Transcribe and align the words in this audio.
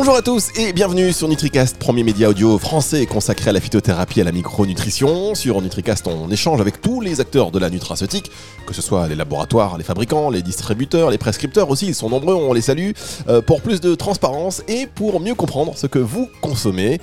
Bonjour 0.00 0.16
à 0.16 0.22
tous 0.22 0.48
et 0.56 0.72
bienvenue 0.72 1.12
sur 1.12 1.28
NutriCast, 1.28 1.76
premier 1.76 2.02
média 2.02 2.30
audio 2.30 2.58
français 2.58 3.04
consacré 3.04 3.50
à 3.50 3.52
la 3.52 3.60
phytothérapie 3.60 4.20
et 4.20 4.22
à 4.22 4.24
la 4.24 4.32
micronutrition. 4.32 5.34
Sur 5.34 5.60
NutriCast, 5.60 6.06
on 6.06 6.30
échange 6.30 6.58
avec 6.58 6.80
tous 6.80 7.02
les 7.02 7.20
acteurs 7.20 7.50
de 7.50 7.58
la 7.58 7.68
nutraceutique, 7.68 8.30
que 8.66 8.72
ce 8.72 8.80
soit 8.80 9.08
les 9.08 9.14
laboratoires, 9.14 9.76
les 9.76 9.84
fabricants, 9.84 10.30
les 10.30 10.40
distributeurs, 10.40 11.10
les 11.10 11.18
prescripteurs 11.18 11.68
aussi, 11.68 11.86
ils 11.86 11.94
sont 11.94 12.08
nombreux, 12.08 12.34
on 12.34 12.54
les 12.54 12.62
salue, 12.62 12.92
euh, 13.28 13.42
pour 13.42 13.60
plus 13.60 13.82
de 13.82 13.94
transparence 13.94 14.62
et 14.68 14.86
pour 14.86 15.20
mieux 15.20 15.34
comprendre 15.34 15.76
ce 15.76 15.86
que 15.86 15.98
vous 15.98 16.30
consommez. 16.40 16.98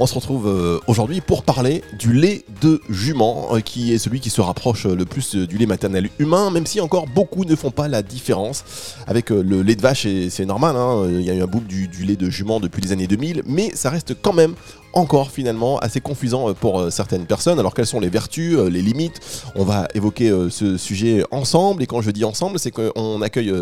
On 0.00 0.06
se 0.06 0.14
retrouve 0.14 0.46
euh, 0.46 0.78
aujourd'hui 0.86 1.20
pour 1.20 1.42
parler 1.42 1.82
du 1.98 2.12
lait 2.12 2.44
de 2.62 2.80
jument, 2.88 3.48
euh, 3.50 3.58
qui 3.58 3.92
est 3.92 3.98
celui 3.98 4.20
qui 4.20 4.30
se 4.30 4.40
rapproche 4.40 4.86
le 4.86 5.04
plus 5.04 5.34
euh, 5.34 5.44
du 5.44 5.58
lait 5.58 5.66
maternel 5.66 6.08
humain, 6.20 6.52
même 6.52 6.66
si 6.66 6.80
encore 6.80 7.08
beaucoup 7.08 7.44
ne 7.44 7.56
font 7.56 7.72
pas 7.72 7.88
la 7.88 8.04
différence. 8.04 8.62
Avec 9.08 9.30
le 9.30 9.60
lait 9.60 9.74
de 9.74 9.82
vache, 9.82 10.06
c'est 10.30 10.46
normal, 10.46 10.76
hein, 10.76 11.08
il 11.10 11.22
y 11.22 11.30
a 11.30 11.34
eu 11.34 11.42
un 11.42 11.48
boom 11.48 11.64
du, 11.64 11.88
du 11.88 12.04
lait 12.04 12.14
de 12.14 12.30
jument 12.30 12.60
depuis 12.60 12.80
les 12.80 12.92
années 12.92 13.08
2000, 13.08 13.42
mais 13.46 13.72
ça 13.74 13.90
reste 13.90 14.14
quand 14.22 14.32
même 14.32 14.54
encore 14.92 15.30
finalement 15.30 15.78
assez 15.78 16.00
confusant 16.00 16.54
pour 16.54 16.90
certaines 16.92 17.26
personnes. 17.26 17.58
Alors 17.58 17.74
quelles 17.74 17.86
sont 17.86 18.00
les 18.00 18.08
vertus, 18.08 18.58
les 18.58 18.82
limites? 18.82 19.20
On 19.54 19.64
va 19.64 19.86
évoquer 19.94 20.30
ce 20.50 20.76
sujet 20.76 21.22
ensemble. 21.30 21.82
Et 21.82 21.86
quand 21.86 22.00
je 22.00 22.10
dis 22.10 22.24
ensemble, 22.24 22.58
c'est 22.58 22.70
qu'on 22.70 23.22
accueille 23.22 23.52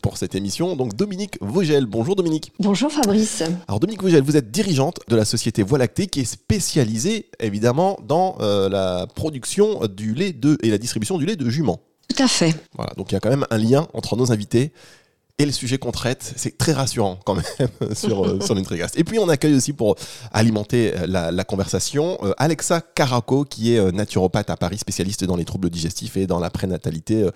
pour 0.00 0.16
cette 0.16 0.34
émission 0.34 0.76
donc 0.76 0.94
Dominique 0.94 1.38
Vogel. 1.40 1.86
Bonjour 1.86 2.16
Dominique. 2.16 2.52
Bonjour 2.58 2.90
Fabrice. 2.90 3.42
Alors 3.68 3.80
Dominique 3.80 4.02
Vogel, 4.02 4.22
vous 4.22 4.36
êtes 4.36 4.50
dirigeante 4.50 5.00
de 5.08 5.16
la 5.16 5.24
société 5.24 5.62
Voie 5.62 5.78
Lactée 5.78 6.06
qui 6.06 6.20
est 6.20 6.24
spécialisée 6.24 7.28
évidemment 7.40 7.98
dans 8.06 8.36
la 8.40 9.06
production 9.14 9.80
du 9.86 10.14
lait 10.14 10.32
de 10.32 10.58
et 10.62 10.70
la 10.70 10.78
distribution 10.78 11.18
du 11.18 11.26
lait 11.26 11.36
de 11.36 11.50
jument. 11.50 11.80
Tout 12.14 12.22
à 12.22 12.28
fait. 12.28 12.54
Voilà, 12.76 12.92
donc 12.96 13.10
il 13.10 13.14
y 13.14 13.16
a 13.16 13.20
quand 13.20 13.30
même 13.30 13.46
un 13.50 13.58
lien 13.58 13.86
entre 13.94 14.16
nos 14.16 14.32
invités 14.32 14.72
et 15.38 15.46
le 15.46 15.52
sujet 15.52 15.78
qu'on 15.78 15.92
traite. 15.92 16.32
C'est 16.36 16.58
très 16.58 16.72
rassurant 16.72 17.18
quand 17.24 17.34
même 17.34 17.92
sur, 17.94 18.24
euh, 18.24 18.40
sur. 18.40 18.56
Et 18.96 19.04
puis 19.04 19.18
on 19.18 19.28
accueille 19.28 19.54
aussi 19.54 19.72
pour 19.72 19.96
alimenter 20.32 20.92
euh, 20.94 21.06
la, 21.06 21.44
conversation 21.44 22.18
euh, 22.22 22.32
Alexa 22.38 22.80
Caraco 22.80 23.44
qui 23.44 23.74
est 23.74 23.92
naturopathe 23.92 24.50
à 24.50 24.56
Paris, 24.56 24.78
spécialiste 24.78 25.24
dans 25.24 25.36
les 25.36 25.44
troubles 25.44 25.70
digestifs 25.70 26.16
et 26.16 26.26
dans 26.26 26.38
la 26.38 26.50
prénatalité 26.50 27.28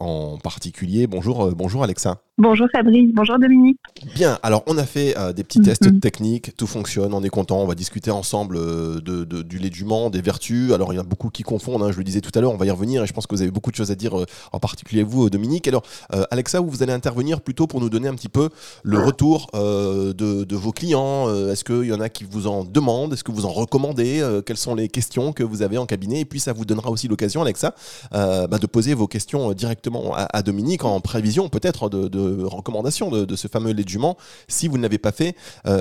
en 0.00 0.38
particulier. 0.38 1.06
Bonjour, 1.06 1.52
bonjour 1.54 1.84
Alexa. 1.84 2.22
Bonjour 2.38 2.68
Fabrice, 2.72 3.10
bonjour 3.12 3.38
Dominique. 3.38 3.78
Bien, 4.14 4.38
alors 4.42 4.62
on 4.66 4.78
a 4.78 4.84
fait 4.84 5.14
des 5.34 5.44
petits 5.44 5.60
tests 5.60 5.86
mm-hmm. 5.86 6.00
techniques, 6.00 6.56
tout 6.56 6.66
fonctionne, 6.66 7.12
on 7.12 7.22
est 7.22 7.28
content, 7.28 7.60
on 7.60 7.66
va 7.66 7.74
discuter 7.74 8.10
ensemble 8.10 8.56
de, 9.02 9.24
du 9.42 9.58
lait 9.58 9.70
du 9.70 9.84
Mans, 9.84 10.10
des 10.10 10.22
vertus. 10.22 10.72
Alors 10.72 10.92
il 10.92 10.96
y 10.96 10.98
en 10.98 11.02
a 11.02 11.06
beaucoup 11.06 11.30
qui 11.30 11.42
confondent, 11.42 11.82
hein, 11.82 11.92
je 11.92 11.98
le 11.98 12.04
disais 12.04 12.20
tout 12.20 12.32
à 12.34 12.40
l'heure, 12.40 12.52
on 12.52 12.56
va 12.56 12.66
y 12.66 12.70
revenir 12.70 13.04
et 13.04 13.06
je 13.06 13.12
pense 13.12 13.26
que 13.26 13.34
vous 13.34 13.42
avez 13.42 13.50
beaucoup 13.50 13.70
de 13.70 13.76
choses 13.76 13.90
à 13.90 13.94
dire, 13.94 14.14
en 14.52 14.58
particulier 14.58 15.02
vous 15.02 15.28
Dominique. 15.30 15.68
Alors 15.68 15.82
Alexa, 16.30 16.60
vous 16.60 16.82
allez 16.82 16.92
intervenir 16.92 17.09
plutôt 17.42 17.66
pour 17.66 17.80
nous 17.80 17.90
donner 17.90 18.08
un 18.08 18.14
petit 18.14 18.28
peu 18.28 18.48
le 18.82 18.98
retour 18.98 19.48
euh, 19.54 20.12
de, 20.12 20.56
vos 20.56 20.72
clients. 20.72 21.28
Euh, 21.28 21.52
est-ce 21.52 21.64
qu'il 21.64 21.84
y 21.84 21.92
en 21.92 22.00
a 22.00 22.08
qui 22.08 22.24
vous 22.24 22.46
en 22.46 22.64
demandent 22.64 23.12
Est-ce 23.12 23.24
que 23.24 23.32
vous 23.32 23.46
en 23.46 23.50
recommandez 23.50 24.20
euh, 24.20 24.42
Quelles 24.42 24.56
sont 24.56 24.74
les 24.74 24.88
questions 24.88 25.32
que 25.32 25.42
vous 25.42 25.62
avez 25.62 25.78
en 25.78 25.86
cabinet 25.86 26.20
Et 26.20 26.24
puis 26.24 26.40
ça 26.40 26.52
vous 26.52 26.64
donnera 26.64 26.90
aussi 26.90 27.08
l'occasion, 27.08 27.42
Alexa, 27.42 27.74
bah, 28.12 28.46
de 28.46 28.66
poser 28.66 28.94
vos 28.94 29.06
questions 29.06 29.52
directement 29.52 30.14
à, 30.14 30.42
Dominique 30.42 30.84
en 30.84 31.00
prévision 31.00 31.48
peut-être 31.48 31.88
de, 31.88 32.44
recommandations 32.44 33.10
de, 33.10 33.36
ce 33.36 33.48
fameux 33.48 33.72
lait 33.72 33.84
de 33.84 33.88
jument 33.88 34.16
si 34.48 34.68
vous 34.68 34.76
ne 34.76 34.82
l'avez 34.82 34.98
pas 34.98 35.12
fait. 35.12 35.36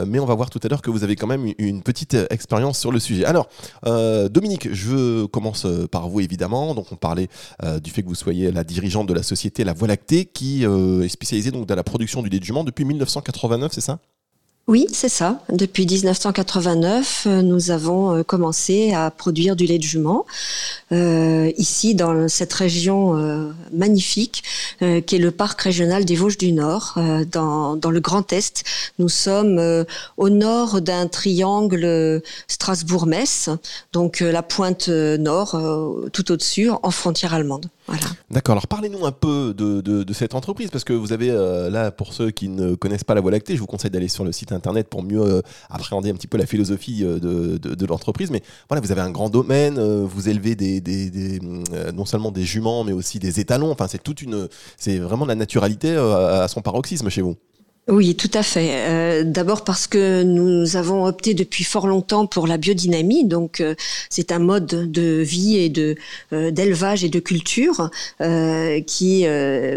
mais 0.06 0.20
on 0.20 0.26
va 0.26 0.36
voir 0.36 0.50
tout 0.50 0.60
à 0.64 0.68
l'heure 0.68 0.82
que 0.82 0.92
vous 0.92 1.04
avez 1.04 1.16
quand 1.16 1.28
même 1.28 1.54
une 1.58 1.82
petite 1.82 2.16
expérience 2.30 2.78
sur 2.80 2.92
le 2.92 3.00
sujet. 3.00 3.26
Alors, 3.26 3.48
Dominique, 3.86 4.74
je 4.74 5.26
commence 5.26 5.66
par 5.92 6.10
vous 6.10 6.20
évidemment. 6.20 6.76
Donc 6.76 6.88
on 6.92 6.96
parlait 6.96 7.30
du 7.82 7.92
fait 7.92 8.04
que 8.04 8.08
vous 8.08 8.16
soyez 8.16 8.52
la 8.52 8.64
dirigeante 8.64 9.08
de 9.08 9.14
la 9.14 9.24
société 9.24 9.64
La 9.64 9.74
Voie 9.74 9.88
Lactée 9.88 10.26
qui 10.26 10.64
est 10.64 11.10
spécialisée 11.20 11.52
donc 11.52 11.66
dans 11.66 11.76
la 11.76 11.84
production 11.84 12.24
du 12.24 12.30
lait 12.30 12.40
de 12.40 12.46
jument 12.46 12.64
depuis 12.64 12.86
1989, 12.86 13.74
c'est 13.74 13.82
ça? 13.82 14.00
Oui, 14.70 14.86
c'est 14.94 15.10
ça. 15.10 15.42
Depuis 15.52 15.88
1989, 15.88 17.24
euh, 17.26 17.42
nous 17.42 17.72
avons 17.72 18.16
euh, 18.16 18.24
commencé 18.24 18.94
à 18.94 19.10
produire 19.10 19.56
du 19.56 19.66
lait 19.66 19.80
de 19.80 19.84
jument 19.84 20.28
euh, 20.92 21.52
ici 21.58 21.96
dans 21.96 22.30
cette 22.30 22.54
région 22.54 23.50
magnifique 23.74 24.44
qui 24.80 25.16
est 25.16 25.20
le 25.20 25.32
parc 25.32 25.62
régional 25.62 26.06
des 26.06 26.16
Vosges 26.16 26.38
du 26.38 26.52
Nord, 26.52 26.98
dans, 27.32 27.76
dans, 27.76 27.92
le 27.92 28.00
Grand 28.00 28.32
Est. 28.32 28.64
Nous 28.98 29.10
sommes 29.10 29.86
au 30.18 30.30
nord 30.30 30.82
d'un 30.82 31.08
triangle 31.08 32.22
Strasbourg-Metz, 32.48 33.50
donc 33.92 34.22
la 34.22 34.42
pointe 34.42 34.88
nord, 34.88 35.60
tout 36.14 36.32
au-dessus, 36.32 36.70
en 36.70 36.92
frontière 36.92 37.34
allemande. 37.34 37.70
D'accord. 38.30 38.54
Alors 38.54 38.68
parlez-nous 38.68 39.06
un 39.06 39.12
peu 39.12 39.54
de, 39.54 40.14
cette 40.14 40.36
entreprise 40.36 40.70
parce 40.70 40.84
que 40.84 40.94
vous 40.94 41.14
avez 41.14 41.30
là 41.30 41.92
pour 41.92 42.14
ceux 42.14 42.32
qui 42.32 42.50
ne 42.50 42.76
connaissent 42.76 43.04
pas 43.04 43.16
la 43.16 43.22
Voie 43.22 43.32
lactée, 43.32 43.56
je 43.56 43.60
vous 43.60 43.68
conseille 43.68 43.92
d'aller 43.92 44.08
sur 44.08 44.24
le 44.24 44.32
site 44.32 44.52
internet 44.52 44.88
pour 44.90 45.04
mieux 45.04 45.42
appréhender 45.70 46.10
un 46.10 46.14
petit 46.14 46.28
peu 46.28 46.38
la 46.38 46.46
philosophie 46.46 47.04
de, 47.04 47.58
de 47.58 47.86
l'entreprise. 47.86 48.32
Mais 48.32 48.44
voilà, 48.68 48.82
vous 48.82 48.92
avez 48.92 49.02
un 49.02 49.12
grand 49.12 49.30
domaine, 49.30 49.80
vous 49.80 50.30
élevez 50.30 50.56
euh, 50.60 51.92
non 51.92 52.06
seulement 52.06 52.32
des 52.32 52.44
juments, 52.44 52.84
mais 52.84 52.92
aussi 52.92 53.20
des 53.20 53.40
étalons. 53.40 53.72
Enfin, 53.72 53.88
c'est 53.88 54.02
toute 54.02 54.22
une, 54.22 54.48
vraiment 55.00 55.26
la 55.26 55.36
naturalité 55.36 55.92
euh, 55.92 56.44
à 56.44 56.48
son 56.48 56.62
paroxysme 56.62 57.10
chez 57.10 57.22
vous. 57.22 57.36
Oui, 57.90 58.16
tout 58.16 58.30
à 58.36 58.44
fait. 58.44 58.70
Euh, 58.72 59.24
D'abord 59.24 59.64
parce 59.64 59.88
que 59.88 60.22
nous 60.22 60.76
avons 60.76 61.06
opté 61.06 61.34
depuis 61.34 61.64
fort 61.64 61.88
longtemps 61.88 62.28
pour 62.28 62.46
la 62.46 62.58
biodynamie, 62.58 63.26
donc 63.26 63.62
euh, 63.62 63.74
c'est 64.12 64.32
un 64.32 64.38
mode 64.38 64.92
de 64.92 65.22
vie 65.22 65.58
et 65.58 65.70
de 65.70 65.96
euh, 66.32 66.52
d'élevage 66.52 67.04
et 67.04 67.10
de 67.10 67.20
culture 67.20 67.90
euh, 68.22 68.80
qui 68.82 69.26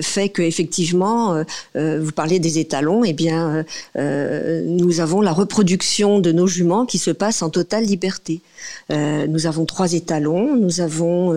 fait 0.02 0.28
que 0.28 0.42
effectivement, 0.42 1.42
vous 1.74 2.12
parlez 2.12 2.38
des 2.38 2.58
étalons, 2.58 3.04
eh 3.04 3.12
bien, 3.12 3.64
nous 3.96 5.00
avons 5.00 5.20
la 5.20 5.32
reproduction 5.32 6.20
de 6.20 6.32
nos 6.32 6.46
juments 6.46 6.86
qui 6.86 6.98
se 6.98 7.10
passe 7.10 7.42
en 7.42 7.50
totale 7.50 7.84
liberté. 7.84 8.40
nous 8.90 9.46
avons 9.46 9.64
trois 9.64 9.92
étalons, 9.92 10.56
nous 10.56 10.80
avons 10.80 11.34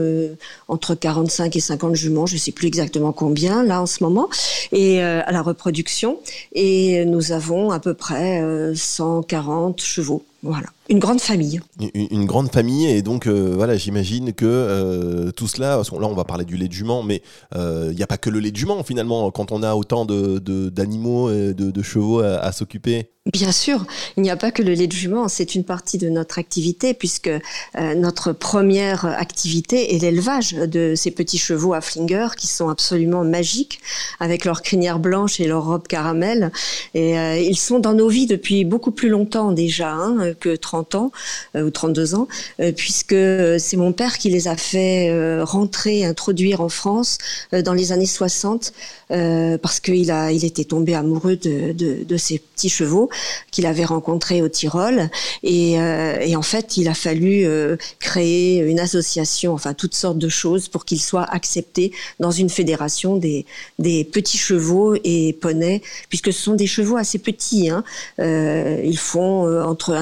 entre 0.67 0.95
45 0.95 1.55
et 1.55 1.59
50 1.59 1.95
juments, 1.95 2.25
je 2.25 2.35
ne 2.35 2.39
sais 2.39 2.51
plus 2.51 2.67
exactement 2.67 3.11
combien 3.11 3.63
là 3.63 3.81
en 3.81 3.85
ce 3.85 4.03
moment, 4.03 4.29
et 4.71 5.01
à 5.01 5.31
la 5.31 5.41
reproduction. 5.41 6.19
Et 6.53 6.64
et 6.65 7.05
nous 7.05 7.31
avons 7.31 7.71
à 7.71 7.79
peu 7.79 7.93
près 7.93 8.41
140 8.73 9.79
euh, 9.79 9.83
chevaux. 9.83 10.25
Voilà, 10.43 10.67
une 10.89 10.99
grande 10.99 11.21
famille. 11.21 11.61
Une, 11.93 12.25
grande 12.25 12.51
famille 12.51 12.87
et 12.87 13.01
donc 13.01 13.27
euh, 13.27 13.53
voilà, 13.55 13.75
j'imagine 13.75 14.33
que 14.33 14.45
euh, 14.45 15.31
tout 15.31 15.47
cela, 15.47 15.77
là 15.77 16.07
on 16.07 16.13
va 16.13 16.23
parler 16.23 16.45
du 16.45 16.57
lait 16.57 16.67
de 16.67 16.73
jument, 16.73 17.03
mais 17.03 17.21
il 17.55 17.95
n'y 17.95 18.03
a 18.03 18.07
pas 18.07 18.17
que 18.17 18.29
le 18.29 18.39
lait 18.39 18.51
de 18.51 18.57
jument 18.57 18.83
finalement 18.83 19.31
quand 19.31 19.51
on 19.51 19.63
a 19.63 19.75
autant 19.75 20.05
d'animaux 20.05 21.29
de, 21.31 21.53
de, 21.53 21.71
de, 21.71 21.81
chevaux 21.81 22.19
à 22.19 22.51
s'occuper. 22.51 23.09
Bien 23.33 23.51
sûr, 23.51 23.87
il 24.17 24.23
n'y 24.23 24.29
a 24.29 24.35
pas 24.35 24.51
que 24.51 24.61
le 24.61 24.73
lait 24.73 24.85
de 24.85 24.93
jument, 24.93 25.27
c'est 25.27 25.55
une 25.55 25.63
partie 25.63 25.97
de 25.97 26.09
notre 26.09 26.37
activité 26.37 26.93
puisque 26.93 27.27
euh, 27.27 27.95
notre 27.95 28.33
première 28.33 29.05
activité 29.05 29.95
est 29.95 29.97
l'élevage 29.97 30.53
de 30.53 30.93
ces 30.95 31.09
petits 31.09 31.39
chevaux 31.39 31.73
à 31.73 31.81
flinger 31.81 32.27
qui 32.37 32.45
sont 32.45 32.69
absolument 32.69 33.23
magiques 33.23 33.79
avec 34.19 34.45
leur 34.45 34.61
crinière 34.61 34.99
blanche 34.99 35.39
et 35.39 35.47
leur 35.47 35.65
robe 35.65 35.87
caramel. 35.87 36.51
Et 36.93 37.17
euh, 37.17 37.39
ils 37.39 37.57
sont 37.57 37.79
dans 37.79 37.93
nos 37.93 38.09
vies 38.09 38.27
depuis 38.27 38.63
beaucoup 38.63 38.91
plus 38.91 39.09
longtemps 39.09 39.51
déjà 39.51 39.91
hein, 39.91 40.35
que 40.39 40.55
30 40.55 40.74
ans 40.75 41.11
euh, 41.55 41.63
ou 41.63 41.69
32 41.69 42.15
ans 42.15 42.27
puisque 42.75 43.15
c'est 43.59 43.77
mon 43.77 43.91
père 43.91 44.17
qui 44.17 44.29
les 44.29 44.47
a 44.47 44.57
fait 44.57 45.41
rentrer, 45.43 46.05
introduire 46.05 46.61
en 46.61 46.69
France 46.69 47.17
dans 47.51 47.73
les 47.73 47.91
années 47.91 48.05
60 48.05 48.73
parce 49.09 49.79
qu'il 49.79 50.11
a, 50.11 50.31
il 50.31 50.45
était 50.45 50.63
tombé 50.63 50.95
amoureux 50.95 51.35
de, 51.35 51.71
de, 51.73 52.03
de 52.03 52.17
petits 52.55 52.69
chevaux 52.69 53.09
qu'il 53.51 53.65
avait 53.65 53.85
rencontré 53.85 54.41
au 54.41 54.49
Tyrol. 54.49 55.09
Et, 55.43 55.79
euh, 55.79 56.17
et, 56.21 56.35
en 56.35 56.41
fait, 56.41 56.77
il 56.77 56.87
a 56.87 56.93
fallu 56.93 57.45
euh, 57.45 57.75
créer 57.99 58.59
une 58.59 58.79
association, 58.79 59.53
enfin 59.53 59.73
toutes 59.73 59.93
sortes 59.95 60.17
de 60.17 60.29
choses 60.29 60.67
pour 60.67 60.85
qu'il 60.85 61.01
soit 61.01 61.23
accepté 61.23 61.91
dans 62.19 62.31
une 62.31 62.49
fédération 62.49 63.17
des, 63.17 63.45
des 63.79 64.03
petits 64.03 64.37
chevaux 64.37 64.95
et 65.03 65.33
poneys, 65.33 65.81
puisque 66.09 66.31
ce 66.31 66.41
sont 66.41 66.53
des 66.55 66.67
chevaux 66.67 66.97
assez 66.97 67.19
petits. 67.19 67.69
Hein. 67.69 67.83
Euh, 68.19 68.81
ils 68.83 68.97
font 68.97 69.47
euh, 69.47 69.63
entre 69.63 69.93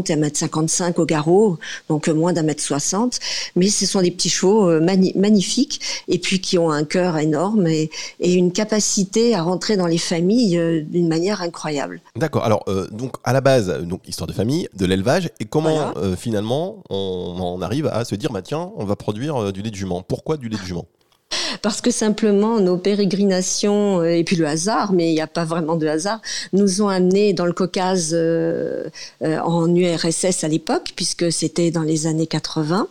1m50 0.00 0.12
et 0.12 0.16
1m55 0.16 1.00
au 1.00 1.06
garrot, 1.06 1.58
donc 1.88 2.08
moins 2.08 2.32
d'un 2.32 2.42
mètre 2.42 2.62
60. 2.62 3.18
Mais 3.56 3.68
ce 3.68 3.86
sont 3.86 4.00
des 4.00 4.10
petits 4.10 4.30
chevaux 4.30 4.80
magnifiques 4.80 5.80
et 6.08 6.18
puis 6.18 6.40
qui 6.40 6.58
ont 6.58 6.70
un 6.70 6.84
cœur 6.84 7.18
énorme 7.18 7.66
et, 7.66 7.90
et 8.20 8.34
une 8.34 8.52
capacité 8.52 9.34
à 9.34 9.42
rentrer 9.42 9.76
dans 9.76 9.86
les 9.86 9.98
familles 9.98 10.84
d'une 10.88 11.08
manière 11.08 11.42
incroyable. 11.42 12.00
D'accord. 12.16 12.44
Alors, 12.44 12.64
euh, 12.68 12.86
donc 12.90 13.16
à 13.24 13.32
la 13.32 13.40
base, 13.40 13.82
donc 13.82 14.06
histoire 14.08 14.26
de 14.26 14.32
famille, 14.32 14.68
de 14.74 14.86
l'élevage, 14.86 15.30
et 15.40 15.44
comment 15.44 15.92
euh, 15.96 16.16
finalement 16.16 16.82
on, 16.90 17.60
arrive 17.62 17.86
à 17.86 18.04
se 18.04 18.14
dire, 18.14 18.30
bah 18.30 18.42
tiens, 18.42 18.70
on 18.76 18.84
va 18.84 18.96
produire 18.96 19.36
euh, 19.36 19.52
du 19.52 19.62
lait 19.62 19.70
de 19.70 19.76
jument? 19.76 20.02
Pourquoi 20.02 20.36
du 20.36 20.48
lait 20.48 20.58
de 20.58 20.62
jument? 20.62 20.86
Parce 21.62 21.80
que 21.80 21.90
simplement 21.90 22.60
nos 22.60 22.76
pérégrinations 22.76 24.04
et 24.04 24.24
puis 24.24 24.36
le 24.36 24.46
hasard, 24.46 24.92
mais 24.92 25.10
il 25.10 25.14
n'y 25.14 25.20
a 25.20 25.26
pas 25.26 25.44
vraiment 25.44 25.76
de 25.76 25.86
hasard, 25.86 26.20
nous 26.52 26.82
ont 26.82 26.88
amenés 26.88 27.32
dans 27.32 27.46
le 27.46 27.52
Caucase 27.52 28.16
en 29.22 29.74
URSS 29.74 30.44
à 30.44 30.48
l'époque, 30.48 30.92
puisque 30.96 31.30
c'était 31.32 31.70
dans 31.70 31.82
les 31.82 32.06
années 32.06 32.26
80, 32.26 32.88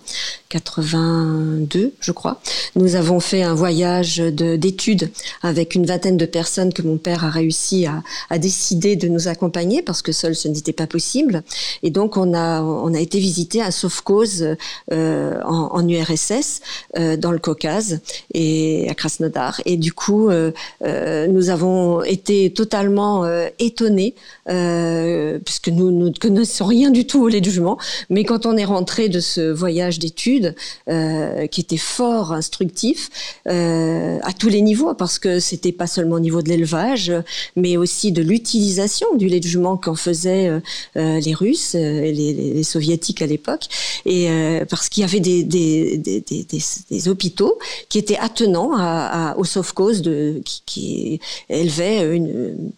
82, 0.50 1.94
je 2.00 2.12
crois. 2.12 2.40
Nous 2.76 2.96
avons 2.96 3.20
fait 3.20 3.44
un 3.44 3.54
voyage 3.54 4.18
d'études 4.18 5.10
avec 5.42 5.76
une 5.76 5.86
vingtaine 5.86 6.18
de 6.18 6.26
personnes 6.26 6.74
que 6.74 6.82
mon 6.82 6.98
père 6.98 7.26
a 7.26 7.30
réussi 7.30 7.86
à, 7.86 8.04
à 8.30 8.38
décider 8.38 8.96
de 8.96 9.08
nous 9.08 9.28
accompagner 9.28 9.82
parce 9.82 10.02
que 10.02 10.12
seul 10.12 10.36
ce 10.36 10.48
n'était 10.48 10.74
pas 10.74 10.88
possible. 10.88 11.44
Et 11.84 11.90
donc 11.90 12.18
on 12.18 12.34
a 12.34 12.62
on 12.62 12.94
a 12.94 13.00
été 13.00 13.20
visiter 13.20 13.62
un 13.62 13.72
Sovkhoz 13.72 14.56
euh, 14.92 15.40
en, 15.44 15.70
en, 15.74 15.88
URSS 15.88 16.62
euh, 16.98 17.18
dans 17.18 17.32
le 17.32 17.40
Caucase 17.40 18.00
et 18.34 18.45
à 18.90 18.94
Krasnodar. 18.94 19.62
Et 19.66 19.78
du 19.78 19.94
coup, 19.94 20.30
euh, 20.30 20.52
euh 20.84 21.28
nous 21.28 21.50
avons 21.50 22.04
été 22.04 22.52
totalement 22.52 23.26
euh, 23.26 23.48
étonnés 23.60 24.16
puisque 24.46 25.70
nous, 25.70 25.92
ne 25.92 26.12
connaissons 26.12 26.66
rien 26.66 26.92
du 26.92 27.08
tout 27.08 27.24
au 27.24 27.28
lait 27.28 27.42
du 27.42 27.52
jument. 27.52 27.78
Mais 28.10 28.24
quand 28.24 28.46
on 28.46 28.58
est 28.58 28.66
rentré 28.66 29.10
de 29.10 29.20
ce 29.20 29.52
voyage 29.52 29.98
d'études 29.98 30.56
qui 30.88 31.62
était 31.62 31.78
fort 31.78 32.32
instructif 32.32 33.10
à 33.46 34.34
tous 34.38 34.50
les 34.50 34.62
niveaux 34.62 34.94
parce 34.94 35.18
que 35.18 35.40
c'était 35.40 35.72
pas 35.72 35.88
seulement 35.88 36.18
au 36.18 36.20
niveau 36.20 36.44
de 36.44 36.50
l'élevage, 36.50 37.12
mais 37.56 37.76
aussi 37.76 38.12
de 38.12 38.22
l'utilisation 38.22 39.08
du 39.16 39.28
lait 39.28 39.40
de 39.40 39.48
jument 39.48 39.78
qu'en 39.78 39.96
faisaient 39.96 40.52
les 40.96 41.34
Russes, 41.34 41.74
les, 41.74 42.12
les, 42.14 42.64
soviétiques 42.64 43.24
à 43.24 43.26
l'époque 43.26 43.68
et 44.06 44.28
parce 44.70 44.90
qu'il 44.90 45.02
y 45.02 45.06
avait 45.06 45.20
des, 45.20 45.44
des, 45.44 47.08
hôpitaux 47.08 47.58
qui 47.90 47.98
étaient 47.98 48.18
attenants 48.36 48.74
à, 48.76 49.32
à, 49.32 49.38
au 49.38 49.44
de, 49.44 50.42
qui, 50.44 50.62
qui 50.66 51.20
élevait 51.50 52.22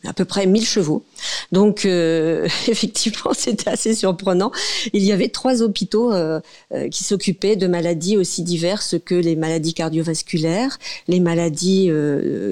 à 0.06 0.14
peu 0.14 0.26
près 0.26 0.46
1000 0.46 0.66
chevaux. 0.66 1.04
Donc 1.52 1.86
euh, 1.86 2.48
effectivement, 2.68 3.32
c'était 3.34 3.70
assez 3.70 3.96
surprenant. 3.96 4.52
Il 4.94 5.04
y 5.04 5.12
avait 5.12 5.30
trois 5.30 5.64
hôpitaux 5.64 6.14
euh, 6.14 6.40
euh, 6.74 6.90
qui 6.90 7.04
s'occupaient 7.04 7.56
de 7.56 7.66
maladies 7.66 8.18
aussi 8.18 8.44
diverses 8.44 8.96
que 9.04 9.16
les 9.16 9.36
maladies 9.36 9.74
cardiovasculaires, 9.74 10.78
les 11.08 11.20
maladies 11.20 11.90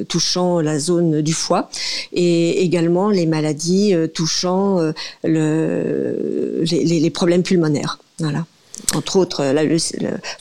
touchant 0.10 0.60
la 0.62 0.80
zone 0.80 1.22
du 1.22 1.34
foie 1.34 1.70
et 2.12 2.62
également 2.64 3.10
les 3.10 3.26
maladies 3.26 3.94
touchant 4.14 4.80
le, 5.24 6.64
les, 6.64 7.10
problèmes 7.10 7.44
pulmonaires. 7.44 8.00
Voilà. 8.20 8.46
Entre 8.94 9.18
autres, 9.18 9.44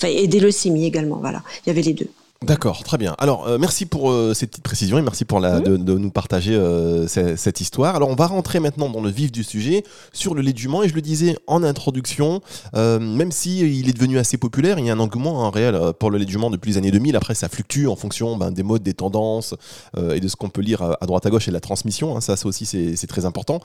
et 0.05 0.26
des 0.26 0.40
leucémies 0.40 0.87
également. 0.87 1.17
Voilà. 1.17 1.43
Il 1.64 1.70
y 1.70 1.72
avait 1.72 1.82
les 1.82 1.93
deux. 1.93 2.08
D'accord, 2.44 2.82
très 2.85 2.99
bien. 2.99 3.14
Alors, 3.19 3.46
euh, 3.46 3.56
merci 3.58 3.87
pour 3.87 4.11
euh, 4.11 4.35
ces 4.35 4.46
petites 4.46 4.62
précisions 4.62 4.99
et 4.99 5.02
merci 5.02 5.25
pour 5.25 5.41
la, 5.41 5.61
de, 5.61 5.76
de, 5.79 5.96
nous 5.96 6.11
partager 6.11 6.55
euh, 6.55 7.06
cette, 7.06 7.38
cette, 7.38 7.61
histoire. 7.61 7.96
Alors, 7.96 8.11
on 8.11 8.14
va 8.14 8.26
rentrer 8.26 8.61
maintenant 8.61 8.91
dans 8.91 9.00
le 9.00 9.08
vif 9.08 9.32
du 9.32 9.43
sujet 9.43 9.82
sur 10.12 10.35
le 10.35 10.43
lait 10.43 10.52
du 10.52 10.69
Mans. 10.69 10.82
Et 10.82 10.88
je 10.88 10.94
le 10.94 11.00
disais 11.00 11.37
en 11.46 11.62
introduction, 11.62 12.43
même 12.75 13.32
si 13.32 13.61
il 13.61 13.88
est 13.88 13.93
devenu 13.93 14.19
assez 14.19 14.37
populaire, 14.37 14.79
il 14.79 14.87
y 14.87 14.91
a 14.91 14.93
un 14.93 15.00
engouement 15.00 15.41
en 15.41 15.50
réel 15.50 15.79
pour 15.99 16.11
le 16.11 16.19
lait 16.19 16.25
du 16.26 16.37
Mans 16.37 16.50
depuis 16.50 16.73
les 16.73 16.79
années 16.79 16.91
2000. 16.91 17.17
Après, 17.17 17.35
ça 17.35 17.49
fluctue 17.49 17.87
en 17.87 17.96
fonction 17.96 18.37
ben, 18.37 18.50
des 18.50 18.62
modes, 18.62 18.82
des 18.82 18.94
tendances 18.94 19.55
et 19.96 20.20
de 20.20 20.29
ce 20.29 20.37
qu'on 20.37 20.50
peut 20.50 20.62
lire 20.62 20.82
à, 20.82 21.06
droite 21.06 21.25
à 21.26 21.31
gauche 21.31 21.49
et 21.49 21.50
de 21.50 21.55
la 21.55 21.61
transmission. 21.61 22.17
Hein. 22.17 22.20
Ça, 22.20 22.37
ça 22.37 22.46
aussi, 22.46 22.67
c'est 22.67 23.06
très 23.06 23.25
important. 23.25 23.61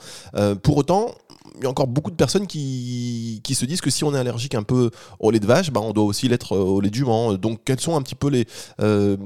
pour 0.62 0.76
autant, 0.78 1.14
il 1.56 1.64
y 1.64 1.66
a 1.66 1.70
encore 1.70 1.86
beaucoup 1.86 2.10
de 2.10 2.16
personnes 2.16 2.46
qui, 2.46 3.40
qui, 3.44 3.54
se 3.54 3.64
disent 3.64 3.80
que 3.80 3.90
si 3.90 4.04
on 4.04 4.14
est 4.14 4.18
allergique 4.18 4.54
un 4.54 4.62
peu 4.62 4.90
au 5.18 5.30
lait 5.30 5.40
de 5.40 5.46
vache, 5.46 5.70
ben, 5.70 5.80
on 5.80 5.92
doit 5.92 6.04
aussi 6.04 6.28
l'être 6.28 6.56
au 6.56 6.80
lait 6.80 6.90
du 6.90 7.04
Mans. 7.04 7.34
Donc, 7.34 7.60
quels 7.64 7.80
sont 7.80 7.96
un 7.96 8.02
petit 8.02 8.14
peu 8.14 8.28
les 8.28 8.46
euh, 8.80 9.16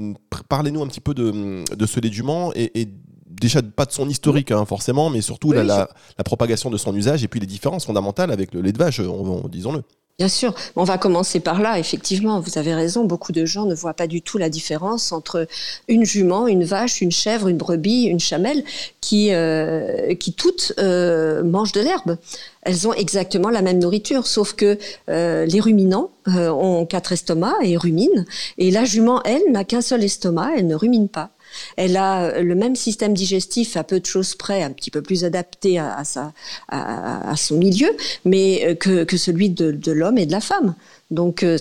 Parlez-nous 0.48 0.82
un 0.82 0.86
petit 0.86 1.00
peu 1.00 1.14
de, 1.14 1.64
de 1.74 1.86
ce 1.86 2.00
lait 2.00 2.10
du 2.10 2.22
Mans 2.22 2.52
et, 2.54 2.80
et 2.80 2.88
déjà 3.28 3.62
pas 3.62 3.84
de 3.84 3.92
son 3.92 4.08
historique 4.08 4.50
hein, 4.50 4.64
forcément, 4.64 5.10
mais 5.10 5.20
surtout 5.20 5.52
la, 5.52 5.64
la, 5.64 5.88
la, 6.16 6.24
propagation 6.24 6.70
de 6.70 6.76
son 6.76 6.94
usage 6.94 7.24
et 7.24 7.28
puis 7.28 7.40
les 7.40 7.46
différences 7.46 7.84
fondamentales 7.84 8.30
avec 8.30 8.54
le 8.54 8.60
lait 8.60 8.72
de 8.72 8.78
vache, 8.78 9.00
disons-le. 9.48 9.82
Bien 10.20 10.28
sûr, 10.28 10.54
on 10.76 10.84
va 10.84 10.96
commencer 10.96 11.40
par 11.40 11.60
là. 11.60 11.76
Effectivement, 11.76 12.38
vous 12.38 12.56
avez 12.56 12.72
raison, 12.72 13.04
beaucoup 13.04 13.32
de 13.32 13.44
gens 13.44 13.66
ne 13.66 13.74
voient 13.74 13.94
pas 13.94 14.06
du 14.06 14.22
tout 14.22 14.38
la 14.38 14.48
différence 14.48 15.10
entre 15.10 15.48
une 15.88 16.04
jument, 16.04 16.46
une 16.46 16.62
vache, 16.62 17.00
une 17.00 17.10
chèvre, 17.10 17.48
une 17.48 17.56
brebis, 17.56 18.04
une 18.04 18.20
chamelle, 18.20 18.62
qui, 19.00 19.34
euh, 19.34 20.14
qui 20.14 20.32
toutes 20.32 20.72
euh, 20.78 21.42
mangent 21.42 21.72
de 21.72 21.80
l'herbe. 21.80 22.16
Elles 22.62 22.86
ont 22.86 22.92
exactement 22.92 23.50
la 23.50 23.60
même 23.60 23.80
nourriture, 23.80 24.28
sauf 24.28 24.52
que 24.52 24.78
euh, 25.08 25.46
les 25.46 25.58
ruminants 25.58 26.10
ont 26.26 26.86
quatre 26.86 27.10
estomacs 27.10 27.64
et 27.64 27.76
ruminent, 27.76 28.24
et 28.56 28.70
la 28.70 28.84
jument, 28.84 29.20
elle, 29.24 29.42
n'a 29.50 29.64
qu'un 29.64 29.82
seul 29.82 30.04
estomac, 30.04 30.52
elle 30.56 30.68
ne 30.68 30.76
rumine 30.76 31.08
pas. 31.08 31.30
Elle 31.76 31.96
a 31.96 32.24
euh, 32.24 32.42
le 32.42 32.54
même 32.54 32.76
système 32.76 33.14
digestif 33.14 33.76
à 33.76 33.84
peu 33.84 34.00
de 34.00 34.06
choses 34.06 34.34
près, 34.34 34.62
un 34.62 34.70
petit 34.70 34.90
peu 34.90 35.02
plus 35.02 35.24
adapté 35.24 35.78
à, 35.78 35.94
à, 35.96 36.04
sa, 36.04 36.32
à, 36.68 37.30
à 37.30 37.36
son 37.36 37.56
milieu, 37.56 37.90
mais 38.24 38.64
euh, 38.64 38.74
que, 38.74 39.04
que 39.04 39.16
celui 39.16 39.50
de, 39.50 39.72
de 39.72 39.92
l'homme 39.92 40.18
et 40.18 40.26
de 40.26 40.32
la 40.32 40.40
femme. 40.40 40.74
Donc 41.10 41.42
euh, 41.42 41.58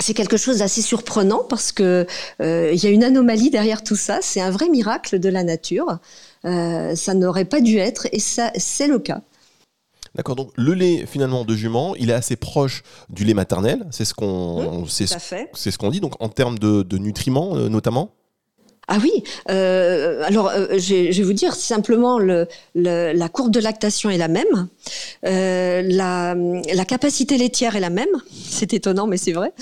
c'est 0.00 0.14
quelque 0.14 0.36
chose 0.36 0.58
d'assez 0.58 0.82
surprenant 0.82 1.44
parce 1.48 1.72
que 1.72 2.06
euh, 2.40 2.70
il 2.72 2.82
y 2.82 2.86
a 2.86 2.90
une 2.90 3.04
anomalie 3.04 3.50
derrière 3.50 3.82
tout 3.82 3.96
ça. 3.96 4.18
C'est 4.22 4.40
un 4.40 4.50
vrai 4.50 4.68
miracle 4.68 5.18
de 5.18 5.28
la 5.28 5.42
nature. 5.42 5.98
Euh, 6.44 6.94
ça 6.94 7.14
n'aurait 7.14 7.46
pas 7.46 7.60
dû 7.60 7.78
être 7.78 8.06
et 8.12 8.20
ça 8.20 8.52
c'est 8.56 8.88
le 8.88 8.98
cas. 8.98 9.22
D'accord, 10.14 10.36
donc 10.36 10.50
le 10.56 10.72
lait 10.74 11.04
finalement 11.06 11.44
de 11.44 11.54
jument, 11.54 11.94
il 11.96 12.08
est 12.08 12.14
assez 12.14 12.36
proche 12.36 12.82
du 13.10 13.24
lait 13.24 13.34
maternel, 13.34 13.86
c'est 13.90 14.04
ce 14.06 14.14
qu'on 14.14 14.82
mmh, 14.82 14.88
c'est 14.88 15.70
ce 15.70 15.76
qu'on 15.76 15.90
dit 15.90 16.00
donc 16.00 16.14
en 16.22 16.28
termes 16.28 16.58
de, 16.58 16.82
de 16.82 16.98
nutriments 16.98 17.56
notamment? 17.68 18.12
Ah 18.88 18.98
oui, 19.02 19.24
euh, 19.50 20.22
alors 20.22 20.48
euh, 20.48 20.68
je, 20.74 21.10
je 21.10 21.18
vais 21.18 21.24
vous 21.24 21.32
dire 21.32 21.56
simplement 21.56 22.20
le, 22.20 22.46
la 22.76 23.28
courbe 23.28 23.50
de 23.50 23.58
lactation 23.58 24.10
est 24.10 24.16
la 24.16 24.28
même, 24.28 24.68
euh, 25.24 25.82
la, 25.84 26.84
capacité 26.84 27.36
laitière 27.36 27.74
est 27.74 27.80
la 27.80 27.90
même, 27.90 28.08
c'est 28.48 28.74
étonnant 28.74 29.08
mais 29.08 29.16
c'est 29.16 29.32
vrai, 29.32 29.52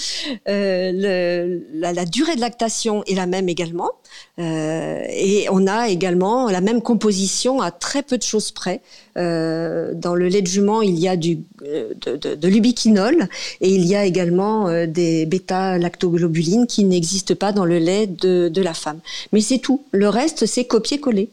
euh, 0.47 0.91
le, 0.93 1.63
la, 1.73 1.95
la, 1.95 2.05
durée 2.05 2.37
de 2.37 2.43
lactation 2.43 3.03
est 3.05 3.15
la 3.15 3.25
même 3.25 3.49
également, 3.49 3.93
euh, 4.39 5.03
et 5.09 5.47
on 5.51 5.67
a 5.67 5.89
également 5.89 6.51
la 6.51 6.61
même 6.61 6.83
composition 6.83 7.63
à 7.63 7.71
très 7.71 8.03
peu 8.03 8.19
de 8.19 8.23
choses 8.23 8.51
près. 8.51 8.83
Dans 9.17 10.15
le 10.15 10.29
lait 10.29 10.43
de 10.43 10.47
jument, 10.49 10.83
il 10.83 10.99
y 10.99 11.09
a 11.09 11.17
du, 11.17 11.39
de, 11.65 12.49
l'ubiquinol 12.49 13.29
et 13.61 13.69
il 13.69 13.85
y 13.85 13.95
a 13.95 14.05
également 14.05 14.87
des 14.87 15.27
bêta-lactoglobulines 15.27 16.67
qui 16.67 16.85
n'existent 16.85 17.35
pas 17.35 17.53
dans 17.53 17.65
le 17.65 17.79
lait 17.79 18.07
de, 18.07 18.49
de 18.49 18.63
la 18.63 18.75
femme. 18.75 19.01
Mais 19.33 19.41
c'est 19.41 19.59
tout. 19.59 19.85
Le 19.93 20.09
reste, 20.09 20.47
c'est 20.47 20.65
copier-coller. 20.65 21.31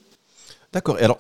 D'accord. 0.73 0.99
Et 0.99 1.03
alors, 1.03 1.17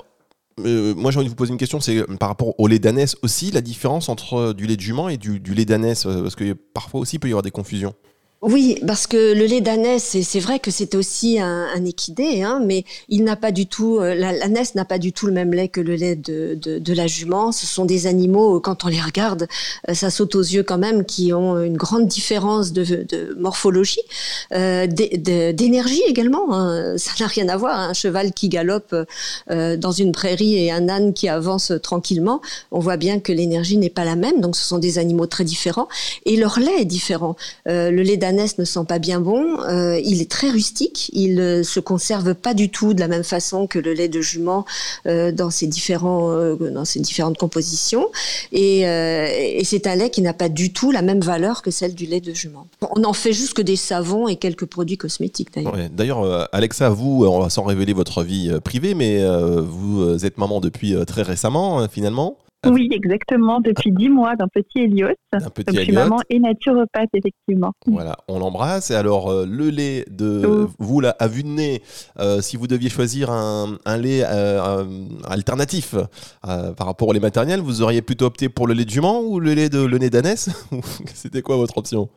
euh, 0.59 0.93
moi 0.95 1.11
j'ai 1.11 1.17
envie 1.17 1.25
de 1.25 1.29
vous 1.29 1.35
poser 1.35 1.51
une 1.51 1.57
question, 1.57 1.79
c'est 1.79 1.97
euh, 1.97 2.05
par 2.19 2.29
rapport 2.29 2.59
au 2.59 2.67
lait 2.67 2.79
d'ânesse 2.79 3.15
aussi, 3.21 3.51
la 3.51 3.61
différence 3.61 4.09
entre 4.09 4.33
euh, 4.35 4.53
du 4.53 4.67
lait 4.67 4.75
de 4.75 4.81
jument 4.81 5.09
et 5.09 5.17
du, 5.17 5.39
du 5.39 5.53
lait 5.53 5.65
d'ânesse, 5.65 6.03
parce 6.03 6.35
que 6.35 6.53
parfois 6.53 7.01
aussi 7.01 7.17
il 7.17 7.19
peut 7.19 7.27
y 7.27 7.31
avoir 7.31 7.43
des 7.43 7.51
confusions. 7.51 7.93
Oui, 8.41 8.79
parce 8.87 9.05
que 9.05 9.33
le 9.33 9.45
lait 9.45 9.61
d'ânesse, 9.61 10.17
c'est 10.23 10.39
vrai 10.39 10.57
que 10.57 10.71
c'est 10.71 10.95
aussi 10.95 11.39
un, 11.39 11.85
équidé, 11.85 12.41
hein, 12.41 12.59
mais 12.65 12.85
il 13.07 13.23
n'a 13.23 13.35
pas 13.35 13.51
du 13.51 13.67
tout, 13.67 13.99
euh, 13.99 14.15
l'ânesse 14.15 14.73
n'a 14.73 14.83
pas 14.83 14.97
du 14.97 15.13
tout 15.13 15.27
le 15.27 15.31
même 15.31 15.53
lait 15.53 15.67
que 15.67 15.79
le 15.79 15.93
lait 15.93 16.15
de, 16.15 16.55
de, 16.55 16.93
la 16.93 17.05
jument. 17.05 17.51
Ce 17.51 17.67
sont 17.67 17.85
des 17.85 18.07
animaux, 18.07 18.59
quand 18.59 18.83
on 18.83 18.87
les 18.87 18.99
regarde, 18.99 19.47
euh, 19.89 19.93
ça 19.93 20.09
saute 20.09 20.33
aux 20.33 20.41
yeux 20.41 20.63
quand 20.63 20.79
même, 20.79 21.05
qui 21.05 21.33
ont 21.33 21.61
une 21.61 21.77
grande 21.77 22.07
différence 22.07 22.73
de, 22.73 23.35
morphologie, 23.37 24.01
euh, 24.53 24.87
d'énergie 24.87 26.01
également. 26.07 26.51
Hein. 26.51 26.97
Ça 26.97 27.11
n'a 27.19 27.27
rien 27.27 27.47
à 27.47 27.57
voir. 27.57 27.77
Un 27.77 27.93
cheval 27.93 28.33
qui 28.33 28.49
galope 28.49 28.95
euh, 29.51 29.77
dans 29.77 29.91
une 29.91 30.11
prairie 30.11 30.55
et 30.55 30.71
un 30.71 30.89
âne 30.89 31.13
qui 31.13 31.29
avance 31.29 31.71
tranquillement, 31.83 32.41
on 32.71 32.79
voit 32.79 32.97
bien 32.97 33.19
que 33.19 33.31
l'énergie 33.31 33.77
n'est 33.77 33.89
pas 33.89 34.05
la 34.05 34.15
même. 34.15 34.41
Donc 34.41 34.55
ce 34.55 34.63
sont 34.63 34.79
des 34.79 34.97
animaux 34.97 35.27
très 35.27 35.43
différents 35.43 35.87
et 36.25 36.37
leur 36.37 36.59
lait 36.59 36.81
est 36.81 36.85
différent. 36.85 37.35
Euh, 37.67 37.91
le 37.91 38.01
lait 38.01 38.17
ne 38.31 38.65
sent 38.65 38.85
pas 38.87 38.99
bien 38.99 39.19
bon. 39.19 39.59
Euh, 39.61 39.99
il 40.03 40.21
est 40.21 40.29
très 40.29 40.49
rustique. 40.49 41.09
Il 41.13 41.35
ne 41.35 41.63
se 41.63 41.79
conserve 41.79 42.35
pas 42.35 42.53
du 42.53 42.69
tout 42.69 42.93
de 42.93 42.99
la 42.99 43.07
même 43.07 43.23
façon 43.23 43.67
que 43.67 43.79
le 43.79 43.93
lait 43.93 44.09
de 44.09 44.21
jument 44.21 44.65
euh, 45.05 45.31
dans 45.31 45.49
ses 45.49 45.67
différents 45.67 46.31
euh, 46.31 46.55
dans 46.71 46.85
ses 46.85 46.99
différentes 46.99 47.37
compositions. 47.37 48.09
Et, 48.51 48.81
c'est 49.63 49.87
un 49.87 49.95
lait 49.95 50.09
qui 50.09 50.21
n'a 50.21 50.33
pas 50.33 50.49
du 50.49 50.73
tout 50.73 50.91
la 50.91 51.01
même 51.01 51.21
valeur 51.21 51.61
que 51.61 51.71
celle 51.71 51.95
du 51.95 52.05
lait 52.05 52.19
de 52.19 52.33
jument. 52.33 52.67
On 52.95 53.03
en 53.03 53.13
fait 53.13 53.31
juste 53.31 53.53
que 53.53 53.61
des 53.61 53.77
savons 53.77 54.27
et 54.27 54.35
quelques 54.35 54.65
produits 54.65 54.97
cosmétiques 54.97 55.53
d'ailleurs. 55.53 55.77
D'ailleurs, 55.91 56.49
Alexa, 56.53 56.89
vous, 56.89 57.25
on 57.25 57.39
va 57.39 57.49
sans 57.49 57.63
révéler 57.63 57.93
votre 57.93 58.23
vie 58.23 58.51
privée, 58.63 58.93
mais 58.93 59.23
vous 59.61 60.25
êtes 60.25 60.37
maman 60.37 60.59
depuis 60.59 60.95
très 61.05 61.21
récemment, 61.21 61.87
finalement. 61.87 62.37
Oui, 62.67 62.89
exactement, 62.91 63.59
depuis 63.59 63.91
dix 63.91 64.09
mois 64.09 64.35
d'un 64.35 64.47
petit 64.47 64.79
Elliot. 64.79 65.07
Un 65.33 65.49
petit 65.49 65.75
Donc, 65.75 65.89
maman 65.93 66.19
et 66.29 66.39
naturopathe, 66.39 67.09
effectivement. 67.13 67.73
Voilà, 67.87 68.17
on 68.27 68.39
l'embrasse. 68.39 68.91
Et 68.91 68.95
alors, 68.95 69.31
euh, 69.31 69.45
le 69.47 69.69
lait 69.69 70.05
de 70.11 70.43
oh. 70.45 70.69
vous, 70.77 70.99
là, 70.99 71.15
à 71.19 71.27
vue 71.27 71.41
de 71.41 71.47
nez, 71.47 71.81
euh, 72.19 72.41
si 72.41 72.57
vous 72.57 72.67
deviez 72.67 72.89
choisir 72.89 73.31
un, 73.31 73.77
un 73.85 73.97
lait 73.97 74.23
euh, 74.23 74.85
alternatif 75.27 75.95
par 76.41 76.85
rapport 76.85 77.07
au 77.07 77.13
lait 77.13 77.19
maternel, 77.19 77.61
vous 77.61 77.81
auriez 77.81 78.01
plutôt 78.01 78.25
opté 78.25 78.47
pour 78.47 78.67
le 78.67 78.73
lait 78.73 78.85
de 78.85 78.91
jument 78.91 79.21
ou 79.21 79.39
le 79.39 79.53
lait 79.53 79.69
de 79.69 79.83
le 79.83 79.97
nez 79.97 80.09
d'ânesse? 80.09 80.49
C'était 81.13 81.41
quoi 81.41 81.57
votre 81.57 81.77
option? 81.79 82.09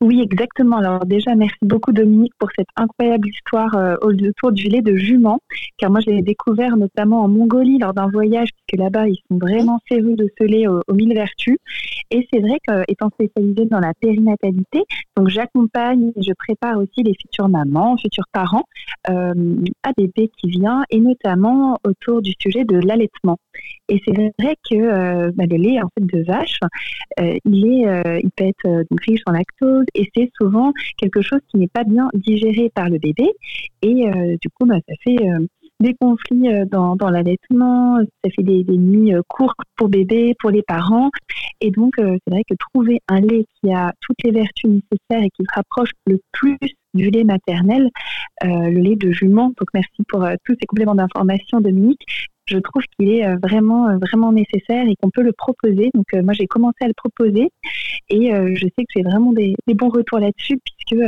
Oui, 0.00 0.20
exactement. 0.20 0.78
Alors 0.78 1.06
déjà, 1.06 1.34
merci 1.34 1.56
beaucoup 1.62 1.92
Dominique 1.92 2.32
pour 2.38 2.50
cette 2.56 2.68
incroyable 2.76 3.28
histoire 3.28 3.74
euh, 3.76 3.96
autour 4.02 4.52
du 4.52 4.64
lait 4.64 4.82
de 4.82 4.96
jument, 4.96 5.38
car 5.78 5.90
moi 5.90 6.00
je 6.00 6.10
l'ai 6.10 6.22
découvert 6.22 6.76
notamment 6.76 7.22
en 7.22 7.28
Mongolie 7.28 7.78
lors 7.78 7.94
d'un 7.94 8.08
voyage, 8.08 8.48
puisque 8.52 8.82
là-bas 8.82 9.08
ils 9.08 9.18
sont 9.28 9.38
vraiment 9.38 9.78
férus 9.88 10.16
de 10.16 10.28
ce 10.38 10.44
lait 10.44 10.66
aux, 10.66 10.82
mille 10.92 11.14
vertus. 11.14 11.58
Et 12.10 12.26
c'est 12.32 12.40
vrai 12.40 12.58
qu'étant 12.66 13.10
spécialisée 13.10 13.66
dans 13.66 13.80
la 13.80 13.92
périnatalité, 14.00 14.84
donc 15.16 15.28
j'accompagne 15.28 16.12
et 16.16 16.22
je 16.22 16.32
prépare 16.38 16.78
aussi 16.78 17.02
les 17.02 17.14
futures 17.14 17.48
mamans, 17.48 17.96
futurs 17.96 18.28
parents 18.32 18.64
euh, 19.10 19.34
à 19.82 19.92
bébé 19.96 20.30
qui 20.38 20.48
vient, 20.48 20.84
et 20.90 21.00
notamment 21.00 21.78
autour 21.84 22.22
du 22.22 22.32
sujet 22.40 22.64
de 22.64 22.78
l'allaitement. 22.78 23.38
Et 23.88 24.00
c'est 24.04 24.12
vrai 24.14 24.56
que 24.68 24.76
euh, 24.76 25.30
bah, 25.34 25.44
le 25.48 25.56
lait 25.56 25.80
en 25.82 25.88
fait 25.88 26.06
de 26.06 26.24
vache, 26.24 26.58
euh, 27.20 27.38
il 27.44 27.66
est, 27.66 28.20
il 28.22 28.30
peut 28.30 28.44
être 28.44 28.84
riche 29.06 29.22
en 29.26 29.32
lactose 29.32 29.65
et 29.94 30.08
c'est 30.14 30.30
souvent 30.40 30.72
quelque 30.98 31.22
chose 31.22 31.40
qui 31.48 31.58
n'est 31.58 31.68
pas 31.68 31.84
bien 31.84 32.08
digéré 32.14 32.70
par 32.74 32.88
le 32.88 32.98
bébé. 32.98 33.30
Et 33.82 34.08
euh, 34.08 34.36
du 34.40 34.48
coup 34.50 34.66
bah, 34.66 34.78
ça 34.88 34.94
fait 35.02 35.18
euh, 35.28 35.46
des 35.80 35.94
conflits 35.94 36.48
euh, 36.48 36.64
dans, 36.64 36.96
l'allaitement, 37.10 37.98
ça 38.24 38.30
fait 38.34 38.42
des, 38.42 38.64
nuits 38.64 39.12
courtes 39.28 39.56
pour 39.76 39.88
bébé, 39.88 40.34
pour 40.38 40.50
les 40.50 40.62
parents. 40.62 41.10
Et 41.60 41.70
donc 41.70 41.94
c'est 41.98 42.30
vrai 42.30 42.42
que 42.48 42.54
trouver 42.72 43.00
un 43.08 43.20
lait 43.20 43.46
qui 43.60 43.72
a 43.72 43.92
toutes 44.00 44.22
les 44.24 44.30
vertus 44.30 44.70
nécessaires 44.70 45.24
et 45.24 45.30
qui 45.30 45.42
se 45.42 45.54
rapproche 45.54 45.90
le 46.06 46.20
plus 46.32 46.58
du 46.94 47.10
lait 47.10 47.24
maternel, 47.24 47.90
le 48.42 48.80
lait 48.80 48.96
de 48.96 49.10
jument. 49.10 49.48
Donc 49.48 49.68
merci 49.74 50.02
pour 50.08 50.26
tous 50.44 50.54
ces 50.60 50.66
compléments 50.66 50.94
d'information, 50.94 51.60
Dominique 51.60 52.00
je 52.46 52.58
trouve 52.58 52.82
qu'il 52.96 53.10
est 53.10 53.26
euh, 53.26 53.36
vraiment 53.42 53.88
euh, 53.88 53.98
vraiment 53.98 54.32
nécessaire 54.32 54.86
et 54.86 54.94
qu'on 54.96 55.10
peut 55.10 55.22
le 55.22 55.32
proposer. 55.32 55.90
Donc 55.94 56.06
euh, 56.14 56.22
moi 56.22 56.32
j'ai 56.32 56.46
commencé 56.46 56.76
à 56.82 56.86
le 56.86 56.94
proposer 56.94 57.50
et 58.08 58.30
je 58.30 58.66
sais 58.66 58.84
que 58.84 58.92
j'ai 58.94 59.02
vraiment 59.02 59.32
des, 59.32 59.56
bons 59.74 59.88
retours 59.88 60.20
là-dessus 60.20 60.58
puisque 60.64 61.02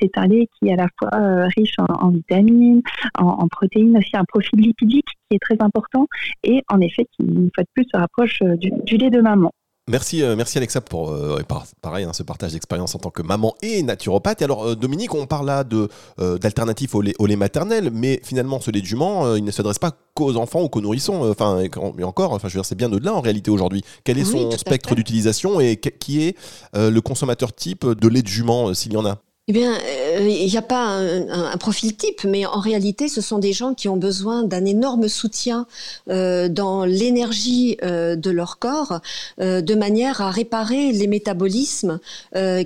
c'est 0.00 0.16
un 0.16 0.26
lait 0.26 0.48
qui 0.58 0.68
est 0.68 0.72
à 0.72 0.76
la 0.76 0.88
fois 0.98 1.10
riche 1.56 1.74
en, 1.78 2.08
vitamines, 2.08 2.80
en, 3.18 3.46
protéines, 3.48 3.98
aussi 3.98 4.16
un 4.16 4.24
profil 4.24 4.58
lipidique 4.58 5.08
qui 5.28 5.36
est 5.36 5.38
très 5.38 5.56
important 5.60 6.06
et 6.44 6.62
en 6.72 6.80
effet 6.80 7.04
qui 7.12 7.26
une 7.26 7.50
fois 7.54 7.64
de 7.64 7.68
plus 7.74 7.84
se 7.92 7.98
rapproche 7.98 8.42
du 8.42 8.96
lait 8.96 9.10
de 9.10 9.20
maman. 9.20 9.52
Merci, 9.88 10.22
euh, 10.22 10.36
merci 10.36 10.58
Alexa 10.58 10.82
pour 10.82 11.10
euh, 11.10 11.40
pareil 11.80 12.04
hein, 12.04 12.12
ce 12.12 12.22
partage 12.22 12.52
d'expérience 12.52 12.94
en 12.94 12.98
tant 12.98 13.10
que 13.10 13.22
maman 13.22 13.54
et 13.62 13.82
naturopathe. 13.82 14.42
Et 14.42 14.44
alors 14.44 14.66
euh, 14.66 14.74
Dominique, 14.76 15.14
on 15.14 15.26
parle 15.26 15.46
là 15.46 15.64
de 15.64 15.88
d'alternatifs 16.18 16.94
au 16.94 17.00
lait, 17.00 17.14
au 17.18 17.26
lait 17.26 17.36
maternel, 17.36 17.90
mais 17.92 18.20
finalement 18.22 18.60
ce 18.60 18.70
lait 18.70 18.82
de 18.82 18.86
jument, 18.86 19.34
il 19.34 19.44
ne 19.44 19.50
s'adresse 19.50 19.78
pas 19.78 19.92
qu'aux 20.14 20.36
enfants 20.36 20.62
ou 20.62 20.68
qu'aux 20.68 20.80
nourrissons. 20.80 21.30
Enfin, 21.30 21.60
et 21.60 22.04
encore, 22.04 22.32
enfin, 22.32 22.48
je 22.48 22.54
veux 22.54 22.60
dire, 22.60 22.66
c'est 22.66 22.74
bien 22.74 22.92
au-delà 22.92 23.14
en 23.14 23.20
réalité 23.20 23.50
aujourd'hui. 23.50 23.82
Quel 24.04 24.18
est 24.18 24.24
son 24.24 24.50
spectre 24.50 24.94
d'utilisation 24.94 25.60
et 25.60 25.76
qui 25.76 26.22
est 26.22 26.36
le 26.74 27.00
consommateur 27.00 27.54
type 27.54 27.86
de 27.86 28.08
lait 28.08 28.22
de 28.22 28.28
jument 28.28 28.74
s'il 28.74 28.92
y 28.92 28.96
en 28.96 29.06
a? 29.06 29.18
Eh 29.50 29.52
bien, 29.54 29.72
euh, 29.72 30.28
il 30.28 30.46
n'y 30.46 30.58
a 30.58 30.62
pas 30.62 30.84
un, 30.84 31.56
profil 31.56 31.96
type, 31.96 32.24
mais 32.24 32.44
en 32.44 32.60
réalité, 32.60 33.08
ce 33.08 33.22
sont 33.22 33.38
des 33.38 33.54
gens 33.54 33.72
qui 33.72 33.88
ont 33.88 33.96
besoin 33.96 34.42
d'un 34.42 34.66
énorme 34.66 35.08
soutien 35.08 35.66
euh, 36.10 36.50
dans 36.50 36.84
l'énergie 36.84 37.78
euh, 37.82 38.14
de 38.14 38.30
leur 38.30 38.58
corps, 38.58 39.00
de 39.38 39.74
manière 39.74 40.20
à 40.20 40.30
réparer 40.30 40.92
les 40.92 41.06
métabolismes 41.06 41.98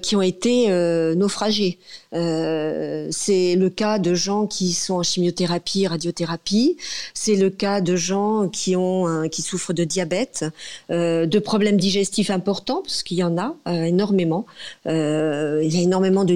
qui 0.03 0.17
ont 0.17 0.23
été 0.23 0.69
naufragés. 1.15 1.79
c'est 2.13 3.55
le 3.57 3.69
cas 3.69 3.99
de 3.99 4.15
gens 4.15 4.47
qui 4.47 4.73
sont 4.73 4.95
en 4.95 5.03
chimiothérapie, 5.03 5.87
radiothérapie. 5.87 6.77
C'est 7.15 7.37
le 7.37 7.51
cas 7.51 7.81
de 7.81 7.95
gens 7.95 8.49
qui 8.49 8.75
ont, 8.75 9.29
qui 9.31 9.43
souffrent 9.43 9.73
de 9.73 9.85
diabète, 9.85 10.45
de 10.89 11.39
problèmes 11.39 11.77
digestifs 11.77 12.31
importants, 12.31 12.83
parce 12.83 13.03
qu'il 13.03 13.19
y 13.19 13.25
en 13.25 13.39
a 13.39 13.55
énormément. 13.67 14.47
il 14.87 14.91
y 14.91 15.79
a 15.79 15.83
énormément 15.83 16.25
de 16.25 16.35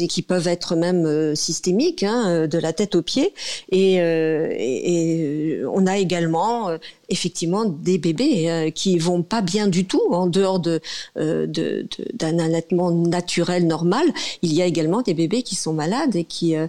et 0.00 0.08
qui 0.08 0.22
peuvent 0.22 0.48
être 0.48 0.74
même 0.74 1.06
euh, 1.06 1.34
systémiques, 1.34 2.02
hein, 2.02 2.24
euh, 2.28 2.46
de 2.46 2.58
la 2.58 2.72
tête 2.72 2.94
aux 2.94 3.02
pieds. 3.02 3.32
Et, 3.70 4.00
euh, 4.00 5.68
on 5.72 5.86
a 5.86 5.98
également 5.98 6.76
effectivement 7.08 7.64
des 7.64 7.98
bébés 7.98 8.50
euh, 8.50 8.70
qui 8.70 8.98
vont 8.98 9.22
pas 9.22 9.42
bien 9.42 9.68
du 9.68 9.86
tout 9.86 10.02
en 10.10 10.26
dehors 10.26 10.58
de, 10.58 10.80
euh, 11.16 11.46
de, 11.46 11.86
d'un 12.14 12.38
allaitement 12.38 12.90
naturel 12.90 13.66
normal. 13.66 14.06
Il 14.42 14.52
y 14.52 14.62
a 14.62 14.66
également 14.66 15.02
des 15.02 15.14
bébés 15.14 15.42
qui 15.42 15.54
sont 15.54 15.72
malades 15.72 16.16
et 16.16 16.24
qui, 16.24 16.56
euh, 16.56 16.66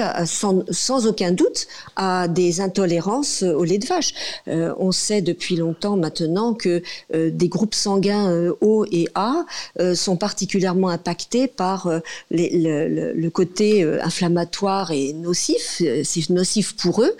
à, 0.00 0.26
sans, 0.26 1.06
aucun 1.06 1.32
doute 1.32 1.66
à 1.96 2.28
des 2.28 2.60
intolérances 2.60 3.42
au 3.42 3.64
lait 3.64 3.78
de 3.78 3.86
vache. 3.86 4.12
on 4.46 4.92
sait 4.92 5.22
depuis 5.22 5.56
longtemps 5.56 5.96
maintenant 5.96 6.54
que 6.54 6.82
des 7.12 7.48
groupes 7.48 7.74
sanguins 7.74 8.52
O 8.60 8.84
et 8.90 9.08
A 9.14 9.44
sont 9.94 10.16
particulièrement 10.16 10.88
impactés 10.88 11.46
par 11.46 11.87
les, 12.30 12.50
le, 12.50 13.30
côté 13.30 13.82
inflammatoire 14.02 14.90
et 14.90 15.12
nocif, 15.12 15.82
c'est 16.04 16.30
nocif 16.30 16.76
pour 16.76 17.02
eux, 17.02 17.16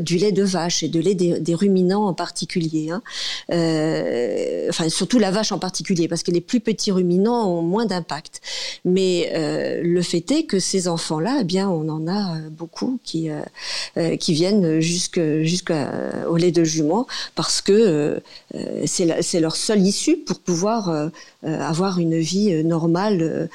du 0.00 0.16
lait 0.16 0.32
de 0.32 0.42
vache 0.42 0.82
et 0.82 0.88
de 0.88 1.00
des, 1.10 1.54
ruminants 1.54 2.06
en 2.06 2.14
particulier. 2.14 2.90
Hein. 2.90 3.02
Euh, 3.50 4.66
enfin, 4.68 4.88
surtout 4.88 5.18
la 5.18 5.30
vache 5.30 5.52
en 5.52 5.58
particulier, 5.58 6.08
parce 6.08 6.22
que 6.22 6.30
les 6.30 6.40
plus 6.40 6.60
petits 6.60 6.92
ruminants 6.92 7.48
ont 7.48 7.62
moins 7.62 7.86
d'impact. 7.86 8.40
Mais 8.84 9.30
euh, 9.34 9.80
le 9.82 10.02
fait 10.02 10.30
est 10.30 10.44
que 10.44 10.58
ces 10.58 10.88
enfants-là, 10.88 11.38
eh 11.40 11.44
bien, 11.44 11.68
on 11.68 11.88
en 11.88 12.06
a 12.06 12.36
euh, 12.36 12.48
beaucoup 12.50 12.98
qui 13.04 13.28
qui 14.18 14.32
viennent 14.32 14.80
jusqu'au 14.80 16.36
lait 16.36 16.50
de 16.50 16.64
jument, 16.64 17.06
parce 17.34 17.60
que 17.60 18.20
c'est 18.84 19.40
leur 19.40 19.56
seule 19.56 19.82
issue 19.82 20.16
pour 20.16 20.40
pouvoir 20.40 21.10
avoir 21.44 21.98
une 21.98 22.18
vie 22.18 22.62
normale 22.64 23.48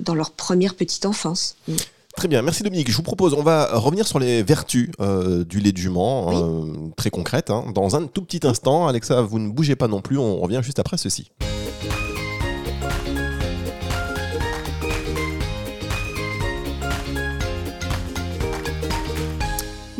dans 0.00 0.14
leur 0.14 0.30
première 0.30 0.74
petite 0.74 1.06
enfance. 1.06 1.56
Très 2.16 2.28
bien, 2.28 2.42
merci 2.42 2.62
Dominique. 2.62 2.90
Je 2.90 2.96
vous 2.96 3.02
propose, 3.02 3.34
on 3.34 3.42
va 3.42 3.78
revenir 3.78 4.06
sur 4.06 4.18
les 4.18 4.42
vertus 4.42 4.90
euh, 5.00 5.44
du 5.44 5.60
lait 5.60 5.72
de 5.72 5.78
jument, 5.78 6.30
euh, 6.32 6.90
très 6.96 7.10
concrètes. 7.10 7.50
Hein. 7.50 7.66
Dans 7.74 7.96
un 7.96 8.06
tout 8.06 8.22
petit 8.22 8.46
instant, 8.46 8.88
Alexa, 8.88 9.22
vous 9.22 9.38
ne 9.38 9.48
bougez 9.48 9.76
pas 9.76 9.88
non 9.88 10.00
plus, 10.00 10.18
on 10.18 10.38
revient 10.40 10.60
juste 10.62 10.78
après 10.78 10.96
ceci. 10.96 11.30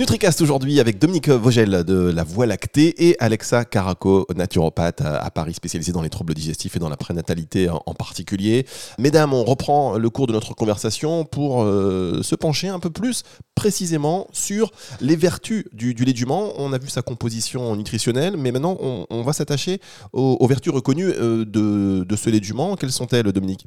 NutriCast 0.00 0.40
aujourd'hui 0.40 0.80
avec 0.80 0.98
Dominique 0.98 1.28
Vogel 1.28 1.84
de 1.84 2.10
la 2.10 2.24
Voie 2.24 2.46
lactée 2.46 3.06
et 3.06 3.16
Alexa 3.18 3.66
Caraco, 3.66 4.26
naturopathe 4.34 5.02
à 5.02 5.30
Paris 5.30 5.52
spécialisée 5.52 5.92
dans 5.92 6.00
les 6.00 6.08
troubles 6.08 6.32
digestifs 6.32 6.74
et 6.74 6.78
dans 6.78 6.88
la 6.88 6.96
prénatalité 6.96 7.68
en 7.68 7.92
particulier. 7.92 8.64
Mesdames, 8.98 9.34
on 9.34 9.44
reprend 9.44 9.98
le 9.98 10.08
cours 10.08 10.26
de 10.26 10.32
notre 10.32 10.54
conversation 10.54 11.26
pour 11.26 11.64
euh, 11.64 12.22
se 12.22 12.34
pencher 12.34 12.68
un 12.68 12.78
peu 12.78 12.88
plus 12.88 13.24
précisément 13.54 14.26
sur 14.32 14.70
les 15.02 15.16
vertus 15.16 15.66
du, 15.74 15.92
lait 15.92 16.14
du 16.14 16.24
Mans. 16.24 16.54
On 16.56 16.72
a 16.72 16.78
vu 16.78 16.88
sa 16.88 17.02
composition 17.02 17.76
nutritionnelle, 17.76 18.38
mais 18.38 18.52
maintenant 18.52 18.78
on, 18.80 19.22
va 19.22 19.34
s'attacher 19.34 19.82
aux, 20.14 20.46
vertus 20.46 20.72
reconnues 20.72 21.10
euh, 21.10 21.44
de, 21.44 22.04
de 22.04 22.16
ce 22.16 22.30
lait 22.30 22.40
du 22.40 22.54
Mans. 22.54 22.74
Quelles 22.76 22.90
sont-elles, 22.90 23.30
Dominique? 23.32 23.66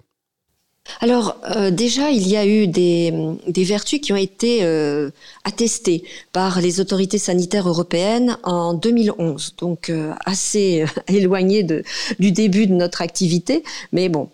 Alors 0.99 1.37
euh, 1.55 1.71
déjà, 1.71 2.11
il 2.11 2.27
y 2.27 2.35
a 2.35 2.45
eu 2.45 2.67
des, 2.67 3.11
vertus 3.47 3.99
qui 4.01 4.13
ont 4.13 4.17
été 4.17 4.59
euh, 4.63 5.11
attestées 5.43 6.03
par 6.33 6.61
les 6.61 6.79
autorités 6.79 7.17
sanitaires 7.17 7.67
européennes 7.67 8.37
en 8.43 8.73
2011, 8.73 9.55
donc 9.57 9.89
euh, 9.89 10.13
assez 10.25 10.85
éloigné 11.07 11.63
de, 11.63 11.83
du 12.19 12.31
début 12.31 12.67
de 12.67 12.73
notre 12.73 13.01
activité, 13.01 13.63
mais 13.91 14.09
bon, 14.09 14.29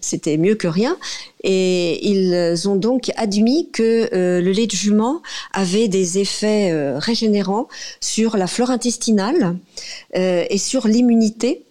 c'était 0.00 0.36
mieux 0.36 0.54
que 0.54 0.68
rien. 0.68 0.98
Et 1.42 2.06
ils 2.06 2.68
ont 2.68 2.76
donc 2.76 3.10
admis 3.16 3.70
que 3.70 4.08
le 4.12 4.52
lait 4.52 4.66
de 4.66 4.76
jument 4.76 5.22
avait 5.54 5.88
des 5.88 6.18
effets 6.18 6.98
régénérants 6.98 7.68
sur 8.02 8.36
la 8.36 8.46
flore 8.46 8.70
intestinale 8.70 9.56
et 10.14 10.58
sur 10.58 10.88
l'immunité, 10.88 11.62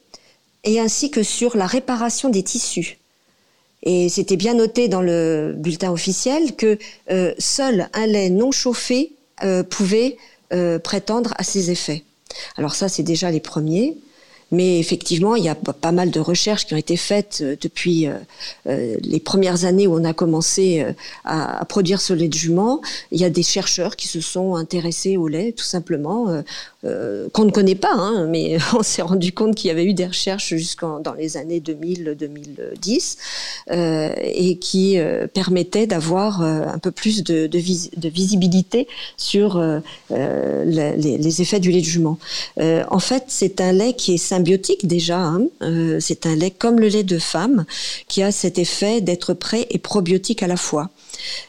et 0.64 0.80
ainsi 0.80 1.12
que 1.12 1.22
sur 1.22 1.56
la 1.56 1.68
réparation 1.68 2.30
des 2.30 2.42
tissus. 2.42 2.98
Et 3.84 4.08
c'était 4.08 4.38
bien 4.38 4.54
noté 4.54 4.88
dans 4.88 5.02
le 5.02 5.54
bulletin 5.56 5.92
officiel 5.92 6.56
que 6.56 6.80
euh, 7.12 7.34
seul 7.38 7.90
un 7.94 8.08
lait 8.08 8.30
non 8.30 8.52
chauffé 8.52 9.12
euh, 9.44 9.62
pouvait 9.62 10.18
euh, 10.54 10.80
prétendre 10.80 11.34
à 11.38 11.44
ces 11.44 11.70
effets. 11.70 12.04
Alors 12.58 12.76
ça, 12.76 12.88
c'est 12.88 13.04
déjà 13.04 13.30
les 13.30 13.42
premiers. 13.42 13.98
Mais 14.52 14.78
effectivement, 14.78 15.36
il 15.36 15.44
y 15.44 15.50
a 15.50 15.56
pas 15.56 15.92
mal 15.92 16.12
de 16.12 16.20
recherches 16.20 16.68
qui 16.68 16.76
ont 16.76 16.78
été 16.78 16.96
faites 16.96 17.44
depuis 17.60 18.08
les 18.68 19.20
premières 19.20 19.66
années 19.66 19.88
où 19.88 19.96
on 19.96 20.04
a 20.04 20.14
commencé 20.14 20.86
à, 21.26 21.66
produire 21.66 22.00
ce 22.00 22.14
lait 22.14 22.28
de 22.28 22.36
jument. 22.36 22.80
Il 23.10 23.20
y 23.20 23.26
a 23.26 23.32
des 23.32 23.42
chercheurs 23.42 23.96
qui 23.96 24.08
se 24.08 24.22
sont 24.22 24.54
intéressés 24.54 25.18
au 25.18 25.28
lait, 25.28 25.54
tout 25.54 25.64
simplement. 25.64 26.44
Qu'on 26.84 27.46
ne 27.46 27.52
connaît 27.52 27.76
pas, 27.76 27.94
hein, 27.94 28.28
mais 28.28 28.58
on 28.78 28.84
s'est 28.84 29.02
rendu 29.02 29.32
compte 29.32 29.56
qu'il 29.56 29.70
y 29.70 29.72
avait 29.72 29.86
eu 29.86 29.94
des 29.94 30.08
recherches 30.08 30.50
jusqu'en 30.50 31.00
dans 31.00 31.14
les 31.14 31.38
années 31.38 31.62
2000-2010 31.62 33.18
et 33.72 34.58
qui 34.58 34.98
permettaient 35.34 35.88
d'avoir 35.88 36.42
un 36.42 36.80
peu 36.80 36.92
plus 36.92 37.24
de, 37.24 37.48
de, 37.48 38.10
visibilité 38.10 38.88
sur 39.18 39.64
les, 40.10 40.98
les, 40.98 41.42
effets 41.42 41.60
du 41.60 41.72
lait 41.72 41.82
de 41.82 41.86
jument. 41.86 42.18
en 42.60 43.00
fait, 43.00 43.24
c'est 43.28 43.62
un 43.62 43.72
lait 43.72 43.94
qui 43.94 44.16
est 44.16 44.18
symbiotique 44.18 44.88
déjà. 44.88 45.20
Hein, 45.20 45.48
c'est 46.00 46.26
un 46.26 46.36
lait 46.36 46.52
comme 46.52 46.80
le 46.80 46.88
lait 46.88 47.04
de 47.04 47.20
femme 47.20 47.66
qui 48.08 48.22
a 48.24 48.32
cet 48.32 48.60
effet 48.60 49.02
d'être 49.02 49.34
prêt 49.34 49.68
et 49.70 49.80
probiotique 49.80 50.44
à 50.44 50.48
la 50.48 50.58
fois. 50.58 50.90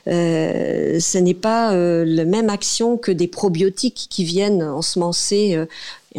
Euh, 0.08 1.00
ce 1.00 1.18
n'est 1.18 1.34
pas 1.34 1.72
euh, 1.72 2.04
la 2.06 2.24
même 2.24 2.50
action 2.50 2.96
que 2.96 3.12
des 3.12 3.28
probiotiques 3.28 4.06
qui 4.10 4.24
viennent 4.24 4.62
ensemencer 4.62 5.58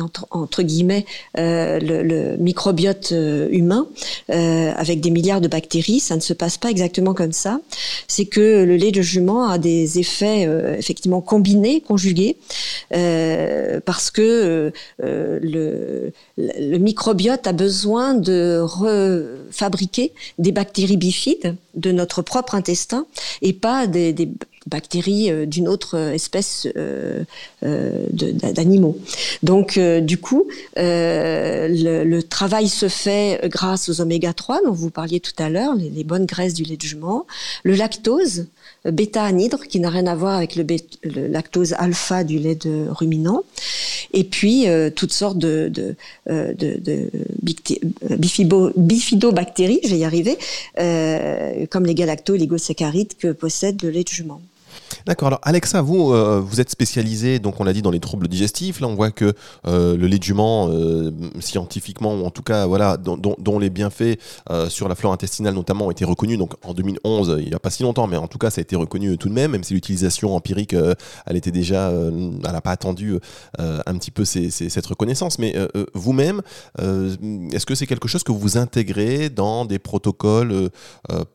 entre, 0.02 0.64
guillemets 0.64 1.06
euh, 1.38 1.80
le, 1.80 2.38
microbiote 2.38 3.12
euh, 3.12 3.48
humain 3.52 3.88
euh, 4.30 4.72
avec 4.76 5.00
des 5.00 5.10
milliards 5.10 5.42
de 5.42 5.48
bactéries. 5.48 6.00
Ça 6.00 6.16
ne 6.16 6.22
se 6.22 6.34
passe 6.34 6.58
pas 6.58 6.70
exactement 6.70 7.14
comme 7.14 7.32
ça. 7.32 7.60
C'est 8.08 8.26
que 8.26 8.64
le 8.64 8.76
lait 8.76 8.92
de 8.92 9.02
jument 9.02 9.48
a 9.48 9.58
des 9.58 10.00
effets 10.00 10.48
effectivement 10.78 11.22
combinés, 11.22 11.82
conjugués, 11.82 12.38
parce 12.90 14.12
que 14.12 14.72
le, 15.00 16.12
microbiote 16.38 17.48
a 17.48 17.54
besoin 17.54 18.14
de 18.14 18.60
refabriquer 18.62 20.14
des 20.38 20.52
bactéries 20.52 20.98
bifides 20.98 21.56
de 21.76 21.92
notre 21.92 22.22
propre 22.22 22.56
intestin 22.56 23.06
et 23.42 23.54
pas 23.54 23.88
des 23.88 24.14
bactéries 24.68 25.30
euh, 25.30 25.46
d'une 25.46 25.68
autre 25.68 25.96
espèce 25.96 26.68
euh, 26.76 27.24
euh, 27.64 28.08
d'animaux. 28.12 28.98
Donc, 29.44 29.80
du 29.80 30.18
coup, 30.18 30.48
le, 30.76 32.22
travail 32.22 32.68
se 32.68 32.88
fait 32.88 33.42
grâce 33.46 33.90
aux 33.90 34.02
oméga 34.02 34.34
3 34.34 34.64
dont 34.66 34.72
vous 34.72 34.90
parliez 34.90 35.20
tout 35.20 35.34
à 35.38 35.50
l'heure, 35.50 35.76
les, 35.76 36.04
bonnes 36.04 36.26
graisses 36.26 36.54
du 36.54 36.64
lait 36.64 36.78
de 36.78 36.82
jument, 36.82 37.26
le 37.64 37.76
lactose, 37.76 38.48
bêta-anhydre, 38.86 39.68
qui 39.68 39.80
n'a 39.80 39.90
rien 39.90 40.08
à 40.08 40.16
voir 40.16 40.36
avec 40.36 40.56
le, 40.56 40.66
lactose 41.28 41.74
alpha 41.74 42.24
du 42.24 42.40
lait 42.40 42.56
de 42.56 42.88
ruminant, 42.90 43.44
et 44.14 44.24
puis 44.24 44.66
toutes 44.96 45.14
sortes 45.14 45.38
de, 45.38 45.72
de, 45.76 45.96
de, 46.28 47.10
bifidobactéries, 48.78 49.82
je 49.84 49.90
vais 49.90 50.00
y 50.00 50.06
arriver, 50.06 50.38
comme 51.70 51.86
les 51.86 51.96
galacto 51.96 52.36
et 52.36 52.38
les 52.38 52.48
gosaccharides 52.48 53.16
que 53.18 53.32
possède 53.32 53.82
le 53.84 53.90
lait 53.90 54.04
de 54.04 54.10
jument. 54.10 54.42
D'accord. 55.06 55.28
Alors 55.28 55.40
Alexa, 55.44 55.82
vous, 55.82 56.14
euh, 56.14 56.40
vous 56.40 56.62
êtes 56.62 56.70
spécialisé, 56.70 57.40
donc 57.40 57.60
on 57.60 57.64
l'a 57.64 57.74
dit, 57.74 57.82
dans 57.82 57.92
les 57.92 58.00
troubles 58.00 58.28
digestifs. 58.28 58.80
Là, 58.80 58.88
on 58.88 58.96
voit 58.96 59.12
que 59.12 59.34
euh, 59.68 59.98
le 59.98 60.10
jument, 60.22 60.70
euh, 60.70 61.12
scientifiquement, 61.40 62.16
ou 62.16 62.26
en 62.26 62.32
tout 62.32 62.42
cas, 62.42 62.66
voilà, 62.66 62.98
dont, 62.98 63.60
les 63.60 63.70
bienfaits 63.70 64.18
sur 64.70 64.90
la 64.90 64.96
flore 64.96 65.14
intestinale 65.14 65.54
notamment 65.54 65.88
ont 65.88 65.92
été 65.92 66.06
reconnus. 66.06 66.38
Donc 66.38 66.54
en 66.64 66.74
2011, 66.74 67.38
il 67.40 67.48
n'y 67.48 67.54
a 67.54 67.60
pas 67.60 67.70
si 67.70 67.84
longtemps, 67.84 68.08
mais 68.08 68.18
en 68.18 68.28
tout 68.28 68.38
cas, 68.38 68.50
ça 68.50 68.60
a 68.60 68.64
été 68.64 68.76
reconnu 68.76 69.18
tout 69.18 69.30
de 69.30 69.34
même, 69.34 69.52
même 69.52 69.64
si 69.64 69.74
l'utilisation 69.74 70.36
empirique, 70.36 70.76
elle 71.26 71.36
était 71.38 71.52
déjà, 71.52 71.90
elle 71.90 72.40
n'a 72.42 72.62
pas 72.62 72.72
attendu 72.72 73.18
un 73.58 73.98
petit 73.98 74.12
peu 74.12 74.26
cette 74.26 74.86
reconnaissance. 74.86 75.40
Mais 75.40 75.56
vous-même, 75.94 76.42
est-ce 76.80 77.66
que 77.66 77.76
c'est 77.76 77.88
quelque 77.88 78.08
chose 78.08 78.24
que 78.24 78.32
vous 78.32 78.58
intégrez 78.58 79.30
dans 79.30 79.66
des 79.66 79.80
protocoles 79.80 80.70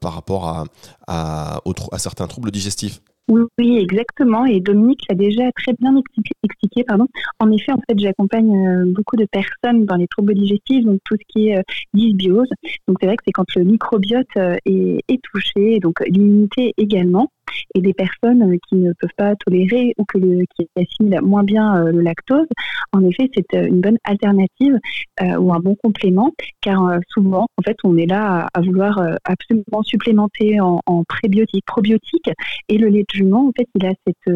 par 0.00 0.14
rapport 0.14 0.66
à 1.06 1.60
certains 1.98 2.26
troubles 2.26 2.50
digestifs? 2.50 3.00
Oui, 3.30 3.78
exactement. 3.78 4.44
Et 4.44 4.60
Dominique 4.60 5.04
l'a 5.08 5.14
déjà 5.14 5.50
très 5.52 5.72
bien 5.78 5.94
expliqué. 6.42 6.84
pardon. 6.84 7.06
En 7.38 7.50
effet, 7.52 7.72
en 7.72 7.78
fait, 7.88 7.98
j'accompagne 7.98 8.66
euh, 8.66 8.92
beaucoup 8.92 9.16
de 9.16 9.26
personnes 9.30 9.84
dans 9.84 9.96
les 9.96 10.08
troubles 10.08 10.34
digestifs, 10.34 10.84
donc 10.84 10.98
tout 11.04 11.16
ce 11.16 11.24
qui 11.28 11.48
est 11.48 11.58
euh, 11.58 11.62
dysbiose. 11.94 12.48
Donc 12.88 12.96
c'est 13.00 13.06
vrai 13.06 13.16
que 13.16 13.22
c'est 13.26 13.32
quand 13.32 13.46
le 13.54 13.64
microbiote 13.64 14.26
euh, 14.36 14.56
est, 14.66 15.04
est 15.08 15.20
touché, 15.22 15.78
donc 15.78 16.00
l'immunité 16.06 16.74
également 16.76 17.30
et 17.74 17.80
des 17.80 17.94
personnes 17.94 18.42
euh, 18.42 18.56
qui 18.68 18.76
ne 18.76 18.92
peuvent 18.92 19.10
pas 19.16 19.34
tolérer 19.36 19.94
ou 19.98 20.04
qui 20.04 20.68
assimilent 20.76 21.20
moins 21.22 21.44
bien 21.44 21.76
euh, 21.76 21.92
le 21.92 22.00
lactose, 22.00 22.46
en 22.92 23.04
effet, 23.04 23.30
c'est 23.34 23.56
euh, 23.56 23.66
une 23.66 23.80
bonne 23.80 23.98
alternative 24.04 24.76
ou 25.38 25.52
un 25.52 25.58
bon 25.58 25.76
complément, 25.82 26.32
car 26.62 26.98
souvent, 27.08 27.46
en 27.58 27.62
fait, 27.62 27.76
on 27.84 27.98
est 27.98 28.06
là 28.06 28.48
à, 28.54 28.60
vouloir 28.62 29.02
absolument 29.24 29.82
supplémenter 29.82 30.58
en, 30.60 30.80
en 30.86 31.04
prébiotiques, 31.04 31.66
probiotiques, 31.66 32.30
et 32.68 32.78
le 32.78 32.88
lait 32.88 33.02
de 33.02 33.12
jument, 33.12 33.48
en 33.48 33.52
fait, 33.54 33.68
il 33.74 33.84
a 33.84 33.92
cette 34.06 34.34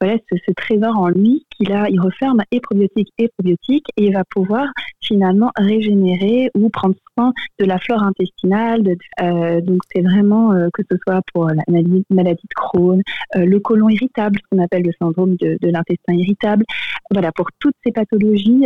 voilà, 0.00 0.16
ce, 0.30 0.52
trésor 0.52 0.96
en 0.98 1.08
lui 1.08 1.46
qu'il 1.50 1.72
a, 1.72 1.88
il 1.88 2.00
referme 2.00 2.42
et 2.50 2.60
probiotiques 2.60 3.12
et 3.18 3.28
probiotiques 3.28 3.86
et 3.96 4.06
il 4.06 4.14
va 4.14 4.24
pouvoir 4.24 4.66
finalement 5.02 5.50
régénérer 5.56 6.50
ou 6.54 6.68
prendre 6.68 6.94
soin 7.16 7.32
de 7.58 7.64
la 7.64 7.78
flore 7.78 8.02
intestinale. 8.02 8.82
Euh, 9.20 9.60
donc 9.60 9.78
c'est 9.92 10.02
vraiment 10.02 10.52
euh, 10.52 10.68
que 10.72 10.82
ce 10.90 10.96
soit 11.04 11.20
pour 11.32 11.48
la 11.48 11.62
maladie, 11.68 12.04
de 12.10 12.54
Crohn, 12.54 13.02
euh, 13.36 13.44
le 13.44 13.60
côlon 13.60 13.88
irritable, 13.88 14.38
ce 14.38 14.56
qu'on 14.56 14.62
appelle 14.62 14.82
le 14.82 14.92
syndrome 15.00 15.36
de, 15.36 15.58
l'intestin 15.62 16.14
irritable. 16.14 16.64
Voilà, 17.12 17.32
pour 17.32 17.48
toutes 17.58 17.74
ces 17.84 17.90
pathologies, 17.90 18.64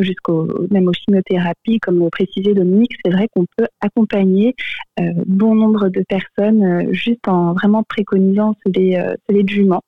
jusqu'au 0.00 0.48
même 0.70 0.88
aux 0.88 0.92
chimiothérapies, 0.92 1.78
comme 1.78 2.00
le 2.00 2.10
précisait 2.10 2.52
Dominique, 2.52 2.92
c'est 3.04 3.12
vrai 3.12 3.28
qu'on 3.32 3.46
peut 3.56 3.66
accompagner 3.80 4.56
bon 5.26 5.54
nombre 5.54 5.88
de 5.88 6.02
personnes 6.08 6.92
juste 6.92 7.28
en 7.28 7.52
vraiment 7.52 7.84
préconisant 7.84 8.56
ce 8.66 8.72
lait, 8.72 9.44
jument 9.46 9.82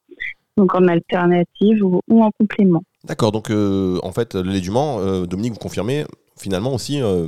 donc 0.57 0.75
en 0.75 0.87
alternative 0.89 1.85
ou, 1.85 2.23
en 2.23 2.31
complément. 2.39 2.83
D'accord, 3.05 3.33
donc 3.33 3.51
euh, 3.51 3.99
en 4.03 4.13
fait, 4.13 4.35
le 4.35 4.51
lait 4.51 4.61
du 4.61 4.71
Mans, 4.71 5.01
euh, 5.01 5.27
Dominique, 5.27 5.55
vous 5.55 5.59
confirmez, 5.59 6.05
finalement 6.37 6.75
aussi 6.75 7.01
euh, 7.01 7.27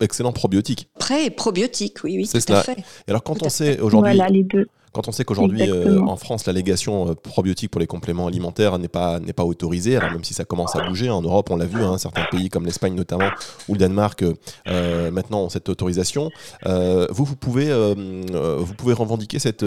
excellent 0.00 0.32
probiotique. 0.32 0.88
Pré 0.98 1.30
probiotique, 1.30 1.98
oui, 2.04 2.16
oui, 2.16 2.26
c'est 2.26 2.44
tout 2.44 2.52
à 2.52 2.62
fait. 2.62 2.78
Et 2.78 3.10
alors 3.10 3.22
quand 3.22 3.42
on 3.42 3.48
sait 3.48 3.80
aujourd'hui, 3.80 4.16
voilà, 4.16 4.28
les 4.28 4.44
deux. 4.44 4.66
Quand 4.92 5.06
on 5.08 5.12
sait 5.12 5.24
qu'aujourd'hui, 5.24 5.70
euh, 5.70 6.00
en 6.00 6.16
France, 6.16 6.46
l'allégation 6.46 7.10
euh, 7.10 7.14
probiotique 7.14 7.70
pour 7.70 7.80
les 7.80 7.86
compléments 7.86 8.26
alimentaires 8.26 8.78
n'est 8.78 8.88
pas, 8.88 9.20
pas 9.36 9.44
autorisée, 9.44 9.96
alors 9.96 10.10
même 10.10 10.24
si 10.24 10.34
ça 10.34 10.44
commence 10.44 10.74
à 10.74 10.86
bouger, 10.88 11.10
en 11.10 11.22
Europe, 11.22 11.50
on 11.50 11.56
l'a 11.56 11.66
vu, 11.66 11.80
hein, 11.82 11.96
certains 11.98 12.24
pays 12.30 12.48
comme 12.48 12.66
l'Espagne 12.66 12.94
notamment, 12.94 13.30
ou 13.68 13.74
le 13.74 13.78
Danemark, 13.78 14.24
euh, 14.68 15.10
maintenant 15.10 15.42
ont 15.44 15.48
cette 15.48 15.68
autorisation. 15.68 16.30
vous, 16.66 17.24
vous 17.24 17.36
pouvez, 17.36 17.70
vous 17.72 18.74
pouvez 18.74 18.94
revendiquer 18.94 19.38
cette, 19.38 19.64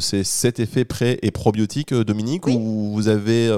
cet 0.00 0.60
effet 0.60 0.84
pré- 0.84 1.18
et 1.22 1.30
probiotique, 1.30 1.94
Dominique, 1.94 2.46
ou 2.46 2.92
vous 2.92 3.08
avez, 3.08 3.50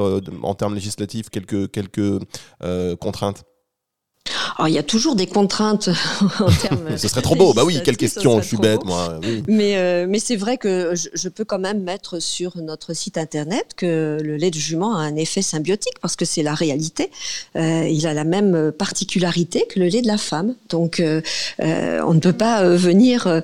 en 0.43 0.55
termes 0.55 0.75
législatifs, 0.75 1.31
quelques, 1.31 1.71
quelques 1.71 2.21
contraintes? 3.01 3.45
Alors, 4.57 4.69
il 4.69 4.75
y 4.75 4.79
a 4.79 4.83
toujours 4.83 5.17
des 5.17 5.27
contraintes 5.27 5.91
en 6.41 6.51
termes. 6.51 6.97
Ce 6.97 7.09
serait 7.09 7.23
trop 7.23 7.37
beau. 7.37 7.53
Bah 7.53 7.65
oui, 7.65 7.81
quelle 7.85 7.97
question. 7.97 8.41
Je 8.41 8.47
suis 8.47 8.57
bête, 8.57 8.85
moi. 8.85 9.21
Mais, 9.49 9.77
euh, 9.77 10.07
mais 10.09 10.19
c'est 10.19 10.37
vrai 10.37 10.59
que 10.59 10.95
je, 10.95 11.29
peux 11.29 11.45
quand 11.45 11.59
même 11.59 11.83
mettre 11.83 12.21
sur 12.21 12.57
notre 12.59 12.95
site 12.95 13.19
internet 13.19 13.67
que 13.77 14.19
le 14.23 14.37
lait 14.37 14.51
de 14.51 14.59
jument 14.59 14.97
a 14.97 15.01
un 15.01 15.17
effet 15.17 15.43
symbiotique 15.43 15.99
parce 16.01 16.17
que 16.17 16.25
c'est 16.25 16.43
la 16.43 16.55
réalité. 16.55 17.11
Euh, 17.57 17.87
il 17.89 18.07
a 18.07 18.15
la 18.15 18.25
même 18.25 18.73
particularité 18.73 19.67
que 19.69 19.79
le 19.79 19.87
lait 19.87 20.03
de 20.03 20.07
la 20.07 20.19
femme. 20.19 20.55
Donc, 20.71 21.01
euh, 21.01 21.21
on 21.59 22.15
ne 22.15 22.21
peut 22.21 22.33
pas 22.33 22.67
venir 22.69 23.43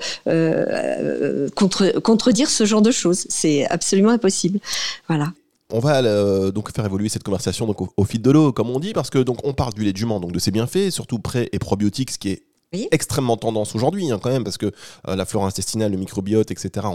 contre, 1.55 2.01
contredire 2.01 2.49
ce 2.49 2.65
genre 2.65 2.83
de 2.83 2.91
choses. 2.91 3.27
C'est 3.29 3.67
absolument 3.67 4.11
impossible. 4.11 4.61
Voilà 5.09 5.33
on 5.73 5.81
va 5.81 6.03
euh, 6.03 6.53
donc 6.53 6.73
faire 6.73 6.85
évoluer 6.85 7.09
cette 7.09 7.25
conversation 7.25 7.67
donc 7.67 7.81
au, 7.97 8.05
fil 8.05 8.23
de 8.23 8.31
l'eau, 8.31 8.53
comme 8.53 8.71
on 8.71 8.79
dit, 8.79 8.93
parce 8.93 9.11
que 9.11 9.19
donc 9.19 9.39
on 9.45 9.55
parle 9.55 9.73
du 9.73 9.83
lait 9.83 9.93
de 9.93 9.97
jument, 9.97 10.21
donc 10.21 10.33
de 10.33 10.39
ses 10.39 10.51
bienfaits, 10.51 10.91
surtout 10.91 11.19
pré 11.19 11.49
et 11.53 11.59
probiotiques, 11.59 12.11
ce 12.13 12.19
qui 12.19 12.29
est 12.31 12.43
extrêmement 12.91 13.37
tendance 13.37 13.75
aujourd'hui 13.75 14.11
hein, 14.11 14.19
quand 14.19 14.31
même 14.31 14.45
parce 14.45 14.57
que 14.57 14.73
euh, 15.07 15.15
la 15.15 15.27
flore 15.27 15.45
intestinale, 15.45 15.93
le 15.93 15.99
microbiote, 15.99 16.51
etc. 16.51 16.87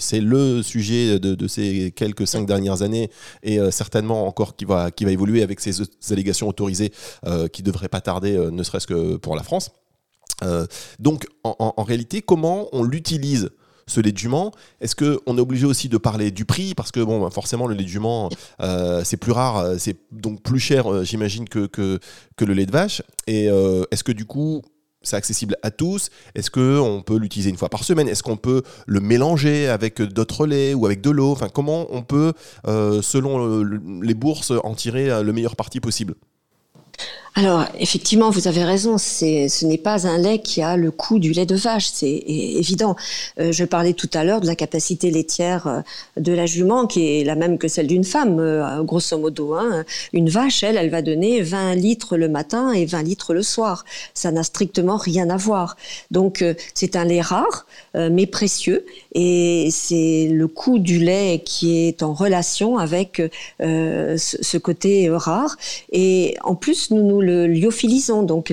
c'est 0.00 0.20
le 0.20 0.60
sujet 0.62 1.20
de, 1.20 1.46
ces 1.46 1.92
quelques 1.94 2.26
cinq 2.26 2.46
dernières 2.46 2.82
années 2.82 3.10
et 3.44 3.60
euh, 3.60 3.70
certainement 3.70 4.26
encore 4.26 4.56
qui 4.56 4.64
va 4.64 4.90
qui 4.90 5.04
va 5.04 5.12
évoluer 5.12 5.42
avec 5.42 5.60
ces, 5.60 5.82
allégations 6.10 6.48
autorisées 6.48 6.92
qui 7.52 7.62
devraient 7.62 7.88
pas 7.88 8.00
tarder, 8.00 8.36
ne 8.36 8.62
serait-ce 8.62 8.86
que 8.86 9.16
pour 9.16 9.36
la 9.36 9.42
France. 9.42 9.70
donc 10.98 11.26
en, 11.44 11.82
réalité, 11.84 12.22
comment 12.22 12.68
on 12.72 12.82
l'utilise 12.82 13.50
ce 13.88 14.00
lait 14.00 14.12
jument. 14.14 14.52
Est-ce 14.80 14.96
qu'on 14.96 15.38
est 15.38 15.40
obligé 15.40 15.66
aussi 15.66 15.88
de 15.88 15.98
parler 15.98 16.30
du 16.30 16.44
prix? 16.44 16.74
Parce 16.74 16.90
que 16.90 17.00
bon, 17.00 17.20
bah, 17.20 17.30
forcément, 17.30 17.66
le 17.66 17.74
lait 17.74 17.86
jument, 17.86 18.28
euh, 18.60 19.02
c'est 19.04 19.16
plus 19.16 19.32
rare, 19.32 19.58
euh, 19.58 19.76
c'est 19.78 19.96
donc 20.12 20.42
plus 20.42 20.58
cher, 20.58 20.92
euh, 20.92 21.04
j'imagine, 21.04 21.48
que, 21.48 21.66
que, 21.66 22.00
le 22.44 22.54
lait 22.54 22.66
de 22.66 22.72
vache. 22.72 23.02
Et 23.26 23.46
est-ce 23.90 24.04
que 24.04 24.12
du 24.12 24.24
coup, 24.24 24.62
c'est 25.02 25.16
accessible 25.16 25.56
à 25.62 25.70
tous? 25.70 26.10
Est-ce 26.34 26.50
qu'on 26.50 27.02
peut 27.04 27.16
l'utiliser 27.16 27.50
une 27.50 27.56
fois 27.56 27.68
par 27.68 27.84
semaine? 27.84 28.08
Est-ce 28.08 28.22
qu'on 28.22 28.36
peut 28.36 28.62
le 28.86 29.00
mélanger 29.00 29.68
avec 29.68 30.00
d'autres 30.00 30.46
laits 30.46 30.74
ou 30.74 30.86
avec 30.86 31.00
de 31.00 31.10
l'eau? 31.10 31.32
Enfin, 31.32 31.48
comment 31.48 31.86
on 31.90 32.02
peut, 32.02 32.32
selon 32.64 33.64
les 33.64 34.14
bourses, 34.14 34.52
en 34.62 34.74
tirer 34.74 35.22
le 35.22 35.32
meilleur 35.32 35.56
parti 35.56 35.80
possible? 35.80 36.14
Alors, 37.38 37.66
effectivement, 37.78 38.30
vous 38.30 38.48
avez 38.48 38.64
raison, 38.64 38.96
ce 38.96 39.66
n'est 39.66 39.76
pas 39.76 40.06
un 40.06 40.16
lait 40.16 40.38
qui 40.38 40.62
a 40.62 40.78
le 40.78 40.90
coût 40.90 41.18
du 41.18 41.32
lait 41.32 41.44
de 41.44 41.54
vache, 41.54 41.90
c'est 41.92 42.24
évident. 42.26 42.96
Euh, 43.38 43.52
je 43.52 43.66
parlais 43.66 43.92
tout 43.92 44.08
à 44.14 44.24
l'heure 44.24 44.40
de 44.40 44.46
la 44.46 44.56
capacité 44.56 45.10
laitière 45.10 45.66
euh, 45.66 45.80
de 46.16 46.32
la 46.32 46.46
jument, 46.46 46.86
qui 46.86 47.20
est 47.20 47.24
la 47.24 47.34
même 47.34 47.58
que 47.58 47.68
celle 47.68 47.88
d'une 47.88 48.04
femme, 48.04 48.40
euh, 48.40 48.82
grosso 48.84 49.18
modo. 49.18 49.52
Hein. 49.52 49.84
Une 50.14 50.30
vache, 50.30 50.62
elle, 50.62 50.78
elle 50.78 50.88
va 50.88 51.02
donner 51.02 51.42
20 51.42 51.74
litres 51.74 52.16
le 52.16 52.30
matin 52.30 52.72
et 52.72 52.86
20 52.86 53.02
litres 53.02 53.34
le 53.34 53.42
soir. 53.42 53.84
Ça 54.14 54.32
n'a 54.32 54.42
strictement 54.42 54.96
rien 54.96 55.28
à 55.28 55.36
voir. 55.36 55.76
Donc, 56.10 56.42
c'est 56.72 56.96
un 56.96 57.04
lait 57.04 57.20
rare, 57.20 57.66
mais 57.94 58.26
précieux, 58.26 58.86
et 59.14 59.68
c'est 59.70 60.28
le 60.32 60.48
coût 60.48 60.78
du 60.78 60.98
lait 60.98 61.42
qui 61.44 61.86
est 61.86 62.02
en 62.02 62.14
relation 62.14 62.78
avec 62.78 63.20
ce 63.58 64.56
côté 64.56 65.10
rare. 65.10 65.56
Et 65.92 66.36
en 66.42 66.54
plus, 66.54 66.90
nous 66.90 67.02
nous 67.02 67.25
le 67.26 67.46
lyophilisons. 67.46 68.22
Donc 68.22 68.50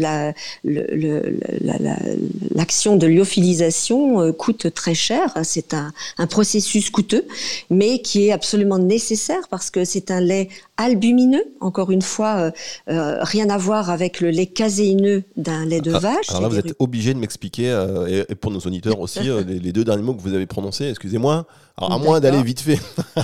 l'action 2.56 2.98
de 2.98 3.08
lyophilisation 3.08 4.22
euh, 4.22 4.32
coûte 4.32 4.74
très 4.74 4.96
cher. 4.96 5.34
C'est 5.44 5.74
un, 5.74 5.94
processus 6.28 6.90
coûteux, 6.90 7.26
mais 7.70 8.00
qui 8.00 8.28
est 8.28 8.32
absolument 8.32 8.80
nécessaire 8.80 9.48
parce 9.50 9.70
que 9.70 9.86
c'est 9.86 10.10
un 10.12 10.20
lait 10.20 10.50
albumineux. 10.78 11.44
Encore 11.62 11.92
une 11.92 12.02
fois, 12.02 12.36
euh, 12.36 12.52
euh, 12.90 13.18
rien 13.22 13.50
à 13.50 13.58
voir 13.58 13.90
avec 13.90 14.20
le 14.20 14.30
lait 14.30 14.48
caséineux 14.48 15.24
d'un 15.38 15.66
lait 15.66 15.82
de 15.82 15.94
ah, 15.94 16.00
vache. 16.00 16.30
Alors 16.30 16.42
là, 16.42 16.48
vous 16.48 16.60
êtes 16.60 16.76
obligé 16.80 17.14
de 17.14 17.20
m'expliquer, 17.20 17.70
et, 18.10 18.36
pour 18.36 18.52
nos 18.52 18.60
auditeurs 18.60 19.00
aussi, 19.06 19.22
les, 19.48 19.72
deux 19.72 19.84
derniers 19.84 20.04
mots 20.04 20.16
que 20.16 20.22
vous 20.22 20.34
avez 20.34 20.48
prononcés. 20.48 20.90
Excusez-moi. 20.90 21.46
Alors, 21.78 21.92
à 21.92 21.98
moins 21.98 22.20
d'aller 22.20 22.44
vite 22.44 22.62
fait. 22.62 22.80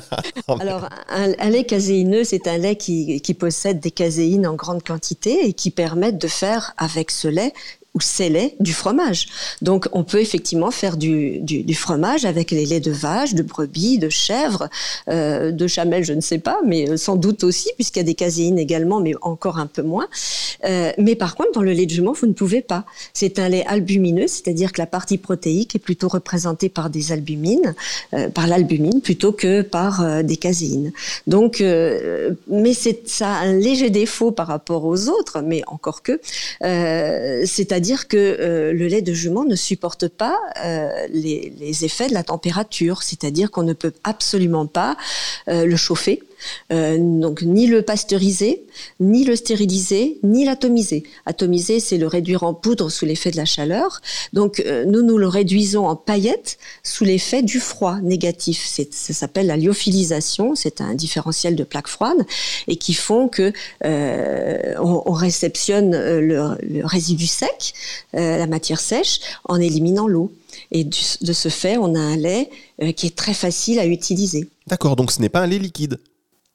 Alors, 0.60 0.90
un, 1.10 1.50
lait 1.50 1.66
caséineux, 1.66 2.24
c'est 2.24 2.48
un 2.48 2.58
lait 2.58 2.76
qui, 2.76 3.22
qui, 3.22 3.36
possède 3.36 3.80
des 3.80 3.92
caséines 3.92 4.48
en 4.48 4.56
grande 4.56 4.82
quantité 4.82 5.48
et 5.48 5.54
qui 5.54 5.70
permettent 5.70 6.18
de 6.18 6.28
faire 6.28 6.74
avec 6.78 7.12
ce 7.12 7.28
lait 7.28 7.54
ou 7.96 8.02
c'est 8.02 8.30
du 8.60 8.74
fromage. 8.74 9.28
Donc 9.62 9.88
on 9.92 10.04
peut 10.04 10.22
effectivement 10.22 10.72
faire 10.72 10.98
du, 10.98 11.40
du, 11.40 11.74
fromage 11.74 12.26
avec 12.26 12.52
les 12.52 12.66
laits 12.66 12.84
de 12.84 12.92
vache, 12.92 13.34
de 13.34 13.42
brebis, 13.42 13.98
de 13.98 14.10
chèvre, 14.10 14.70
euh, 15.08 15.52
de 15.52 15.68
chamelle, 15.68 16.04
je 16.04 16.14
ne 16.14 16.22
sais 16.22 16.38
pas, 16.38 16.60
mais 16.66 16.90
euh, 16.90 16.98
sans 16.98 17.16
doute 17.16 17.44
aussi, 17.44 17.70
puisqu'il 17.76 18.00
y 18.00 18.02
a 18.02 18.06
des 18.06 18.14
caséines 18.14 18.60
également, 18.60 19.00
mais 19.00 19.14
encore 19.22 19.58
un 19.58 19.66
peu 19.66 19.82
moins. 19.82 20.08
Euh, 20.66 20.92
mais 20.98 21.16
par 21.16 21.36
contre, 21.36 21.52
dans 21.54 21.62
le 21.62 21.72
lait 21.72 21.86
de 21.86 21.92
jument, 21.92 22.14
vous 22.14 22.28
ne 22.28 22.34
pouvez 22.34 22.62
pas. 22.62 22.86
C'est 23.14 23.40
un 23.40 23.50
lait 23.50 23.66
albumineux, 23.66 24.28
c'est-à-dire 24.28 24.72
que 24.72 24.82
la 24.82 24.88
partie 24.88 25.18
protéique 25.18 25.76
est 25.76 25.80
plutôt 25.80 26.10
représentée 26.10 26.70
par 26.70 26.90
des 26.90 27.12
albumines, 27.12 27.74
par 28.34 28.48
l'albumine, 28.48 29.02
plutôt 29.02 29.32
que 29.32 29.62
par 29.62 30.24
des 30.24 30.38
caséines. 30.38 30.92
Donc, 31.28 31.62
mais 31.62 32.74
c'est 32.74 33.08
ça 33.08 33.30
a 33.30 33.46
un 33.46 33.54
léger 33.54 33.90
défaut 33.90 34.32
par 34.32 34.48
rapport 34.48 34.86
aux 34.86 35.08
autres, 35.08 35.42
mais 35.42 35.64
encore 35.68 36.02
que, 36.04 36.20
c'est-à-dire 37.46 37.79
c'est-à-dire 37.80 38.10
que 38.10 38.18
euh, 38.18 38.74
le 38.74 38.88
lait 38.88 39.02
de 39.02 39.14
jument 39.14 39.46
ne 39.46 39.56
supporte 39.56 40.10
pas 40.10 40.38
euh, 40.66 41.08
les, 41.14 41.86
effets 41.86 42.10
de 42.10 42.14
la 42.14 42.24
température, 42.24 43.04
c'est-à-dire 43.04 43.52
qu'on 43.52 43.64
ne 43.64 43.72
peut 43.72 43.94
absolument 44.04 44.66
pas 44.66 44.98
euh, 45.48 45.66
le 45.66 45.78
chauffer 45.78 46.22
euh, 46.72 46.98
donc 47.00 47.42
ni 47.42 47.68
le 47.68 47.82
pasteuriser, 47.82 48.64
ni 49.00 49.24
le 49.24 49.36
stériliser, 49.36 50.20
ni 50.24 50.46
l'atomiser. 50.46 51.04
Atomiser, 51.26 51.80
c'est 51.80 51.98
le 51.98 52.08
réduire 52.08 52.44
en 52.44 52.54
poudre 52.54 52.90
sous 52.90 53.06
l'effet 53.06 53.32
de 53.32 53.38
la 53.38 53.46
chaleur. 53.46 54.02
Donc 54.34 54.60
euh, 54.60 54.86
nous, 54.86 55.02
nous 55.02 55.18
le 55.18 55.28
réduisons 55.28 55.88
en 55.88 55.96
paillettes 55.96 56.58
sous 56.84 57.04
l'effet 57.04 57.42
du 57.42 57.60
froid 57.60 58.00
négatif. 58.02 58.66
Ça 58.66 59.14
s'appelle 59.14 59.48
la 59.48 59.58
lyophilisation, 59.58 60.56
c'est 60.56 60.82
un 60.82 60.94
différentiel 60.96 61.56
de 61.56 61.64
plaques 61.64 61.88
froides 61.88 62.26
et 62.68 62.76
qui 62.76 62.94
font 62.94 63.28
que 63.28 63.52
euh, 63.86 64.76
on, 64.80 65.12
réceptionne 65.12 65.92
le, 65.92 66.56
résidu 66.86 67.28
sec, 67.28 67.74
la 68.14 68.48
matière 68.48 68.80
sèche, 68.80 69.20
en 69.46 69.60
éliminant 69.60 70.08
l'eau. 70.08 70.32
Et 70.72 70.84
de 70.84 71.34
ce 71.34 71.50
fait, 71.50 71.78
on 71.78 71.96
a 71.96 72.00
un 72.00 72.16
lait 72.16 72.50
qui 72.96 73.08
est 73.08 73.16
très 73.16 73.34
facile 73.34 73.80
à 73.80 73.86
utiliser. 73.86 74.50
D'accord, 74.68 74.96
donc 74.96 75.12
ce 75.12 75.20
n'est 75.20 75.30
pas 75.30 75.42
un 75.42 75.48
lait 75.48 75.60
liquide. 75.60 76.00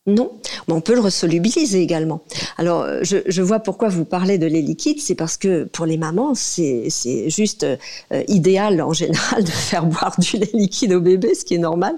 Non, 0.06 0.32
mais 0.68 0.74
on 0.74 0.82
peut 0.82 0.92
le 0.92 1.00
resolubiliser 1.00 1.80
également. 1.80 2.20
Alors, 2.58 2.82
euh, 2.82 3.00
je, 3.00 3.16
je, 3.26 3.40
vois 3.40 3.60
pourquoi 3.60 3.88
vous 3.88 4.04
parlez 4.04 4.36
de 4.36 4.46
lait 4.46 4.60
liquide, 4.60 5.00
c'est 5.00 5.14
parce 5.14 5.38
que 5.38 5.64
pour 5.64 5.86
les 5.86 5.96
mamans, 5.96 6.34
c'est 6.34 6.90
juste 7.28 7.64
euh, 7.64 8.22
idéal 8.28 8.82
en 8.82 8.92
général 8.92 9.44
de 9.44 9.48
faire 9.48 9.86
boire 9.86 10.14
du 10.18 10.36
lait 10.36 10.50
liquide 10.52 10.92
au 10.92 11.00
bébé, 11.00 11.34
ce 11.34 11.46
qui 11.46 11.54
est 11.54 11.58
normal. 11.58 11.94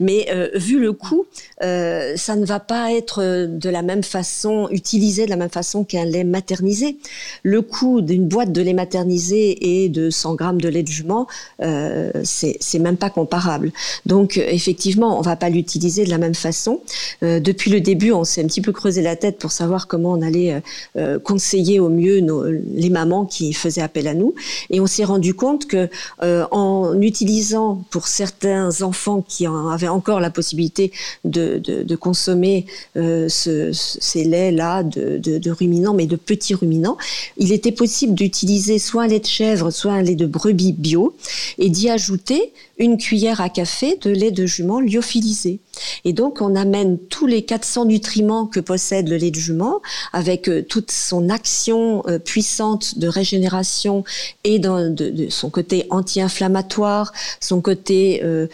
Mais 0.00 0.28
euh, 0.30 0.48
vu 0.54 0.80
le 0.80 0.94
coût, 0.94 1.26
ça 1.60 2.36
ne 2.36 2.46
va 2.46 2.60
pas 2.60 2.94
être 2.94 3.46
de 3.46 3.68
la 3.68 3.82
même 3.82 4.04
façon, 4.04 4.68
utilisé 4.70 5.26
de 5.26 5.30
la 5.30 5.36
même 5.36 5.50
façon 5.50 5.84
qu'un 5.84 6.06
lait 6.06 6.24
maternisé. 6.24 6.96
Le 7.42 7.60
coût 7.60 8.00
d'une 8.00 8.26
boîte 8.26 8.52
de 8.52 8.62
lait 8.62 8.72
maternisé 8.72 9.82
et 9.82 9.90
de 9.90 10.08
100 10.08 10.34
grammes 10.36 10.60
de 10.62 10.68
lait 10.70 10.82
de 10.82 10.88
jument, 10.88 11.26
c'est 12.24 12.78
même 12.78 12.96
pas 12.96 13.10
comparable. 13.10 13.70
Donc, 14.06 14.38
effectivement, 14.38 15.18
on 15.18 15.20
va 15.20 15.36
pas 15.36 15.50
l'utiliser 15.50 16.06
de 16.06 16.10
la 16.10 16.16
même 16.16 16.34
façon 16.34 16.80
depuis 17.50 17.70
le 17.72 17.80
début, 17.80 18.12
on 18.12 18.22
s'est 18.22 18.44
un 18.44 18.46
petit 18.46 18.60
peu 18.60 18.70
creusé 18.70 19.02
la 19.02 19.16
tête 19.16 19.38
pour 19.38 19.50
savoir 19.50 19.88
comment 19.88 20.12
on 20.12 20.22
allait 20.22 20.52
euh, 20.52 20.60
euh, 20.96 21.18
conseiller 21.18 21.80
au 21.80 21.88
mieux 21.88 22.24
les 22.72 22.90
mamans 22.90 23.26
qui 23.26 23.52
faisaient 23.52 23.80
appel 23.80 24.06
à 24.06 24.14
nous. 24.14 24.36
Et 24.70 24.78
on 24.78 24.86
s'est 24.86 25.02
rendu 25.02 25.34
compte 25.34 25.66
que 25.66 25.88
euh, 26.22 26.46
en 26.52 27.00
utilisant 27.02 27.82
pour 27.90 28.06
certains 28.06 28.82
enfants 28.82 29.24
qui 29.26 29.48
en 29.48 29.68
avaient 29.68 29.88
encore 29.88 30.20
la 30.20 30.30
possibilité 30.30 30.92
de 31.24 31.96
consommer 31.96 32.66
ce, 32.94 33.70
ces 33.72 34.22
laits-là 34.22 34.84
de, 34.84 35.18
de, 35.18 35.50
ruminants, 35.50 35.94
mais 35.94 36.06
de 36.06 36.16
petits 36.16 36.54
ruminants, 36.54 36.98
il 37.36 37.50
était 37.50 37.72
possible 37.72 38.14
d'utiliser 38.14 38.78
soit 38.78 39.02
un 39.02 39.06
lait 39.08 39.18
de 39.18 39.26
chèvre, 39.26 39.72
soit 39.72 39.92
un 39.92 40.02
lait 40.02 40.14
de 40.14 40.26
brebis 40.26 40.72
bio, 40.72 41.16
et 41.58 41.68
d'y 41.68 41.90
ajouter 41.90 42.52
une 42.80 42.96
cuillère 42.96 43.40
à 43.42 43.50
café 43.50 43.98
de 44.00 44.10
lait 44.10 44.30
de 44.30 44.46
jument 44.46 44.80
lyophilisé. 44.80 45.60
Et 46.04 46.12
donc, 46.12 46.40
on 46.40 46.56
amène 46.56 46.98
tous 46.98 47.26
les 47.26 47.42
400 47.42 47.84
nutriments 47.84 48.46
que 48.46 48.58
possède 48.58 49.08
le 49.08 49.16
lait 49.16 49.30
de 49.30 49.36
jument 49.36 49.80
avec 50.12 50.48
euh, 50.48 50.62
toute 50.62 50.90
son 50.90 51.28
action 51.28 52.02
euh, 52.08 52.18
puissante 52.18 52.98
de 52.98 53.06
régénération 53.06 54.04
et 54.44 54.58
de, 54.58 55.28
son 55.28 55.50
côté 55.50 55.86
anti-inflammatoire, 55.90 57.12
son 57.40 57.60
côté 57.60 58.22
euh, 58.24 58.46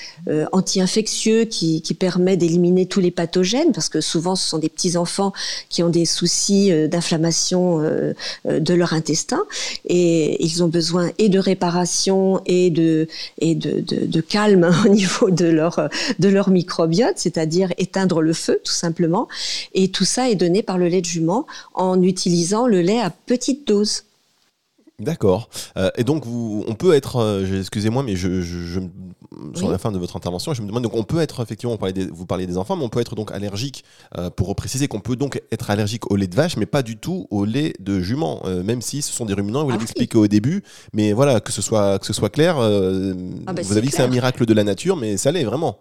anti-infectieux 0.52 1.44
qui, 1.44 1.82
permet 1.98 2.36
d'éliminer 2.36 2.84
tous 2.84 3.00
les 3.00 3.10
pathogènes 3.10 3.72
parce 3.72 3.88
que 3.88 4.02
souvent 4.02 4.36
ce 4.36 4.46
sont 4.46 4.58
des 4.58 4.68
petits 4.68 4.98
enfants 4.98 5.32
qui 5.70 5.82
ont 5.82 5.88
des 5.88 6.04
soucis 6.04 6.70
d'inflammation 6.88 7.80
de 8.44 8.74
leur 8.74 8.92
intestin 8.92 9.42
et 9.86 10.44
ils 10.44 10.62
ont 10.62 10.68
besoin 10.68 11.10
et 11.16 11.30
de 11.30 11.38
réparation 11.38 12.42
et 12.44 12.68
de 12.68 13.08
calme 14.20 14.70
au 14.84 14.88
niveau 14.88 15.30
de 15.30 15.46
leur 15.46 15.88
de 16.18 16.28
leur 16.28 16.50
microbiote 16.50 17.16
c'est-à-dire 17.16 17.72
éteindre 17.78 18.20
le 18.20 18.32
feu 18.32 18.60
tout 18.64 18.72
simplement. 18.72 19.28
Et 19.74 19.88
tout 19.88 20.04
ça 20.04 20.30
est 20.30 20.34
donné 20.34 20.62
par 20.62 20.78
le 20.78 20.88
lait 20.88 21.00
de 21.00 21.06
jument 21.06 21.46
en 21.74 22.02
utilisant 22.02 22.66
le 22.66 22.80
lait 22.80 23.00
à 23.00 23.10
petite 23.10 23.66
dose. 23.66 24.02
D'accord. 24.98 25.50
Euh, 25.76 25.90
et 25.96 26.04
donc, 26.04 26.24
vous, 26.24 26.64
on 26.66 26.74
peut 26.74 26.94
être, 26.94 27.16
euh, 27.16 27.60
excusez-moi, 27.60 28.02
mais 28.02 28.16
je, 28.16 28.40
je, 28.40 28.80
sur 29.54 29.70
la 29.70 29.76
fin 29.76 29.92
de 29.92 29.98
votre 29.98 30.16
intervention, 30.16 30.54
je 30.54 30.62
me 30.62 30.68
demande, 30.68 30.84
donc 30.84 30.96
on 30.96 31.02
peut 31.02 31.20
être, 31.20 31.42
effectivement, 31.42 31.76
vous 32.12 32.26
parlez 32.26 32.46
des 32.46 32.56
enfants, 32.56 32.76
mais 32.76 32.84
on 32.84 32.88
peut 32.88 33.00
être 33.00 33.14
donc 33.14 33.30
allergique, 33.30 33.84
euh, 34.16 34.30
pour 34.30 34.54
préciser 34.56 34.88
qu'on 34.88 35.00
peut 35.00 35.16
donc 35.16 35.42
être 35.52 35.70
allergique 35.70 36.10
au 36.10 36.16
lait 36.16 36.28
de 36.28 36.34
vache, 36.34 36.56
mais 36.56 36.64
pas 36.64 36.82
du 36.82 36.96
tout 36.96 37.26
au 37.30 37.44
lait 37.44 37.74
de 37.78 38.00
jument, 38.00 38.42
même 38.64 38.80
si 38.80 39.02
ce 39.02 39.12
sont 39.12 39.26
des 39.26 39.34
ruminants, 39.34 39.64
vous 39.64 39.70
l'avez 39.70 39.82
ah 39.82 39.84
expliqué 39.84 40.16
au 40.16 40.28
début, 40.28 40.62
mais 40.94 41.12
voilà, 41.12 41.40
que 41.40 41.52
ce 41.52 41.60
soit, 41.60 41.98
que 41.98 42.06
ce 42.06 42.14
soit 42.14 42.30
clair, 42.30 42.56
ah 42.58 43.52
bah, 43.52 43.62
vous 43.62 43.72
avez 43.72 43.82
dit 43.82 43.88
que 43.88 43.96
c'est 43.96 44.02
un 44.02 44.08
miracle 44.08 44.46
de 44.46 44.54
la 44.54 44.64
nature, 44.64 44.96
mais 44.96 45.18
ça 45.18 45.30
l'est 45.30 45.44
vraiment. 45.44 45.78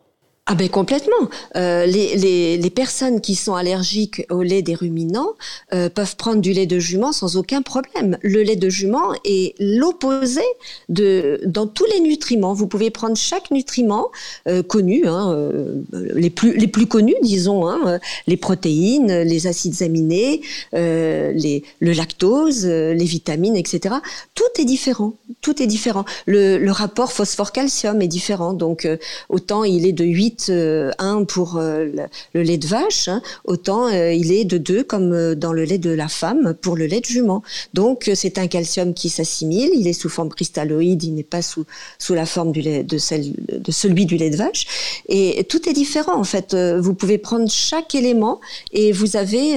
Ah 0.48 0.54
ben 0.54 0.70
complètement. 0.70 1.28
Euh, 1.56 1.88
les, 1.88 2.16
les, 2.18 2.58
les, 2.58 2.70
personnes 2.70 3.20
qui 3.20 3.34
sont 3.34 3.56
allergiques 3.56 4.28
au 4.30 4.44
lait 4.44 4.62
des 4.62 4.76
ruminants 4.76 5.32
euh, 5.74 5.90
peuvent 5.90 6.16
prendre 6.18 6.40
du 6.40 6.54
lait 6.54 6.68
de 6.68 6.78
jument 6.78 7.12
sans 7.12 7.36
aucun 7.36 7.64
problème. 7.64 8.20
Le 8.22 8.44
lait 8.44 8.56
de 8.56 8.70
jument 8.70 9.16
est 9.24 9.56
l'opposé 9.60 10.44
de 10.88 11.42
dans 11.48 11.66
tous 11.66 11.86
les 11.92 12.00
nutriments. 12.00 12.54
Vous 12.54 12.68
pouvez 12.68 12.92
prendre 12.92 13.18
chaque 13.18 13.50
nutriment 13.50 14.12
euh, 14.48 14.62
connu, 14.62 15.08
hein, 15.08 15.32
euh, 15.34 15.82
les 15.92 16.30
plus 16.30 16.56
les 16.56 16.68
plus 16.68 16.86
connus, 16.86 17.16
disons, 17.24 17.68
hein, 17.68 17.80
euh, 17.88 18.00
les 18.28 18.38
protéines, 18.38 19.22
les 19.24 19.48
acides 19.48 19.82
aminés, 19.82 20.42
les, 20.74 21.64
le 21.80 21.92
lactose, 21.92 22.68
les 22.68 23.06
vitamines, 23.06 23.56
etc. 23.56 23.96
Tout 24.36 24.44
est 24.60 24.66
différent. 24.66 25.14
Tout 25.42 25.60
est 25.64 25.68
différent. 25.68 26.06
Le, 26.28 26.60
le 26.60 26.72
rapport 26.72 27.12
phosphore-calcium 27.12 28.00
est 28.04 28.08
différent. 28.08 28.54
Donc 28.54 28.88
autant 29.30 29.64
il 29.64 29.88
est 29.88 29.92
de 29.92 30.06
8 30.06 30.35
8, 30.38 30.52
1 30.98 31.24
pour 31.26 31.60
le, 31.60 32.08
lait 32.34 32.58
de 32.58 32.68
vache, 32.68 33.08
hein, 33.08 33.22
autant 33.46 33.90
il 33.90 34.32
est 34.32 34.46
de 34.46 34.58
2 34.58 34.84
comme 34.84 35.36
dans 35.36 35.54
le 35.54 35.64
lait 35.64 35.78
de 35.78 35.92
la 35.92 36.08
femme 36.08 36.54
pour 36.62 36.76
le 36.76 36.86
lait 36.86 37.02
de 37.02 37.06
jument. 37.06 37.44
Donc 37.74 38.10
c'est 38.14 38.38
un 38.38 38.48
calcium 38.48 38.94
qui 38.94 39.10
s'assimile, 39.10 39.72
il 39.74 39.88
est 39.88 39.94
sous 39.94 40.10
forme 40.10 40.30
cristalloïde, 40.30 41.04
il 41.04 41.14
n'est 41.14 41.24
pas 41.24 41.42
sous, 41.42 41.66
sous 42.00 42.14
la 42.14 42.26
forme 42.26 42.52
de, 42.52 42.98
celle, 42.98 43.34
de 43.34 43.72
celui 43.72 44.06
du 44.06 44.18
lait 44.18 44.30
de 44.30 44.38
vache. 44.38 44.66
Et 45.08 45.44
tout 45.46 45.68
est 45.70 45.74
différent 45.74 46.16
en 46.16 46.24
fait. 46.24 46.56
Vous 46.56 46.94
pouvez 46.94 47.18
prendre 47.18 47.50
chaque 47.50 47.96
élément 47.96 48.40
et 48.72 48.92
vous 48.92 49.16
avez 49.16 49.56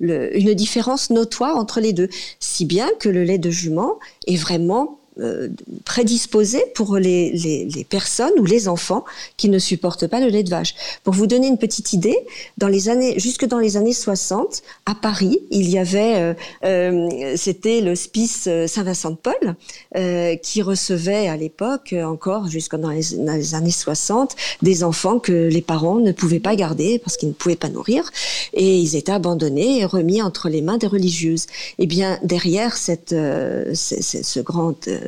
une 0.00 0.54
différence 0.54 1.10
notoire 1.10 1.56
entre 1.56 1.80
les 1.80 1.92
deux. 1.92 2.08
Si 2.40 2.64
bien 2.64 2.88
que 2.98 3.08
le 3.08 3.24
lait 3.24 3.38
de 3.38 3.50
jument 3.50 3.98
est 4.26 4.36
vraiment 4.36 4.97
euh, 5.20 5.48
pour 6.74 6.96
les, 6.96 7.32
les, 7.32 7.84
personnes 7.84 8.32
ou 8.38 8.44
les 8.44 8.68
enfants 8.68 9.04
qui 9.36 9.48
ne 9.48 9.58
supportent 9.58 10.06
pas 10.06 10.20
le 10.20 10.28
lait 10.28 10.44
de 10.44 10.50
vache. 10.50 10.74
Pour 11.02 11.14
vous 11.14 11.26
donner 11.26 11.48
une 11.48 11.58
petite 11.58 11.92
idée, 11.92 12.16
dans 12.56 12.68
les 12.68 12.88
années, 12.88 13.18
jusque 13.18 13.44
dans 13.44 13.58
les 13.58 13.76
années 13.76 13.92
60, 13.92 14.62
à 14.86 14.94
Paris, 14.94 15.40
il 15.50 15.68
y 15.68 15.78
avait, 15.78 16.16
euh, 16.16 16.34
euh 16.64 17.08
c'était 17.36 17.80
l'hospice 17.80 18.48
Saint-Vincent 18.66 19.10
de 19.10 19.16
Paul, 19.16 19.56
euh, 19.96 20.36
qui 20.36 20.62
recevait 20.62 21.28
à 21.28 21.36
l'époque, 21.36 21.94
encore 22.04 22.48
jusque 22.48 22.76
dans 22.76 22.90
les, 22.90 23.16
dans 23.16 23.34
les, 23.34 23.54
années 23.54 23.70
60, 23.70 24.36
des 24.62 24.84
enfants 24.84 25.18
que 25.18 25.48
les 25.48 25.62
parents 25.62 25.98
ne 25.98 26.12
pouvaient 26.12 26.40
pas 26.40 26.54
garder 26.54 26.98
parce 26.98 27.16
qu'ils 27.16 27.30
ne 27.30 27.34
pouvaient 27.34 27.56
pas 27.56 27.68
nourrir, 27.68 28.10
et 28.52 28.78
ils 28.78 28.94
étaient 28.94 29.12
abandonnés 29.12 29.80
et 29.80 29.84
remis 29.84 30.22
entre 30.22 30.48
les 30.48 30.62
mains 30.62 30.78
des 30.78 30.86
religieuses. 30.86 31.46
Et 31.78 31.84
eh 31.84 31.86
bien, 31.86 32.18
derrière 32.22 32.76
cette, 32.76 33.10
ce, 33.10 33.74
ce 33.74 34.40
grand 34.40 34.74
euh, 34.88 35.07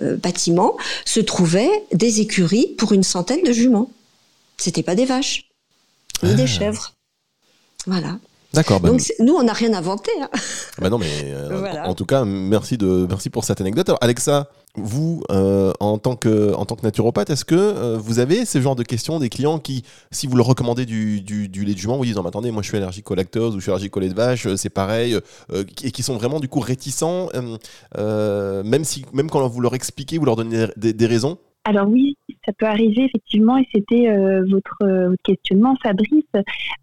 bâtiment 0.00 0.76
se 1.04 1.20
trouvaient 1.20 1.84
des 1.92 2.20
écuries 2.20 2.74
pour 2.78 2.92
une 2.92 3.02
centaine 3.02 3.42
de 3.42 3.52
juments. 3.52 3.90
C'était 4.58 4.82
pas 4.82 4.94
des 4.94 5.04
vaches, 5.04 5.48
ni 6.22 6.34
des 6.34 6.42
ah. 6.42 6.46
chèvres. 6.46 6.94
Voilà. 7.86 8.18
D'accord. 8.56 8.80
Ben 8.80 8.88
Donc 8.88 9.12
nous, 9.20 9.34
on 9.34 9.42
n'a 9.42 9.52
rien 9.52 9.72
inventé. 9.74 10.10
Hein. 10.20 10.28
Ben 10.80 10.88
non, 10.88 10.98
mais 10.98 11.06
euh, 11.24 11.74
en 11.84 11.94
tout 11.94 12.06
cas, 12.06 12.24
merci 12.24 12.78
de 12.78 13.06
merci 13.08 13.30
pour 13.30 13.44
cette 13.44 13.60
anecdote. 13.60 13.88
Alors, 13.88 13.98
Alexa, 14.02 14.48
vous, 14.74 15.22
euh, 15.30 15.72
en, 15.78 15.98
tant 15.98 16.16
que, 16.16 16.54
en 16.54 16.64
tant 16.64 16.74
que 16.74 16.82
naturopathe, 16.82 17.30
est-ce 17.30 17.44
que 17.44 17.54
euh, 17.54 17.98
vous 17.98 18.18
avez 18.18 18.44
ce 18.44 18.60
genre 18.60 18.74
de 18.74 18.82
questions 18.82 19.18
des 19.18 19.28
clients 19.28 19.58
qui, 19.58 19.84
si 20.10 20.26
vous 20.26 20.36
leur 20.36 20.46
recommandez 20.46 20.86
du, 20.86 21.20
du, 21.20 21.64
lait 21.64 21.74
de 21.74 21.78
jument, 21.78 21.98
vous 21.98 22.04
disent 22.04 22.16
non, 22.16 22.26
attendez, 22.26 22.50
moi 22.50 22.62
je 22.62 22.68
suis 22.68 22.76
allergique 22.76 23.10
au 23.10 23.14
lactose 23.14 23.54
ou 23.54 23.58
je 23.58 23.62
suis 23.62 23.70
allergique 23.70 23.96
au 23.96 24.00
lait 24.00 24.08
de 24.08 24.14
vache, 24.14 24.48
c'est 24.56 24.70
pareil, 24.70 25.18
et 25.82 25.90
qui 25.90 26.02
sont 26.02 26.16
vraiment 26.16 26.40
du 26.40 26.48
coup 26.48 26.60
réticents, 26.60 27.28
même, 27.96 28.84
si, 28.84 29.04
même 29.12 29.30
quand 29.30 29.46
vous 29.46 29.60
leur 29.60 29.74
expliquez, 29.74 30.18
vous 30.18 30.24
leur 30.24 30.36
donnez 30.36 30.66
des 30.76 31.06
raisons? 31.06 31.38
Alors 31.66 31.88
oui, 31.88 32.16
ça 32.44 32.52
peut 32.52 32.66
arriver 32.66 33.06
effectivement, 33.06 33.58
et 33.58 33.66
c'était 33.74 34.08
euh, 34.08 34.44
votre, 34.48 34.76
euh, 34.82 35.16
questionnement, 35.24 35.74
Fabrice, 35.82 36.22
euh, 36.36 36.42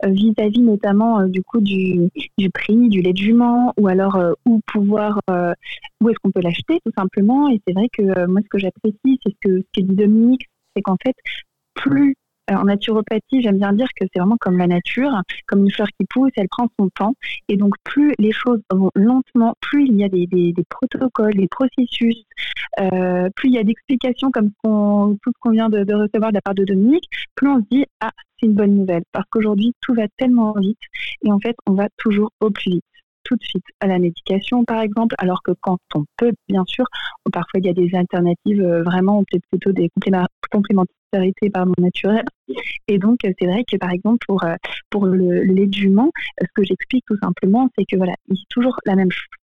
vis-à-vis 0.10 0.60
notamment 0.60 1.26
du 1.26 1.42
coup 1.42 1.62
du, 1.62 2.10
prix 2.54 2.90
du 2.90 3.02
lait 3.02 3.14
de 3.14 3.18
jument, 3.18 3.74
ou 3.78 3.88
alors 3.88 4.20
où 4.46 4.60
pouvoir, 4.68 5.22
où 5.30 6.10
est-ce 6.10 6.18
qu'on 6.22 6.32
peut 6.32 6.42
l'acheter 6.42 6.80
tout 6.86 6.92
simplement. 6.98 7.50
Et 7.50 7.62
c'est 7.66 7.74
vrai 7.74 7.88
que 7.98 8.28
moi, 8.28 8.42
ce 8.42 8.50
que 8.50 8.60
j'apprécie, 8.60 9.20
c'est 9.24 9.30
ce 9.30 9.38
que, 9.42 9.62
ce 9.62 9.82
que 9.82 9.88
dit 9.88 9.96
Dominique, 9.96 10.50
c'est 10.76 10.82
qu'en 10.82 10.98
fait, 11.02 11.16
plus 11.76 12.16
en 12.52 12.66
naturopathie, 12.66 13.42
j'aime 13.42 13.58
bien 13.58 13.74
dire 13.74 13.88
que 13.96 14.06
c'est 14.12 14.20
vraiment 14.20 14.38
comme 14.40 14.58
la 14.58 14.68
nature, 14.68 15.12
comme 15.48 15.62
une 15.62 15.72
fleur 15.72 15.88
qui 16.00 16.06
pousse, 16.10 16.32
elle 16.36 16.50
prend 16.50 16.68
son 16.80 16.90
temps. 16.90 17.16
Et 17.48 17.58
donc, 17.58 17.74
plus 17.84 18.14
les 18.20 18.32
choses 18.32 18.62
vont 18.72 18.90
lentement, 18.96 19.56
plus 19.62 19.88
il 19.88 19.96
y 19.96 20.04
a 20.04 20.10
des, 20.10 20.54
protocoles, 20.70 21.36
des 21.36 21.48
processus, 21.48 22.24
euh, 22.80 23.30
plus 23.36 23.50
il 23.50 23.56
y 23.56 23.58
a 23.58 23.64
d'explications 23.64 24.32
comme 24.32 24.52
tout 24.64 25.18
ce 25.26 25.40
qu'on 25.40 25.52
vient 25.52 25.70
de, 25.70 25.80
recevoir 25.80 26.32
de 26.32 26.36
la 26.36 26.42
part 26.42 26.56
de 26.56 26.66
Dominique, 26.66 27.10
plus 27.36 27.48
on 27.48 27.60
se 27.60 27.66
dit, 27.72 27.86
ah, 28.02 28.12
c'est 28.40 28.48
une 28.48 28.54
bonne 28.54 28.76
nouvelle. 28.76 29.04
Parce 29.12 29.26
qu'aujourd'hui, 29.30 29.74
tout 29.82 29.94
va 29.94 30.08
tellement 30.18 30.54
vite 30.54 30.80
et 31.26 31.32
en 31.32 31.40
fait, 31.40 31.56
on 31.68 31.74
va 31.74 31.88
toujours 31.98 32.32
au 32.42 32.50
plus 32.50 32.72
vite 32.72 32.84
tout 33.24 33.36
de 33.38 33.44
suite 33.44 33.64
à 33.80 33.88
la 33.88 34.00
médication, 34.00 34.66
par 34.66 34.82
exemple, 34.82 35.16
alors 35.18 35.42
que 35.44 35.52
quand 35.62 35.78
on 35.96 36.04
peut, 36.18 36.34
bien 36.50 36.66
sûr, 36.68 36.86
parfois 37.32 37.62
il 37.62 37.66
y 37.66 37.70
a 37.70 37.74
des 37.74 37.96
alternatives, 37.96 38.62
euh, 38.62 38.84
vraiment, 38.84 39.24
peut-être 39.24 39.46
plutôt 39.50 39.72
des 39.72 39.90
complémentarités 41.14 41.50
pardon, 41.50 41.74
naturelles. 41.78 42.26
Et 42.88 42.98
donc, 42.98 43.20
c'est 43.24 43.46
vrai 43.46 43.64
que, 43.70 43.78
par 43.78 43.92
exemple, 43.92 44.26
pour, 44.28 44.44
euh, 44.44 44.56
pour 44.90 45.08
jument, 45.72 46.12
ce 46.40 46.48
que 46.54 46.64
j'explique 46.64 47.06
tout 47.08 47.18
simplement, 47.22 47.70
c'est 47.78 47.86
que 47.86 47.96
voilà, 47.96 48.14
c'est 48.30 48.36
toujours 48.50 48.80
la 48.86 48.96
même 48.96 49.12
chose 49.12 49.43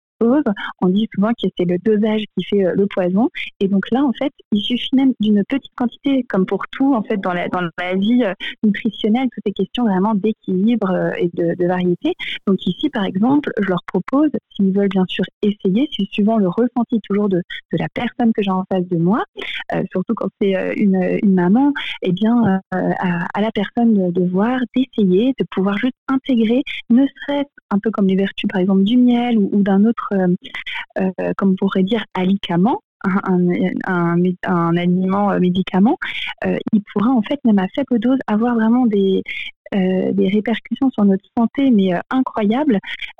on 0.81 0.89
dit 0.89 1.07
souvent 1.13 1.29
que 1.29 1.47
c'est 1.57 1.65
le 1.65 1.77
dosage 1.77 2.23
qui 2.37 2.43
fait 2.43 2.65
euh, 2.65 2.73
le 2.75 2.87
poison. 2.87 3.29
Et 3.59 3.67
donc 3.67 3.89
là, 3.91 4.03
en 4.03 4.11
fait, 4.13 4.31
il 4.51 4.61
suffit 4.61 4.95
même 4.95 5.13
d'une 5.19 5.43
petite 5.47 5.71
quantité, 5.75 6.23
comme 6.23 6.45
pour 6.45 6.67
tout, 6.71 6.93
en 6.93 7.03
fait, 7.03 7.17
dans 7.17 7.33
la, 7.33 7.47
vie 7.95 8.23
euh, 8.23 8.33
nutritionnelle, 8.63 9.27
toutes 9.31 9.43
ces 9.45 9.53
questions 9.53 9.85
vraiment 9.85 10.13
d'équilibre 10.15 10.91
euh, 10.91 11.11
et 11.17 11.29
de, 11.33 11.67
variété. 11.67 12.13
Donc 12.47 12.65
ici, 12.65 12.89
par 12.89 13.05
exemple, 13.05 13.51
je 13.61 13.67
leur 13.67 13.83
propose, 13.85 14.29
s'ils 14.55 14.73
veulent 14.73 14.89
bien 14.89 15.05
sûr 15.07 15.23
essayer, 15.43 15.87
suivant 16.11 16.37
le 16.37 16.47
ressenti 16.47 16.99
toujours 17.01 17.29
de, 17.29 17.37
de 17.37 17.77
la 17.77 17.87
personne 17.93 18.31
que 18.33 18.41
j'ai 18.41 18.49
en 18.49 18.63
face 18.71 18.87
de 18.87 18.97
moi, 18.97 19.23
surtout 19.91 20.13
quand 20.15 20.29
c'est 20.41 20.53
une, 20.77 21.19
maman, 21.23 21.73
eh 22.01 22.11
bien, 22.11 22.59
à, 22.71 23.41
la 23.41 23.51
personne 23.51 24.11
de, 24.11 24.27
voir, 24.27 24.59
d'essayer, 24.75 25.33
de 25.37 25.45
pouvoir 25.51 25.77
juste 25.77 25.93
intégrer, 26.07 26.63
ne 26.89 27.05
serait-ce 27.05 27.58
un 27.71 27.79
peu 27.79 27.91
comme 27.91 28.07
les 28.07 28.15
vertus, 28.15 28.49
par 28.49 28.61
exemple, 28.61 28.83
du 28.83 28.97
miel 28.97 29.37
ou 29.37 29.61
d'un 29.61 29.85
autre 29.85 30.13
euh, 30.99 31.11
euh, 31.19 31.33
comme 31.37 31.51
on 31.51 31.55
pourrait 31.55 31.83
dire, 31.83 32.03
alicament, 32.13 32.81
un, 33.03 34.77
aliment 34.77 35.31
euh, 35.31 35.39
médicament, 35.39 35.97
il 36.45 36.81
pourra 36.91 37.11
en 37.11 37.21
fait 37.21 37.39
même 37.45 37.59
à 37.59 37.67
faible 37.73 37.99
dose 37.99 38.17
avoir 38.27 38.55
vraiment 38.55 38.85
des, 38.85 39.23
des 39.73 40.27
répercussions 40.27 40.89
sur 40.91 41.05
notre 41.05 41.23
santé, 41.37 41.71
mais 41.71 41.93
euh, 41.93 41.99
incroyables, 42.09 42.79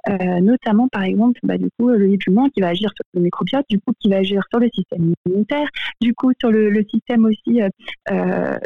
euh, 0.09 0.39
notamment 0.39 0.87
par 0.87 1.03
exemple 1.03 1.39
bah, 1.43 1.57
du 1.57 1.69
coup 1.77 1.89
le 1.89 2.15
jument 2.19 2.49
qui 2.49 2.61
va 2.61 2.69
agir 2.69 2.89
sur 2.95 3.03
le 3.13 3.21
microbiote, 3.21 3.65
du 3.69 3.79
coup 3.79 3.91
qui 3.99 4.09
va 4.09 4.17
agir 4.17 4.41
sur 4.49 4.59
le 4.59 4.69
système 4.73 5.13
immunitaire, 5.25 5.67
du 6.01 6.13
coup 6.13 6.31
sur 6.39 6.51
le, 6.51 6.69
système 6.89 7.25
aussi 7.25 7.59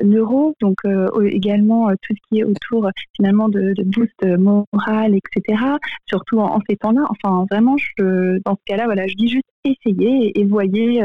neuro, 0.03 0.53
donc 0.61 0.77
également 1.25 1.89
tout 1.89 2.13
ce 2.13 2.29
qui 2.29 2.39
est 2.39 2.43
autour 2.43 2.89
finalement 3.15 3.49
de, 3.49 3.73
boost 3.83 4.23
moral, 4.23 5.15
etc. 5.15 5.61
Surtout 6.05 6.39
en, 6.39 6.59
ces 6.69 6.77
temps-là. 6.77 7.05
Enfin 7.09 7.45
vraiment, 7.49 7.75
dans 7.97 8.55
ce 8.55 8.63
cas-là, 8.65 8.85
voilà, 8.85 9.07
je 9.07 9.15
dis 9.15 9.27
juste 9.27 9.43
essayez 9.65 10.39
et, 10.39 10.45
voyez. 10.45 11.03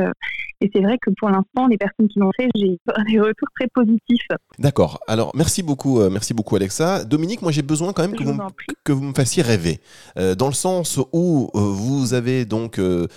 Et 0.60 0.70
c'est 0.74 0.80
vrai 0.80 0.98
que 0.98 1.10
pour 1.18 1.28
l'instant, 1.28 1.66
les 1.68 1.76
personnes 1.76 2.08
qui 2.08 2.18
l'ont 2.18 2.30
fait, 2.36 2.48
j'ai 2.54 2.78
des 3.10 3.20
retours 3.20 3.48
très 3.58 3.68
positifs. 3.68 4.26
D'accord. 4.58 5.00
Alors 5.06 5.32
merci 5.34 5.62
beaucoup, 5.62 6.00
merci 6.10 6.34
beaucoup 6.34 6.56
Alex 6.56 6.78
ça. 6.78 7.04
Dominique, 7.04 7.42
moi 7.42 7.52
j'ai 7.52 7.62
besoin 7.62 7.92
quand 7.92 8.02
même 8.02 8.16
que 8.16 8.22
vous, 8.22 8.38
que 8.84 8.92
vous, 8.92 9.02
me 9.02 9.12
fassiez 9.12 9.42
rêver. 9.42 9.80
Euh, 10.16 10.34
dans 10.34 10.46
le 10.46 10.54
sens 10.54 11.00
où 11.12 11.50
euh, 11.54 11.58
vous 11.58 12.14
avez 12.14 12.44
donc 12.44 12.78
euh, 12.78 13.08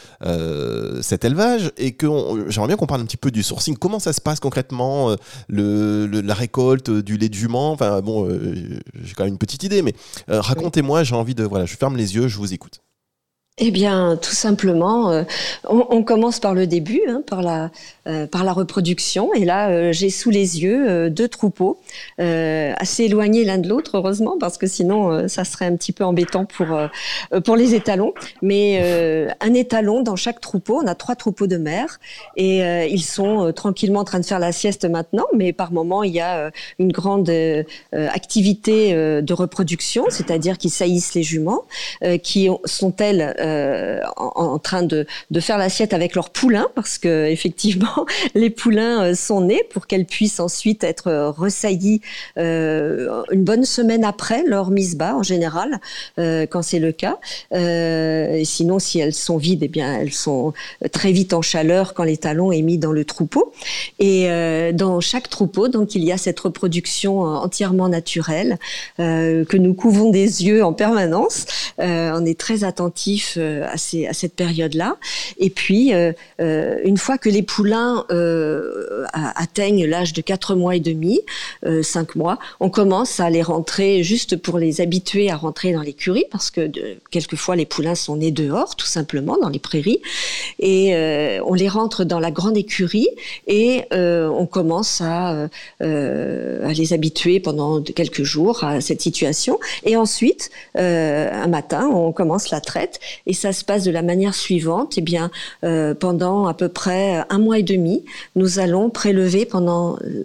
cet 1.02 1.26
élevage 1.26 1.72
et 1.78 1.92
que 1.94 2.08
j'aimerais 2.48 2.68
bien 2.68 2.78
qu'on 2.78 2.88
parle 2.88 3.02
un 3.02 3.06
petit 3.06 3.18
peu 3.18 3.32
du 3.32 3.44
sourcing. 3.44 3.78
Comment 3.78 4.00
ça 4.00 4.14
se 4.14 4.22
passe 4.22 4.40
concrètement 4.40 5.16
le, 5.48 6.08
La 6.22 6.34
récolte 6.34 6.90
du 6.90 7.18
lait 7.18 7.30
de 7.30 7.34
jument? 7.34 7.72
Enfin 7.72 8.02
bon, 8.02 8.28
j'ai 9.04 9.14
quand 9.14 9.24
même 9.24 9.34
une 9.34 9.40
petite 9.40 9.64
idée, 9.64 9.82
mais 9.82 9.94
racontez-moi, 10.28 11.04
j'ai 11.04 11.16
envie 11.16 11.36
de... 11.36 11.44
Voilà, 11.44 11.66
je 11.66 11.76
ferme 11.76 11.98
les 11.98 12.16
yeux, 12.16 12.28
je 12.28 12.38
vous 12.38 12.54
écoute. 12.54 12.82
Eh 13.64 13.70
bien, 13.70 14.18
tout 14.20 14.32
simplement, 14.32 15.12
euh, 15.12 15.22
on, 15.70 16.02
commence 16.02 16.40
par 16.40 16.56
le 16.56 16.66
début, 16.66 17.04
hein, 17.08 17.22
par 17.28 17.44
la 17.44 17.70
euh, 18.08 18.28
par 18.28 18.44
la 18.44 18.54
reproduction. 18.54 19.34
Et 19.34 19.46
là, 19.46 19.70
euh, 19.70 19.92
j'ai 19.92 20.10
sous 20.10 20.30
les 20.30 20.62
yeux 20.62 21.10
deux 21.10 21.28
troupeaux 21.28 21.80
assez 22.18 23.04
éloignés 23.04 23.44
l'un 23.44 23.58
de 23.58 23.68
l'autre, 23.68 23.98
heureusement, 23.98 24.38
parce 24.40 24.58
que 24.58 24.68
sinon, 24.68 25.28
ça 25.28 25.44
serait 25.44 25.66
un 25.66 25.76
petit 25.76 25.92
peu 25.92 26.04
embêtant 26.04 26.46
pour 26.46 26.68
pour 27.44 27.56
les 27.56 27.76
étalons. 27.76 28.14
Mais 28.42 29.34
un 29.40 29.54
étalon 29.54 30.02
dans 30.02 30.16
chaque 30.16 30.40
troupeau. 30.42 30.82
On 30.84 30.88
a 30.88 30.96
trois 30.96 31.16
troupeaux 31.16 31.48
de 31.48 31.58
mères 31.58 32.00
et 32.38 32.60
ils 32.90 33.04
sont 33.04 33.52
tranquillement 33.54 34.02
en 34.02 34.04
train 34.04 34.20
de 34.20 34.26
faire 34.26 34.40
la 34.40 34.52
sieste 34.52 34.86
maintenant. 34.86 35.26
Mais 35.36 35.54
par 35.54 35.72
moment, 35.72 36.04
il 36.04 36.14
y 36.14 36.20
a 36.20 36.52
une 36.80 36.92
grande 36.92 37.32
activité 37.94 38.94
de 38.94 39.34
reproduction, 39.34 40.06
c'est-à-dire 40.10 40.58
qu'ils 40.58 40.72
saillissent 40.72 41.14
les 41.14 41.24
juments, 41.24 41.64
qui 42.24 42.50
sont 42.66 42.96
elles 42.98 43.36
euh, 43.40 44.00
en, 44.18 44.60
train 44.60 44.84
de, 44.84 45.06
de 45.32 45.40
faire 45.40 45.58
l'assiette 45.58 45.94
avec 45.94 46.16
leurs 46.16 46.30
poulains 46.30 46.68
parce 46.76 46.98
que 46.98 47.26
effectivement 47.26 47.90
les 48.36 48.50
poulains 48.50 49.04
euh, 49.04 49.16
sont 49.16 49.42
nés 49.42 49.64
pour 49.72 49.88
qu'elles 49.88 50.06
puissent 50.06 50.40
ensuite 50.40 50.84
être 50.84 51.34
ressaillies 51.38 52.02
euh, 52.38 53.24
une 53.32 53.44
bonne 53.44 53.66
semaine 53.66 54.04
après 54.04 54.44
leur 54.46 54.72
mise 54.72 54.96
bas 54.96 55.16
en 55.16 55.24
général 55.24 55.80
quand 56.18 56.62
c'est 56.62 56.80
le 56.80 56.92
cas. 56.92 57.18
et 57.52 58.44
sinon 58.46 58.80
si 58.80 59.00
elles 59.00 59.14
sont 59.14 59.38
vides, 59.38 59.64
eh 59.64 59.68
bien 59.68 60.00
elles 60.00 60.14
sont 60.14 60.54
très 60.92 61.12
vite 61.12 61.34
en 61.34 61.42
chaleur 61.42 61.94
quand 61.94 62.04
les 62.04 62.18
talons 62.18 62.52
est 62.52 62.62
mis 62.62 62.78
dans 62.78 62.92
le 62.92 63.06
troupeau. 63.06 63.54
Et 64.00 64.28
dans 64.74 65.00
chaque 65.02 65.30
troupeau, 65.30 65.68
donc 65.68 65.96
il 65.96 66.04
y 66.04 66.12
a 66.12 66.18
cette 66.18 66.40
reproduction 66.40 67.22
entièrement 67.22 67.90
naturelle 67.90 68.58
que 68.98 69.58
nous 69.58 69.74
couvons 69.74 70.12
des 70.12 70.46
yeux 70.46 70.64
en 70.64 70.74
permanence. 70.74 71.46
on 71.80 72.26
est 72.26 72.40
très 72.40 72.64
attentif 72.64 73.38
à, 73.38 73.74
à 73.74 73.78
cette 74.14 74.36
période-là. 74.36 74.98
Et 75.38 75.50
puis, 75.50 75.92
une 76.40 76.98
fois 76.98 77.18
que 77.18 77.30
les 77.30 77.42
poulains 77.42 77.81
atteignent 79.14 79.86
l'âge 79.86 80.14
de 80.14 80.22
4 80.22 80.56
mois 80.56 80.76
et 80.76 80.80
demi, 80.80 81.22
5 81.64 82.16
mois, 82.16 82.40
on 82.60 82.70
commence 82.70 83.20
à 83.20 83.30
les 83.30 83.42
rentrer 83.42 84.04
juste 84.04 84.36
pour 84.38 84.58
les 84.58 84.82
habituer 84.82 85.30
à 85.30 85.36
rentrer 85.36 85.74
dans 85.74 85.82
l'écurie 85.82 86.26
parce 86.32 86.50
que 86.50 86.72
quelquefois 87.10 87.56
les 87.56 87.66
poulains 87.66 87.96
sont 87.96 88.18
nés 88.18 88.32
dehors, 88.32 88.76
tout 88.76 88.86
simplement, 88.88 89.38
dans 89.42 89.50
les 89.50 89.60
prairies. 89.60 90.02
Et 90.60 90.94
on 91.46 91.54
les 91.54 91.68
rentre 91.68 92.04
dans 92.04 92.20
la 92.20 92.32
grande 92.32 92.58
écurie 92.58 93.10
et 93.48 93.84
on 93.92 94.46
commence 94.46 95.02
à, 95.02 95.48
les 95.80 96.94
habituer 96.94 97.40
pendant 97.40 97.82
quelques 97.82 98.24
jours 98.24 98.64
à 98.64 98.82
cette 98.82 99.02
situation. 99.02 99.60
Et 99.84 99.96
ensuite, 99.96 100.50
euh, 100.78 101.30
un 101.32 101.48
matin, 101.48 101.88
on 101.88 102.12
commence 102.12 102.50
la 102.50 102.62
traite 102.62 103.00
et 103.26 103.34
ça 103.34 103.54
se 103.54 103.64
passe 103.64 103.84
de 103.84 103.92
la 103.92 104.02
manière 104.02 104.36
suivante. 104.36 104.94
Eh 104.98 105.02
bien, 105.02 105.32
euh, 105.64 105.94
pendant 105.94 106.48
à 106.48 106.54
peu 106.54 106.70
près 106.70 107.24
un 107.30 107.40
mois 107.40 107.60
et 107.60 107.64
demi, 107.64 107.71
nous 108.36 108.60
allons 108.60 108.90
prélever 108.90 109.46
pendant 109.46 109.98
euh, 109.98 110.24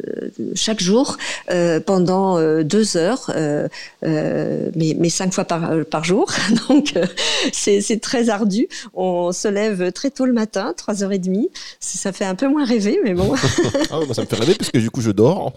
chaque 0.54 0.80
jour 0.80 1.16
pendant 1.86 2.40
deux 2.62 2.96
heures, 2.96 3.30
mais, 4.02 4.96
mais, 4.98 5.08
cinq 5.08 5.32
fois 5.32 5.44
par, 5.44 5.84
par 5.90 6.04
jour. 6.04 6.32
Donc, 6.68 6.94
c'est 7.52 8.00
très 8.00 8.28
ardu. 8.28 8.68
On 8.94 9.32
se 9.32 9.48
lève 9.48 9.92
très 9.92 10.10
tôt 10.10 10.26
le 10.26 10.32
matin, 10.32 10.74
3h30. 10.76 11.48
Ça 11.80 12.12
fait 12.12 12.24
un 12.24 12.34
peu 12.34 12.48
moins 12.48 12.64
rêver, 12.64 12.98
mais 13.04 13.14
bon. 13.14 13.34
ah, 13.90 14.00
ça 14.12 14.22
me 14.22 14.26
fait 14.26 14.36
rêver 14.36 14.54
parce 14.54 14.70
que 14.70 14.78
du 14.78 14.90
coup, 14.90 15.00
je 15.00 15.10
dors. 15.10 15.52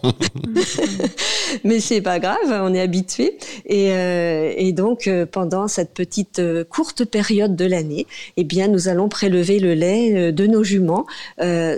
mais 1.64 1.80
c'est 1.80 2.02
pas 2.02 2.20
grave, 2.20 2.38
on 2.50 2.74
est 2.74 2.82
habitué. 2.82 3.38
Et, 3.66 3.92
euh, 3.92 4.54
et 4.56 4.72
donc, 4.72 5.08
euh, 5.08 5.26
pendant 5.26 5.68
cette 5.68 5.94
petite 5.94 6.40
euh, 6.40 6.64
courte 6.64 7.06
période 7.06 7.56
de 7.56 7.66
l'année, 7.66 8.08
eh 8.38 8.44
bien, 8.44 8.68
nous 8.68 8.88
allons 8.88 9.10
prélever 9.10 9.60
le 9.60 9.74
lait 9.74 10.32
de 10.32 10.48
nos 10.48 10.64
juments 10.64 11.06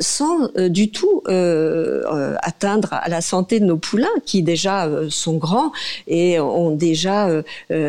sans 0.02 0.50
du 0.56 0.92
tout 0.92 1.24
atteindre 1.28 2.90
à 2.92 3.08
la 3.10 3.22
santé 3.22 3.60
de 3.60 3.66
nos 3.66 3.78
poulains 3.78 4.08
qui 4.26 4.44
déjà 4.44 4.90
sont 5.10 5.38
grands 5.38 5.72
et 6.08 6.40
ont 6.40 6.72
déjà 6.72 7.30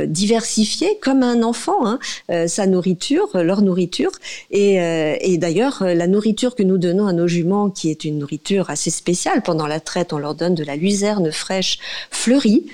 diversifié 0.06 0.98
comme 1.00 1.22
un 1.22 1.42
enfant 1.42 1.86
hein, 1.86 1.98
sa 2.46 2.66
nourriture, 2.66 3.28
leur 3.34 3.62
nourriture. 3.62 4.12
Et, 4.50 4.76
et 4.76 5.38
d'ailleurs, 5.38 5.82
la 5.82 6.06
nourriture 6.06 6.54
que 6.54 6.62
nous 6.62 6.78
donnons 6.78 7.06
à 7.06 7.12
nos 7.12 7.26
juments, 7.26 7.70
qui 7.70 7.90
est 7.90 8.04
une 8.04 8.18
nourriture 8.18 8.70
assez 8.70 8.90
spéciale, 8.90 9.42
pendant 9.42 9.66
la 9.66 9.80
traite, 9.80 10.12
on 10.12 10.18
leur 10.18 10.34
donne 10.34 10.54
de 10.54 10.64
la 10.64 10.76
luzerne 10.76 11.32
fraîche 11.32 11.78
fleurie 12.10 12.66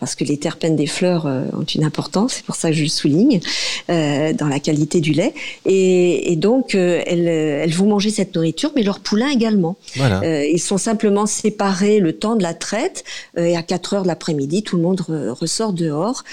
parce 0.00 0.14
que 0.14 0.24
les 0.24 0.36
terpènes 0.36 0.76
des 0.76 0.86
fleurs 0.86 1.26
euh, 1.26 1.44
ont 1.52 1.62
une 1.62 1.84
importance, 1.84 2.34
c'est 2.34 2.44
pour 2.44 2.56
ça 2.56 2.70
que 2.70 2.74
je 2.74 2.82
le 2.82 2.88
souligne, 2.88 3.40
euh, 3.88 4.32
dans 4.32 4.48
la 4.48 4.58
qualité 4.58 5.00
du 5.00 5.12
lait. 5.12 5.32
Et, 5.64 6.32
et 6.32 6.36
donc, 6.36 6.74
euh, 6.74 7.02
elles, 7.06 7.28
elles, 7.28 7.72
vont 7.72 7.86
manger 7.86 8.10
cette 8.10 8.34
nourriture, 8.34 8.72
mais 8.74 8.82
leurs 8.82 9.00
poulains 9.00 9.30
également. 9.30 9.76
Voilà. 9.96 10.20
Euh, 10.22 10.44
ils 10.44 10.60
sont 10.60 10.78
simplement 10.78 11.26
séparés 11.26 12.00
le 12.00 12.12
temps 12.12 12.36
de 12.36 12.42
la 12.42 12.54
traite, 12.54 13.04
euh, 13.38 13.44
et 13.44 13.56
à 13.56 13.62
4 13.62 13.94
heures 13.94 14.02
de 14.02 14.08
l'après-midi, 14.08 14.62
tout 14.62 14.76
le 14.76 14.82
monde 14.82 15.00
ressort 15.00 15.72
dehors. 15.72 16.24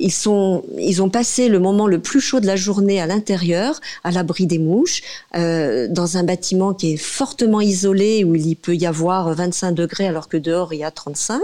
Ils, 0.00 0.12
sont, 0.12 0.64
ils 0.78 1.02
ont 1.02 1.08
passé 1.08 1.48
le 1.48 1.60
moment 1.60 1.86
le 1.86 2.00
plus 2.00 2.20
chaud 2.20 2.40
de 2.40 2.46
la 2.46 2.56
journée 2.56 3.00
à 3.00 3.06
l'intérieur, 3.06 3.80
à 4.04 4.10
l'abri 4.10 4.46
des 4.46 4.58
mouches, 4.58 5.02
dans 5.34 6.16
un 6.16 6.22
bâtiment 6.22 6.74
qui 6.74 6.94
est 6.94 6.96
fortement 6.96 7.60
isolé, 7.60 8.24
où 8.24 8.34
il 8.34 8.56
peut 8.56 8.74
y 8.74 8.86
avoir 8.86 9.32
25 9.34 9.72
degrés, 9.72 10.06
alors 10.06 10.28
que 10.28 10.36
dehors, 10.36 10.72
il 10.72 10.80
y 10.80 10.84
a 10.84 10.90
35. 10.90 11.40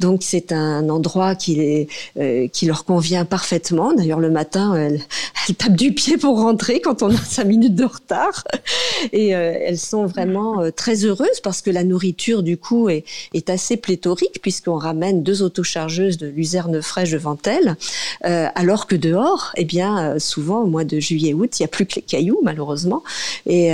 Donc, 0.00 0.22
c'est 0.22 0.52
un 0.52 0.88
endroit 0.88 1.34
qui, 1.34 1.88
euh, 2.18 2.48
qui 2.48 2.66
leur 2.66 2.84
convient 2.84 3.24
parfaitement. 3.24 3.92
D'ailleurs 3.92 4.20
le 4.20 4.30
matin, 4.30 4.74
elles, 4.76 5.00
tapent 5.56 5.76
du 5.76 5.92
pied 5.92 6.18
pour 6.18 6.40
rentrer 6.40 6.80
quand 6.80 7.02
on 7.02 7.10
a 7.10 7.16
cinq 7.16 7.44
minutes 7.44 7.74
de 7.74 7.84
retard. 7.84 8.44
Et 9.12 9.34
euh, 9.34 9.54
elles 9.60 9.78
sont 9.78 10.06
vraiment 10.06 10.60
euh, 10.60 10.70
très 10.70 11.04
heureuses 11.04 11.40
parce 11.42 11.62
que 11.62 11.70
la 11.70 11.84
nourriture 11.84 12.42
du 12.42 12.56
coup 12.56 12.88
est, 12.88 13.04
est 13.34 13.50
assez 13.50 13.76
pléthorique 13.76 14.40
puisqu'on 14.42 14.76
ramène 14.76 15.22
deux 15.22 15.42
autochargeuses 15.42 16.18
de 16.18 16.26
luzerne 16.26 16.82
fraîche 16.82 17.10
devant 17.10 17.38
elles. 17.44 17.67
Alors 18.22 18.86
que 18.86 18.96
dehors, 18.96 19.52
eh 19.56 19.64
bien 19.64 20.18
souvent 20.18 20.62
au 20.62 20.66
mois 20.66 20.84
de 20.84 20.98
juillet-août, 20.98 21.58
il 21.58 21.62
n'y 21.62 21.64
a 21.64 21.68
plus 21.68 21.86
que 21.86 21.96
les 21.96 22.02
cailloux 22.02 22.40
malheureusement. 22.42 23.02
Et, 23.46 23.70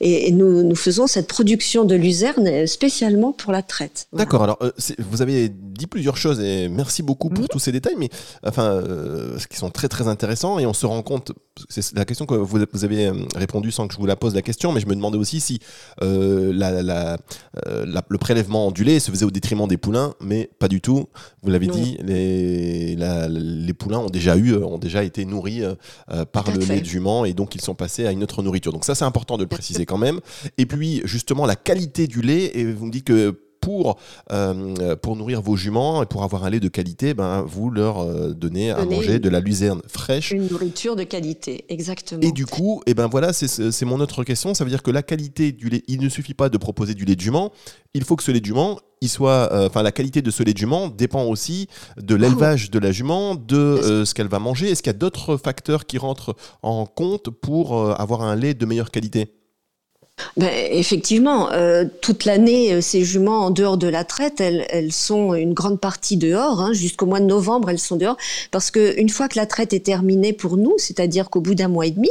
et, 0.00 0.32
nous, 0.32 0.62
nous 0.62 0.76
faisons 0.76 1.06
cette 1.06 1.26
production 1.26 1.84
de 1.84 1.94
luzerne 1.94 2.66
spécialement 2.66 3.32
pour 3.32 3.52
la 3.52 3.62
traite. 3.62 4.06
D'accord. 4.12 4.42
Alors 4.42 4.58
vous 4.98 5.22
avez 5.22 5.48
dit 5.48 5.86
plusieurs 5.86 6.16
choses 6.16 6.40
et 6.40 6.68
merci 6.68 7.02
beaucoup 7.02 7.30
pour 7.30 7.48
tous 7.48 7.58
ces 7.58 7.72
détails, 7.72 7.96
mais 7.98 8.10
enfin, 8.46 8.64
euh, 8.64 9.38
qui 9.48 9.56
sont 9.56 9.70
très 9.70 9.88
très 9.88 10.08
intéressants 10.08 10.58
et 10.58 10.66
on 10.66 10.72
se 10.72 10.86
rend 10.86 11.02
compte, 11.02 11.32
c'est 11.68 11.94
la 11.96 12.04
question 12.04 12.26
que 12.26 12.34
vous, 12.34 12.58
vous, 12.72 12.84
avez 12.84 13.06
euh, 13.06 13.14
répondu 13.34 13.70
sans 13.70 13.88
que 13.88 13.94
je 13.94 13.98
vous 13.98 14.06
la 14.06 14.16
pose 14.16 14.34
la 14.34 14.42
question, 14.42 14.72
mais 14.72 14.80
je 14.80 14.86
me 14.86 14.94
demandais 14.94 15.18
aussi 15.18 15.40
si 15.40 15.60
euh, 16.02 16.52
la, 16.52 17.16
le 17.64 18.18
prélèvement 18.18 18.70
du 18.70 18.84
lait 18.84 19.00
se 19.00 19.10
faisait 19.10 19.24
au 19.24 19.30
détriment 19.30 19.66
des 19.66 19.76
poulains, 19.76 20.14
mais 20.20 20.50
pas 20.58 20.68
du 20.68 20.80
tout. 20.80 21.08
Vous 21.42 21.50
l'avez 21.50 21.66
dit, 21.66 21.96
les, 22.02 22.96
les 23.28 23.72
poulains 23.72 23.98
ont 23.98 24.10
déjà 24.10 24.36
eu, 24.36 24.54
ont 24.54 24.78
déjà 24.78 25.02
été 25.02 25.24
nourris 25.24 25.62
par 26.32 26.50
le 26.50 26.64
lait 26.64 26.80
de 26.80 26.86
jument 26.86 27.24
et 27.24 27.32
donc 27.32 27.54
ils 27.54 27.60
sont 27.60 27.74
passés 27.74 28.06
à 28.06 28.12
une 28.12 28.22
autre 28.22 28.42
nourriture. 28.42 28.72
Donc 28.72 28.84
ça 28.84 28.94
c'est 28.94 29.04
important 29.04 29.36
de 29.36 29.42
le 29.42 29.48
préciser 29.48 29.86
quand 29.86 29.98
même. 29.98 30.20
Et 30.58 30.66
puis 30.66 31.02
justement 31.04 31.46
la 31.46 31.56
qualité 31.56 32.06
du 32.06 32.22
lait, 32.22 32.52
et 32.54 32.64
vous 32.72 32.86
me 32.86 32.90
dites 32.90 33.04
que 33.04 33.40
pour, 33.60 33.98
euh, 34.32 34.96
pour 34.96 35.16
nourrir 35.16 35.42
vos 35.42 35.56
juments 35.56 36.02
et 36.02 36.06
pour 36.06 36.24
avoir 36.24 36.44
un 36.44 36.50
lait 36.50 36.60
de 36.60 36.68
qualité, 36.68 37.14
ben, 37.14 37.42
vous 37.42 37.70
leur 37.70 37.98
euh, 37.98 38.32
donnez 38.32 38.70
à 38.70 38.84
manger 38.84 39.18
de 39.18 39.28
la 39.28 39.40
luzerne 39.40 39.82
fraîche. 39.86 40.30
Une 40.30 40.48
nourriture 40.48 40.96
de 40.96 41.04
qualité, 41.04 41.64
exactement. 41.68 42.22
Et 42.22 42.32
du 42.32 42.46
coup, 42.46 42.82
et 42.86 42.90
eh 42.90 42.94
ben 42.94 43.06
voilà, 43.06 43.32
c'est 43.32 43.84
mon 43.84 44.00
autre 44.00 44.24
question. 44.24 44.54
Ça 44.54 44.64
veut 44.64 44.70
dire 44.70 44.82
que 44.82 44.90
la 44.90 45.02
qualité 45.02 45.52
du 45.52 45.68
lait, 45.68 45.82
il 45.88 46.00
ne 46.00 46.08
suffit 46.08 46.34
pas 46.34 46.48
de 46.48 46.58
proposer 46.58 46.94
du 46.94 47.04
lait 47.04 47.16
de 47.16 47.20
jument. 47.20 47.52
Il 47.94 48.04
faut 48.04 48.16
que 48.16 48.22
ce 48.22 48.30
lait 48.30 48.40
de 48.40 48.46
jument, 48.46 48.78
il 49.00 49.08
soit, 49.08 49.52
euh, 49.52 49.66
enfin 49.66 49.82
la 49.82 49.92
qualité 49.92 50.22
de 50.22 50.30
ce 50.30 50.42
lait 50.42 50.52
de 50.52 50.58
jument 50.58 50.88
dépend 50.88 51.24
aussi 51.24 51.68
de 51.98 52.14
l'élevage 52.14 52.70
de 52.70 52.78
la 52.78 52.92
jument, 52.92 53.34
de 53.34 54.04
ce 54.04 54.14
qu'elle 54.14 54.28
va 54.28 54.38
manger. 54.38 54.70
Est-ce 54.70 54.82
qu'il 54.82 54.90
y 54.90 54.94
a 54.94 54.98
d'autres 54.98 55.36
facteurs 55.36 55.86
qui 55.86 55.98
rentrent 55.98 56.36
en 56.62 56.86
compte 56.86 57.30
pour 57.30 57.90
avoir 58.00 58.22
un 58.22 58.36
lait 58.36 58.54
de 58.54 58.64
meilleure 58.66 58.90
qualité? 58.90 59.39
Ben, 60.36 60.50
effectivement, 60.70 61.50
euh, 61.52 61.84
toute 62.00 62.24
l'année, 62.24 62.74
euh, 62.74 62.80
ces 62.80 63.04
juments 63.04 63.46
en 63.46 63.50
dehors 63.50 63.76
de 63.76 63.88
la 63.88 64.04
traite, 64.04 64.40
elles, 64.40 64.92
sont 64.92 65.34
une 65.34 65.54
grande 65.54 65.80
partie 65.80 66.16
dehors. 66.16 66.60
Hein, 66.60 66.72
Jusqu'au 66.72 67.06
mois 67.06 67.20
de 67.20 67.26
novembre, 67.26 67.70
elles 67.70 67.78
sont 67.78 67.96
dehors 67.96 68.16
parce 68.50 68.70
que 68.70 68.98
une 68.98 69.08
fois 69.08 69.28
que 69.28 69.38
la 69.38 69.46
traite 69.46 69.72
est 69.72 69.84
terminée 69.84 70.32
pour 70.32 70.56
nous, 70.56 70.74
c'est-à-dire 70.78 71.30
qu'au 71.30 71.40
bout 71.40 71.54
d'un 71.54 71.68
mois 71.68 71.86
et 71.86 71.90
demi, 71.90 72.10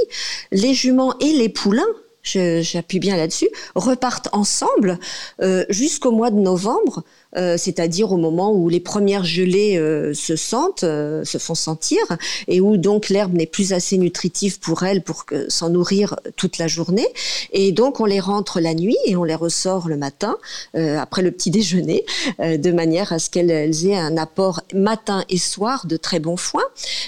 les 0.51 0.73
juments 0.73 1.13
et 1.19 1.33
les 1.33 1.49
poulains 1.49 1.85
j'appuie 2.23 2.99
bien 2.99 3.17
là-dessus, 3.17 3.49
repartent 3.75 4.29
ensemble 4.33 4.99
euh, 5.41 5.65
jusqu'au 5.69 6.11
mois 6.11 6.31
de 6.31 6.39
novembre 6.39 7.03
euh, 7.37 7.57
c'est-à-dire 7.57 8.11
au 8.11 8.17
moment 8.17 8.51
où 8.51 8.69
les 8.69 8.79
premières 8.79 9.23
gelées 9.23 9.77
euh, 9.77 10.13
se 10.13 10.35
sentent, 10.35 10.83
euh, 10.83 11.23
se 11.23 11.37
font 11.37 11.55
sentir, 11.55 11.99
et 12.47 12.59
où 12.59 12.77
donc 12.77 13.09
l'herbe 13.09 13.33
n'est 13.33 13.45
plus 13.45 13.71
assez 13.73 13.97
nutritive 13.97 14.59
pour 14.59 14.83
elles 14.83 15.03
pour 15.03 15.25
s'en 15.47 15.69
nourrir 15.69 16.15
toute 16.35 16.57
la 16.57 16.67
journée. 16.67 17.07
Et 17.51 17.71
donc 17.71 17.99
on 17.99 18.05
les 18.05 18.19
rentre 18.19 18.59
la 18.59 18.73
nuit 18.73 18.97
et 19.05 19.15
on 19.15 19.23
les 19.23 19.35
ressort 19.35 19.87
le 19.87 19.97
matin 19.97 20.37
après 20.73 21.21
le 21.21 21.31
petit 21.31 21.51
déjeuner, 21.51 22.05
de 22.39 22.71
manière 22.71 23.13
à 23.13 23.19
ce 23.19 23.29
qu'elles 23.29 23.85
aient 23.85 23.97
un 23.97 24.17
apport 24.17 24.61
matin 24.73 25.23
et 25.29 25.37
soir 25.37 25.85
de 25.85 25.97
très 25.97 26.19
bons 26.19 26.37
foin. 26.37 26.63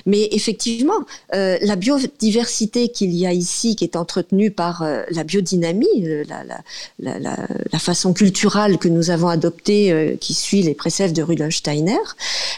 Mais 0.06 0.30
effectivement, 0.32 1.06
la 1.32 1.76
biodiversité 1.76 2.90
qu'il 2.90 3.14
y 3.14 3.26
a 3.26 3.34
ici, 3.34 3.76
qui 3.76 3.84
est 3.84 3.96
entretenue 3.96 4.52
par 4.52 4.86
la 5.10 5.24
biodynamie, 5.24 6.26
la, 6.28 6.44
la, 6.44 6.62
la, 7.00 7.20
la, 7.20 7.80
façon 7.80 8.14
culturelle 8.14 8.78
que 8.78 8.88
nous 8.88 9.10
avons 9.10 9.28
adoptée 9.28 10.11
qui 10.20 10.34
suit 10.34 10.62
les 10.62 10.74
préceptes 10.74 11.16
de 11.16 11.24
Rudolf 11.24 11.56
Steiner, 11.56 11.98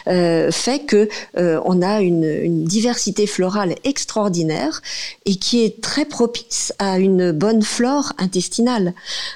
euh, 0.06 0.50
fait 0.50 0.80
que 0.80 1.08
euh, 1.36 1.60
on 1.64 1.82
a 1.82 2.00
une, 2.00 2.64
diversité 2.64 3.26
florale 3.26 3.74
extraordinaire 3.84 4.80
et 5.26 5.36
qui 5.36 5.64
est 5.64 5.80
très 5.80 6.04
propice 6.04 6.72
à 6.78 6.98
une 6.98 7.32
bonne 7.32 7.62
flore 7.62 8.12
intestinale. 8.18 8.94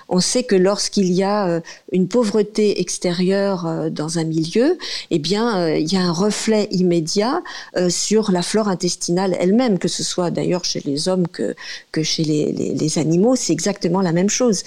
On 0.08 0.20
sait 0.20 0.42
que 0.42 0.54
lorsqu'il 0.54 1.12
y 1.12 1.22
a 1.22 1.48
euh, 1.48 1.60
une 1.92 2.08
pauvreté 2.08 2.80
extérieure 2.80 3.66
euh, 3.66 3.90
dans 3.90 4.18
un 4.18 4.24
milieu, 4.24 4.78
eh 5.10 5.18
bien, 5.18 5.58
euh, 5.58 5.78
il 5.78 5.92
y 5.92 5.96
a 5.96 6.00
un 6.00 6.12
reflet 6.12 6.68
immédiat 6.70 7.42
sur 7.88 8.30
la 8.30 8.42
flore 8.42 8.68
intestinale 8.68 9.36
elle-même, 9.38 9.78
que 9.78 9.88
ce 9.88 10.02
soit 10.02 10.30
d'ailleurs 10.30 10.64
chez 10.64 10.80
les 10.84 11.08
hommes 11.08 11.26
que, 11.28 11.54
chez 12.02 12.24
les, 12.24 12.52
les 12.52 12.98
animaux, 12.98 13.36
c'est 13.36 13.52
exactement 13.52 14.00
la 14.00 14.12
même 14.12 14.28
chose. 14.28 14.62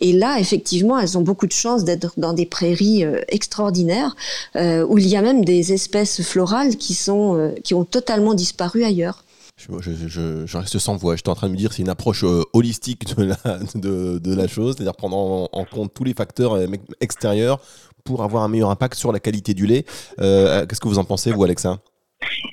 Et 0.00 0.12
là, 0.12 0.38
effectivement, 0.38 0.98
elles 0.98 1.16
ont 1.18 1.22
beaucoup 1.22 1.46
de 1.46 1.52
chance 1.52 1.84
d'être 1.84 2.14
dans 2.16 2.32
des 2.32 2.46
prairies 2.46 2.95
euh, 3.04 3.20
extraordinaire, 3.28 4.14
euh, 4.56 4.86
où 4.86 4.98
il 4.98 5.06
y 5.06 5.16
a 5.16 5.22
même 5.22 5.44
des 5.44 5.72
espèces 5.72 6.22
florales 6.22 6.76
qui, 6.76 6.94
sont, 6.94 7.36
euh, 7.36 7.52
qui 7.64 7.74
ont 7.74 7.84
totalement 7.84 8.34
disparu 8.34 8.84
ailleurs. 8.84 9.24
Je, 9.56 10.56
reste 10.56 10.78
sans 10.78 10.96
voix. 10.96 11.16
J'étais 11.16 11.30
en 11.30 11.34
train 11.34 11.46
de 11.46 11.52
me 11.52 11.56
dire 11.56 11.72
c'est 11.72 11.82
une 11.82 11.88
approche 11.88 12.24
holistique 12.52 13.16
de 13.16 13.24
la, 13.24 13.58
de, 13.74 14.18
de 14.18 14.34
la 14.34 14.46
chose, 14.48 14.74
c'est-à-dire 14.76 14.94
prendre 14.94 15.16
en, 15.50 15.64
compte 15.64 15.94
tous 15.94 16.04
les 16.04 16.12
facteurs 16.12 16.58
extérieurs 17.00 17.58
pour 18.04 18.22
avoir 18.22 18.42
un 18.42 18.48
meilleur 18.48 18.70
impact 18.70 18.98
sur 18.98 19.12
la 19.12 19.18
qualité 19.18 19.54
du 19.54 19.66
lait. 19.66 19.84
Qu'est-ce 20.18 20.80
que 20.80 20.88
vous 20.88 20.98
en 20.98 21.04
pensez, 21.04 21.32
vous, 21.32 21.42
Alexa? 21.42 21.78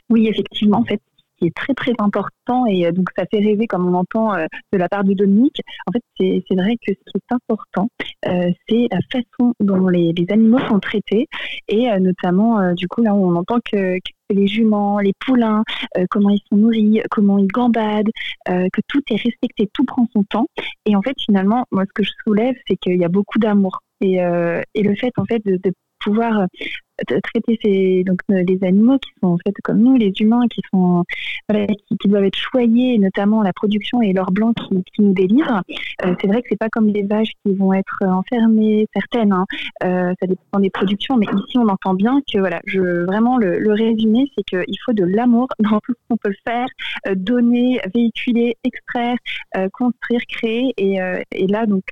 Oui, 0.10 0.28
effectivement. 0.28 0.80
En 0.80 0.86
fait, 0.86 1.02
est 1.46 1.56
très 1.56 1.74
très 1.74 1.94
important 2.00 2.66
et 2.68 2.92
donc 2.92 3.10
ça 3.18 3.26
fait 3.32 3.40
rêver 3.40 3.68
comme 3.68 3.88
on 3.88 3.94
entend 3.94 4.36
de 4.36 4.78
la 4.78 4.90
part 4.90 5.04
de 5.04 5.14
Dominique. 5.14 5.62
En 5.88 5.92
fait, 5.92 6.04
c'est 6.18 6.56
vrai 6.56 6.76
que 6.86 6.94
ce 6.94 7.12
qui 7.12 7.18
est 7.18 7.34
important, 7.34 7.90
c'est 8.24 8.88
la 8.92 9.00
façon 9.12 9.54
dont 9.60 9.88
les, 9.88 10.14
animaux 10.30 10.60
sont 10.68 10.80
traités 10.80 11.28
et 11.68 11.88
notamment 12.00 12.74
du 12.74 12.88
coup 12.88 13.02
là 13.02 13.14
on 13.14 13.36
entend 13.36 13.60
que, 13.72 13.98
les 14.30 14.48
juments, 14.48 15.00
les 15.00 15.14
poulains, 15.26 15.64
comment 16.10 16.30
ils 16.30 16.42
sont 16.50 16.58
nourris, 16.58 17.02
comment 17.12 17.38
ils 17.38 17.48
gambadent, 17.48 18.10
que 18.48 18.82
tout 18.88 19.02
est 19.12 19.22
respecté, 19.22 19.70
tout 19.74 19.86
prend 19.86 20.08
son 20.14 20.24
temps. 20.24 20.48
Et 20.86 20.96
en 20.96 21.02
fait, 21.02 21.14
finalement, 21.24 21.66
moi, 21.72 21.84
ce 21.86 21.94
que 21.94 22.04
je 22.04 22.12
soulève, 22.24 22.56
c'est 22.68 22.78
qu'il 22.78 22.98
y 22.98 23.06
a 23.06 23.10
beaucoup 23.10 23.38
d'amour. 23.38 23.80
Et, 24.02 24.16
et, 24.74 24.84
le 24.84 24.96
fait, 24.96 25.12
en 25.18 25.26
fait, 25.26 25.46
de 25.46 25.72
pouvoir 26.04 26.48
traiter 27.24 27.60
ces, 27.64 28.04
donc, 28.04 28.20
euh, 28.32 28.44
les 28.48 28.64
animaux 28.64 28.98
qui 29.00 29.12
sont 29.22 29.30
en 29.30 29.38
fait 29.38 29.54
comme 29.64 29.80
nous, 29.80 29.96
les 29.96 30.14
humains, 30.20 30.48
qui 30.50 30.62
sont 30.72 31.04
qui, 31.50 32.08
doivent 32.08 32.26
être 32.26 32.38
choyés, 32.38 32.98
notamment 32.98 33.42
la 33.42 33.54
production 33.54 34.02
et 34.02 34.14
l'or 34.14 34.32
blanc 34.32 34.54
qui, 34.54 35.02
nous 35.02 35.14
délivrent. 35.14 35.62
Euh, 36.06 36.16
c'est 36.20 36.28
vrai 36.28 36.42
que 36.42 36.48
c'est 36.50 36.58
pas 36.58 36.70
comme 36.70 36.88
les 36.88 37.04
vaches 37.04 37.32
qui 37.46 37.54
vont 37.54 37.74
être 37.74 38.00
enfermées, 38.04 38.88
certaines. 38.94 39.34
Hein. 39.34 39.46
Euh, 39.84 40.14
ça 40.20 40.28
dépend 40.28 40.60
des 40.60 40.70
productions, 40.70 41.18
mais 41.18 41.26
ici 41.26 41.58
on 41.58 41.68
entend 41.68 41.94
bien 41.94 42.22
que 42.32 42.40
voilà, 42.40 42.62
je 42.66 43.06
vraiment 43.06 43.38
le, 43.38 43.60
le 43.60 43.74
résumé, 43.74 44.32
c'est 44.36 44.44
qu'il 44.44 44.78
faut 44.86 44.94
de 44.94 45.04
l'amour 45.04 45.48
dans 45.60 45.80
tout 45.80 45.94
ce 45.94 46.08
qu'on 46.10 46.18
peut 46.18 46.34
faire, 46.46 46.68
donner, 47.16 47.80
véhiculer, 47.94 48.56
extraire, 48.64 49.18
construire, 49.74 50.22
créer, 50.28 50.74
et, 50.78 51.00
et 51.32 51.48
là 51.48 51.66
donc 51.66 51.84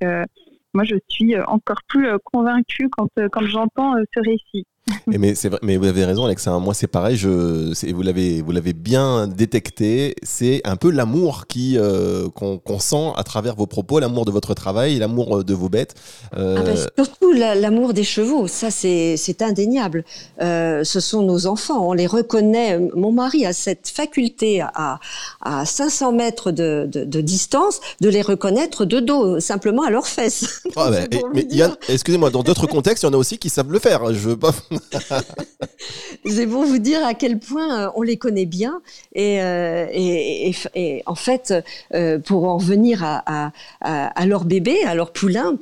moi, 0.74 0.86
je 0.86 0.95
suis 1.10 1.38
encore 1.38 1.82
plus 1.88 2.08
convaincue 2.24 2.88
quand, 2.89 3.10
quand 3.32 3.45
j'entends 3.45 3.95
ce 4.16 4.22
récit 4.22 4.66
mais 5.08 5.36
c'est 5.36 5.50
mais 5.62 5.78
vous 5.78 5.88
avez 5.88 6.06
raison, 6.06 6.26
Alexa. 6.26 6.58
Moi, 6.60 6.74
c'est 6.74 6.88
pareil. 6.88 7.18
Je, 7.18 7.92
vous 7.92 8.02
l'avez, 8.02 8.42
vous 8.42 8.52
l'avez 8.52 8.74
bien 8.74 9.28
détecté. 9.28 10.16
C'est 10.24 10.62
un 10.64 10.76
peu 10.76 10.89
l'amour 10.89 11.48
qui 11.48 11.78
euh, 11.78 12.30
qu'on 12.30 12.80
sent 12.80 13.12
à 13.16 13.24
travers 13.24 13.56
vos 13.56 13.68
propos, 13.68 14.00
l'amour 14.00 14.26
de 14.26 14.32
votre 14.32 14.54
travail, 14.54 14.98
l'amour 14.98 15.38
euh, 15.38 15.44
de 15.44 15.54
vos 15.54 15.70
bêtes. 15.70 15.96
Euh, 16.38 16.58
ah 16.60 16.64
ben, 16.64 16.78
surtout 16.98 17.32
l'amour 17.32 17.94
des 17.94 18.04
chevaux. 18.04 18.48
Ça, 18.48 18.72
c'est, 18.72 19.18
c'est 19.18 19.42
indéniable. 19.42 20.04
ce 20.39 21.00
sont 21.00 21.24
nos 21.24 21.48
enfants. 21.48 21.88
On 21.88 21.94
les 21.94 22.08
reconnaît. 22.08 22.80
Mon 22.96 23.12
mari 23.12 23.46
a 23.46 23.54
cette 23.54 23.89
faculté 23.89 24.62
à, 24.62 25.00
à 25.42 25.66
500 25.66 26.12
mètres 26.12 26.52
de, 26.52 26.88
de, 26.92 27.22
distance 27.22 27.80
de 28.00 28.10
les 28.10 28.22
reconnaître 28.22 28.86
de 28.86 29.00
dos, 29.00 29.39
simplement 29.39 29.84
à 29.84 29.89
leurs 29.89 30.08
fesses. 30.08 30.62
Ah 30.76 30.89
ben, 30.89 31.08
excusez-moi, 31.89 32.30
dans 32.30 32.44
d'autres 32.44 32.68
contextes, 32.68 33.04
il 33.04 33.08
y 33.08 33.10
en 33.10 33.14
a 33.14 33.18
aussi 33.18 33.38
qui 33.38 33.50
savent 33.50 33.72
le 33.72 33.80
faire. 33.80 34.14
Je 34.14 34.30
veux 34.30 34.38
pas. 34.38 34.54
c'est 36.26 36.48
pour 36.48 36.64
vous 36.64 36.78
dire 36.78 37.06
à 37.06 37.14
quel 37.14 37.40
point 37.40 37.86
euh, 37.86 37.92
on 37.96 38.02
les 38.02 38.18
connaît 38.18 38.46
bien. 38.46 38.82
Et, 39.14 39.42
euh, 39.42 39.86
en 41.06 41.16
fait, 41.16 41.54
euh, 41.94 42.20
pour 42.20 42.46
en 42.46 42.60
à, 43.02 43.52
à, 43.82 44.26
leur 44.26 44.46
bébé, 44.46 44.84
à 44.86 44.96
leur 44.96 45.12
poulain, 45.12 45.58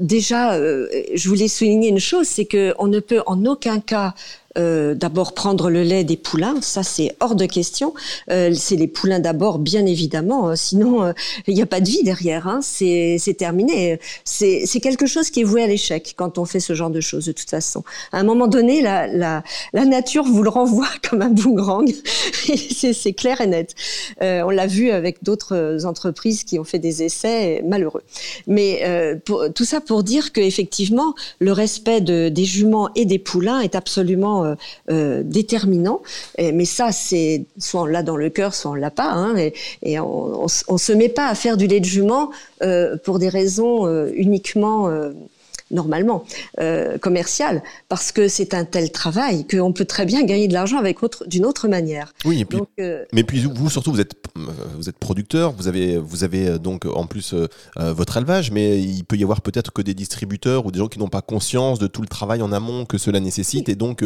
déjà, 0.00 0.58
je 0.58 1.28
voulais 1.28 1.48
souligner 1.48 1.88
une 1.88 2.00
chose, 2.00 2.26
c'est 2.26 2.46
qu'on 2.46 2.86
ne 2.86 3.00
peut 3.00 3.22
en 3.26 3.44
aucun 3.44 3.80
cas 3.80 4.14
euh, 4.58 4.94
d'abord 4.94 5.32
prendre 5.32 5.70
le 5.70 5.84
lait 5.84 6.02
des 6.02 6.16
poulains, 6.16 6.56
ça 6.60 6.82
c'est 6.82 7.14
hors 7.20 7.36
de 7.36 7.46
question. 7.46 7.94
Euh, 8.30 8.52
c'est 8.52 8.74
les 8.74 8.88
poulains 8.88 9.20
d'abord, 9.20 9.60
bien 9.60 9.86
évidemment, 9.86 10.50
euh, 10.50 10.54
sinon 10.56 11.12
il 11.46 11.54
n'y 11.54 11.62
a 11.62 11.66
pas 11.66 11.80
de 11.80 11.88
vie 11.88 12.02
derrière. 12.02 12.48
Hein. 12.48 12.60
C'est 12.62 13.36
terminé. 13.38 14.00
C'est 14.24 14.80
quelque 14.82 15.06
chose 15.06 15.30
qui 15.30 15.40
est 15.40 15.44
voué 15.44 15.62
à 15.62 15.66
l'échec 15.66 16.14
quand 16.16 16.38
on 16.38 16.44
fait 16.44 16.60
ce 16.60 16.74
genre 16.74 16.90
de 16.90 17.00
choses 17.00 17.26
de 17.26 17.32
toute 17.32 17.48
façon. 17.48 17.84
À 18.12 18.18
un 18.18 18.24
moment 18.24 18.48
donné, 18.48 18.82
la, 18.82 19.06
la, 19.06 19.42
nature 19.84 20.24
vous 20.24 20.42
le 20.42 20.50
renvoie 20.50 20.88
comme 21.08 21.22
un 21.22 21.28
boomerang. 21.28 21.88
c'est 22.92 23.12
clair 23.12 23.40
et 23.40 23.46
net. 23.46 23.74
on 24.20 24.50
l'a 24.50 24.66
vu 24.66 24.90
avec 24.90 25.22
d'autres 25.22 25.84
entreprises 25.84 26.42
qui 26.44 26.58
ont 26.58 26.64
fait 26.64 26.78
des 26.78 27.02
essais 27.02 27.62
malheureux. 27.64 28.02
Mais 28.46 28.82
tout 29.24 29.64
ça 29.64 29.80
pour 29.80 30.02
dire 30.02 30.32
qu'effectivement, 30.32 31.14
le 31.38 31.52
respect 31.52 32.00
de, 32.00 32.28
des 32.28 32.44
juments 32.44 32.90
et 32.96 33.04
des 33.04 33.18
poulains 33.18 33.60
est 33.60 33.74
absolument 33.74 34.39
euh, 34.44 34.54
euh, 34.90 35.22
déterminant. 35.24 36.00
mais 36.38 36.64
ça, 36.64 36.92
c'est 36.92 37.44
soit 37.58 37.82
on 37.82 37.86
l'a 37.86 38.02
dans 38.02 38.16
le 38.16 38.30
cœur, 38.30 38.54
soit 38.54 38.70
on 38.72 38.74
l'a 38.74 38.90
pas. 38.90 39.10
Hein, 39.10 39.34
et, 39.82 40.00
on, 40.00 40.44
ne 40.44 40.78
se 40.78 40.92
met 40.92 41.08
pas 41.08 41.28
à 41.28 41.34
faire 41.34 41.56
du 41.56 41.66
lait 41.66 41.80
de 41.80 41.84
jument 41.84 42.30
euh, 42.62 42.96
pour 43.04 43.18
des 43.18 43.28
raisons 43.28 43.86
uniquement 44.12 44.90
normalement 45.70 46.24
euh, 46.58 46.98
commercial 46.98 47.62
parce 47.88 48.12
que 48.12 48.28
c'est 48.28 48.54
un 48.54 48.64
tel 48.64 48.90
travail 48.90 49.46
qu'on 49.46 49.72
peut 49.72 49.84
très 49.84 50.04
bien 50.04 50.22
gagner 50.24 50.48
de 50.48 50.52
l'argent 50.52 50.78
avec 50.78 51.02
autre 51.02 51.24
d'une 51.26 51.46
autre 51.46 51.68
manière. 51.68 52.12
Oui, 52.24 52.40
et 52.40 52.44
puis, 52.44 52.60
euh, 52.80 53.04
mais 53.12 53.24
puis 53.24 53.44
vous 53.44 53.70
surtout 53.70 53.92
vous 53.92 54.00
êtes 54.00 54.14
vous 54.76 54.88
êtes 54.88 54.98
producteur, 54.98 55.52
vous 55.52 55.68
avez 55.68 55.98
vous 55.98 56.24
avez 56.24 56.48
euh, 56.48 56.58
donc 56.58 56.86
en 56.86 57.06
plus 57.06 57.34
votre 57.76 58.16
élevage, 58.16 58.50
mais 58.50 58.80
il 58.80 59.04
peut 59.04 59.16
y 59.16 59.22
avoir 59.22 59.40
peut-être 59.40 59.72
que 59.72 59.82
des 59.82 59.94
distributeurs 59.94 60.66
ou 60.66 60.70
des 60.70 60.78
gens 60.78 60.88
qui 60.88 60.98
n'ont 60.98 61.08
pas 61.08 61.22
conscience 61.22 61.78
de 61.78 61.86
tout 61.86 62.02
le 62.02 62.08
travail 62.08 62.42
en 62.42 62.52
amont 62.52 62.84
que 62.84 62.98
cela 62.98 63.20
nécessite 63.20 63.68
et 63.68 63.74
donc 63.74 64.04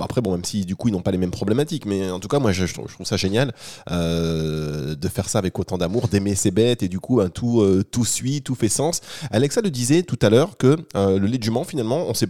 après 0.00 0.20
bon 0.20 0.32
même 0.32 0.44
si 0.44 0.64
du 0.64 0.76
coup 0.76 0.88
ils 0.88 0.92
n'ont 0.92 1.02
pas 1.02 1.10
les 1.10 1.18
mêmes 1.18 1.30
problématiques, 1.30 1.86
mais 1.86 2.10
en 2.10 2.20
tout 2.20 2.28
cas 2.28 2.38
moi 2.38 2.52
je, 2.52 2.66
trouve 2.66 3.06
ça 3.06 3.16
génial 3.16 3.52
de 3.88 5.08
faire 5.08 5.28
ça 5.28 5.38
avec 5.38 5.58
autant 5.58 5.78
d'amour, 5.78 6.08
d'aimer 6.08 6.34
ses 6.34 6.50
bêtes 6.50 6.82
et 6.82 6.88
du 6.88 7.00
coup 7.00 7.20
un 7.20 7.28
tout 7.28 7.64
tout 7.90 8.04
suit, 8.04 8.42
tout 8.42 8.54
fait 8.54 8.68
sens. 8.68 9.00
Alexa 9.30 9.60
le 9.60 9.70
disait 9.70 10.02
tout 10.02 10.18
à 10.22 10.30
l'heure 10.30 10.49
que 10.56 10.76
euh, 10.96 11.18
le 11.18 11.28
jument, 11.40 11.64
finalement, 11.64 12.06
on 12.08 12.14
sait 12.14 12.28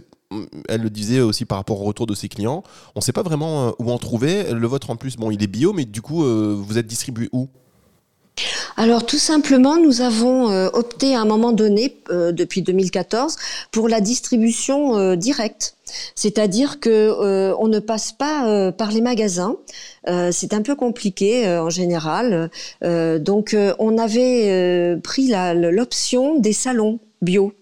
elle 0.69 0.81
le 0.81 0.89
disait 0.89 1.19
aussi 1.19 1.43
par 1.43 1.57
rapport 1.57 1.81
au 1.81 1.83
retour 1.83 2.07
de 2.07 2.15
ses 2.15 2.29
clients, 2.29 2.63
on 2.95 2.99
ne 2.99 3.03
sait 3.03 3.11
pas 3.11 3.21
vraiment 3.21 3.67
euh, 3.67 3.71
où 3.79 3.91
en 3.91 3.97
trouver. 3.97 4.53
Le 4.53 4.65
vôtre 4.65 4.89
en 4.89 4.95
plus, 4.95 5.17
bon, 5.17 5.29
il 5.29 5.43
est 5.43 5.47
bio, 5.47 5.73
mais 5.73 5.83
du 5.83 6.01
coup, 6.01 6.23
euh, 6.23 6.55
vous 6.57 6.77
êtes 6.77 6.87
distribué 6.87 7.27
où? 7.33 7.49
Alors 8.77 9.05
tout 9.05 9.17
simplement, 9.17 9.75
nous 9.75 9.99
avons 9.99 10.45
opté 10.73 11.13
à 11.13 11.21
un 11.21 11.25
moment 11.25 11.51
donné, 11.51 11.97
depuis 12.09 12.61
2014, 12.61 13.35
pour 13.71 13.89
la 13.89 13.99
distribution 13.99 15.15
directe. 15.15 15.75
C'est-à-dire 16.15 16.79
que 16.79 17.53
on 17.59 17.67
ne 17.67 17.79
passe 17.79 18.13
pas 18.13 18.71
par 18.71 18.91
les 18.91 19.01
magasins. 19.01 19.57
c'est 20.31 20.53
un 20.53 20.61
peu 20.61 20.75
compliqué 20.75 21.45
en 21.45 21.69
général. 21.69 22.49
donc 22.81 23.55
on 23.77 23.97
avait 23.97 24.97
pris 25.03 25.33
l'option 25.53 26.39
des 26.39 26.53
salons 26.53 26.99
bio. 27.21 27.53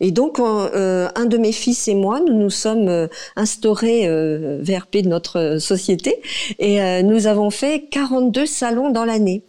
Et 0.00 0.10
donc, 0.10 0.38
euh, 0.40 1.08
un 1.14 1.26
de 1.26 1.36
mes 1.36 1.52
fils 1.52 1.88
et 1.88 1.94
moi, 1.94 2.20
nous 2.20 2.34
nous 2.34 2.50
sommes 2.50 2.88
euh, 2.88 3.06
instaurés 3.36 4.06
euh, 4.06 4.60
VRP 4.62 5.02
de 5.02 5.08
notre 5.08 5.58
société 5.58 6.20
et 6.58 7.02
nous 7.02 7.26
avons 7.26 7.50
fait 7.50 7.84
42 7.90 8.46
salons 8.46 8.90
dans 8.90 9.04
l'année. 9.04 9.42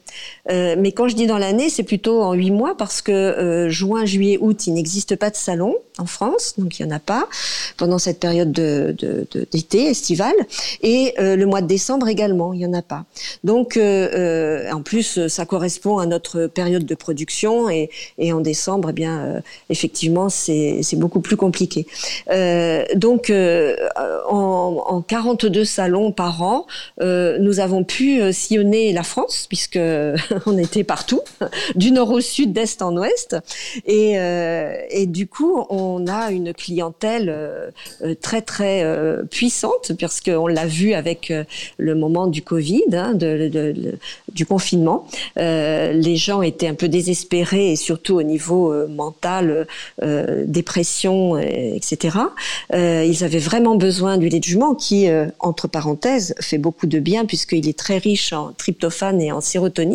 Euh, 0.49 0.76
mais 0.78 0.91
quand 0.91 1.07
je 1.07 1.16
dis 1.16 1.28
dans 1.28 1.38
l'année, 1.38 1.70
c'est 1.70 1.84
plutôt 1.84 2.22
en 2.22 2.34
huit 2.34 2.51
mois 2.51 2.76
parce 2.78 3.01
que 3.01 3.12
euh, 3.12 3.70
juin, 3.70 4.05
juillet, 4.05 4.38
août, 4.41 4.68
il 4.68 4.74
n'existe 4.74 5.16
pas 5.16 5.30
de 5.30 5.36
salon 5.36 5.76
en 5.97 6.05
France, 6.05 6.55
donc 6.57 6.80
il 6.80 6.84
y 6.84 6.86
en 6.86 6.91
a 6.91 6.99
pas 6.99 7.28
pendant 7.78 7.99
cette 7.99 8.20
période 8.20 8.51
de, 8.51 8.95
d'été 9.51 9.86
estivale, 9.86 10.34
et 10.82 11.14
euh, 11.20 11.36
le 11.36 11.45
mois 11.45 11.62
de 11.62 11.68
décembre 11.68 12.07
également, 12.07 12.53
il 12.53 12.62
y 12.62 12.66
en 12.66 12.74
a 12.74 12.82
pas. 12.82 13.05
Donc 13.43 13.78
en 13.78 14.82
plus, 14.84 15.28
ça 15.28 15.45
correspond 15.45 15.97
à 15.99 16.05
notre 16.05 16.47
période 16.47 16.86
de 16.86 16.95
production 16.95 17.70
et, 17.70 17.89
et 18.18 18.34
en 18.34 18.39
décembre, 18.39 18.89
eh 18.89 18.93
bien 18.93 19.41
effectivement, 19.70 20.30
c'est, 20.30 20.80
c'est 20.84 20.95
beaucoup 20.95 21.22
plus 21.22 21.38
compliqué. 21.38 21.86
donc 22.95 23.32
en, 23.32 24.84
en 24.88 25.01
42 25.01 25.66
salons 25.66 26.12
par 26.12 26.41
an, 26.41 26.66
nous 26.99 27.59
avons 27.59 27.84
pu 27.84 28.22
sillonner 28.34 28.93
la 28.93 29.03
France 29.03 29.45
puisque 29.47 29.80
on 30.45 30.58
était 30.58 30.84
partout, 30.84 31.22
du 31.76 31.91
nord 31.91 32.12
au 32.12 32.22
sud, 32.22 32.54
d'est 32.54 32.82
en 32.82 32.95
ouest. 32.97 33.36
Et, 33.86 34.14
euh, 34.16 34.74
du 35.06 35.28
coup, 35.28 35.66
on 35.70 36.08
a 36.08 36.32
une 36.32 36.54
clientèle 36.54 37.28
euh, 37.30 37.70
très 38.22 38.41
très 38.41 38.84
euh, 38.84 39.24
puissante, 39.24 39.91
parce 39.99 40.22
qu'on 40.22 40.47
l'a 40.47 40.66
vu 40.66 40.93
avec 40.93 41.34
le 41.78 41.95
moment 41.95 42.28
du 42.28 42.41
Covid, 42.41 42.84
hein, 42.93 43.14
du 43.14 44.45
confinement. 44.45 45.08
les 45.36 46.16
gens 46.16 46.41
étaient 46.41 46.68
un 46.68 46.76
peu 46.76 46.88
désespérés, 46.88 47.72
et 47.72 47.76
surtout 47.76 48.16
au 48.16 48.24
niveau 48.24 48.74
mental, 48.88 49.68
dépression, 50.45 51.38
etc. 51.38 52.18
ils 52.72 53.24
avaient 53.24 53.39
vraiment 53.39 53.76
besoin 53.76 54.18
du 54.18 54.30
lait 54.30 54.39
de 54.39 54.43
jument, 54.43 54.76
qui, 54.76 55.08
entre 55.39 55.68
parenthèses, 55.68 56.36
fait 56.39 56.58
beaucoup 56.58 56.88
de 56.88 56.99
bien, 56.99 57.26
puisqu'il 57.26 57.68
est 57.68 57.78
très 57.78 57.97
riche 57.97 58.34
en 58.34 58.52
tryptophane 58.54 59.22
et 59.22 59.32
en 59.32 59.41
sérotonine 59.41 59.91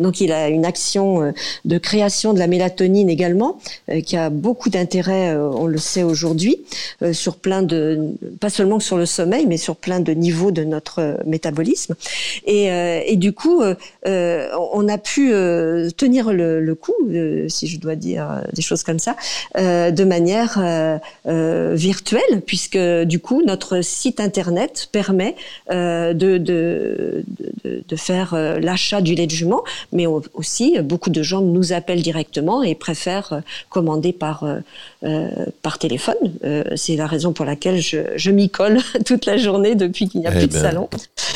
Donc 0.00 0.20
il 0.20 0.32
a 0.32 0.48
une 0.48 0.64
action 0.64 1.32
de 1.64 1.78
création 1.78 2.32
de 2.32 2.38
la 2.38 2.46
mélatonine 2.46 3.08
également, 3.08 3.58
qui 4.04 4.16
a 4.16 4.30
beaucoup 4.30 4.70
d'intérêt, 4.70 5.36
on 5.36 5.66
le 5.66 5.78
sait 5.78 6.02
aujourd'hui, 6.02 6.58
sur 7.12 7.36
plein 7.36 7.62
de, 7.62 7.98
pas 8.40 8.50
seulement 8.50 8.80
sur 8.80 8.96
le 8.96 9.06
sommeil, 9.06 9.46
mais 9.46 9.56
sur 9.56 9.76
plein 9.76 10.00
de 10.00 10.12
niveaux 10.12 10.50
de 10.50 10.64
notre 10.64 11.18
métabolisme. 11.26 11.94
Et, 12.46 13.16
du 13.16 13.32
coup, 13.32 13.62
on 14.04 14.88
a 14.88 14.98
pu 14.98 15.30
tenir 15.96 16.32
le, 16.32 16.74
coup, 16.74 16.94
si 17.48 17.66
je 17.66 17.78
dois 17.78 17.96
dire 17.96 18.42
des 18.52 18.62
choses 18.62 18.82
comme 18.82 18.98
ça, 18.98 19.16
de 19.56 20.04
manière 20.04 21.00
virtuelle, 21.24 22.42
puisque 22.44 22.78
du 22.78 23.20
coup 23.20 23.42
notre 23.44 23.80
site 23.82 24.20
internet 24.20 24.88
permet 24.92 25.34
euh, 25.70 26.12
de, 26.12 26.38
de, 26.38 27.24
de, 27.88 27.96
faire 27.96 28.34
euh, 28.34 28.58
l'achat 28.58 29.00
du 29.00 29.14
lait 29.14 29.25
de 29.26 29.32
jument, 29.32 29.62
mais 29.92 30.06
aussi 30.06 30.78
beaucoup 30.82 31.10
de 31.10 31.22
gens 31.22 31.40
nous 31.40 31.72
appellent 31.72 32.02
directement 32.02 32.62
et 32.62 32.74
préfèrent 32.74 33.32
euh, 33.32 33.40
commander 33.70 34.12
par, 34.12 34.44
par 35.62 35.78
téléphone. 35.78 36.14
C'est 36.76 36.96
la 36.96 37.06
raison 37.06 37.32
pour 37.32 37.44
laquelle 37.44 37.80
je, 37.80 37.98
je 38.16 38.30
m'y 38.30 38.50
colle 38.50 38.78
toute 39.04 39.26
la 39.26 39.36
journée 39.36 39.74
depuis 39.74 40.08
qu'il 40.08 40.20
n'y 40.20 40.26
a 40.26 40.32
eh 40.34 40.38
plus 40.38 40.48
de 40.48 40.52
ben, 40.52 40.60
salon. 40.60 40.88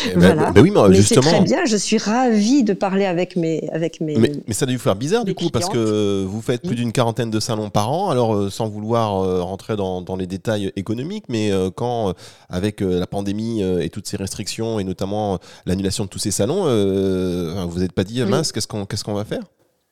Eh 0.07 0.15
ben, 0.15 0.21
voilà. 0.21 0.51
Ben 0.53 0.63
oui, 0.63 0.71
mais, 0.71 0.95
justement. 0.95 1.23
c'est 1.23 1.31
très 1.31 1.41
bien, 1.41 1.65
je 1.67 1.77
suis 1.77 1.99
ravie 1.99 2.63
de 2.63 2.73
parler 2.73 3.05
avec 3.05 3.37
mes. 3.37 3.69
Avec 3.73 4.01
mes 4.01 4.17
mais, 4.17 4.33
mais 4.47 4.55
ça 4.55 4.67
doit 4.67 4.75
vous 4.75 4.81
faire 4.81 4.97
bizarre 4.97 5.25
du 5.25 5.35
coup, 5.35 5.51
parce 5.51 5.69
que 5.69 6.25
vous 6.25 6.41
faites 6.41 6.63
plus 6.63 6.77
d'une 6.77 6.93
quarantaine 6.93 7.31
de 7.31 7.41
salons 7.41 7.71
par 7.71 7.91
an, 7.93 8.11
alors 8.11 8.51
sans 8.51 8.69
vouloir 8.69 9.45
rentrer 9.45 9.77
dans, 9.77 10.01
dans, 10.03 10.17
les 10.17 10.27
détails 10.27 10.73
économiques, 10.77 11.25
mais 11.29 11.51
quand, 11.75 12.15
avec 12.49 12.81
la 12.81 13.07
pandémie 13.07 13.63
et 13.63 13.91
toutes 13.91 14.07
ces 14.07 14.17
restrictions, 14.17 14.79
et 14.79 14.85
notamment 14.85 15.39
l'annulation 15.67 16.05
de 16.05 16.09
tous 16.09 16.19
ces 16.19 16.31
salons, 16.31 16.65
euh, 16.67 17.55
vous 17.81 17.85
n'êtes 17.87 17.95
pas 17.95 18.05
dit, 18.05 18.23
mince, 18.25 18.53
qu'est-ce 18.53 18.67
qu'on 18.69 19.15
va 19.15 19.25
faire? 19.25 19.43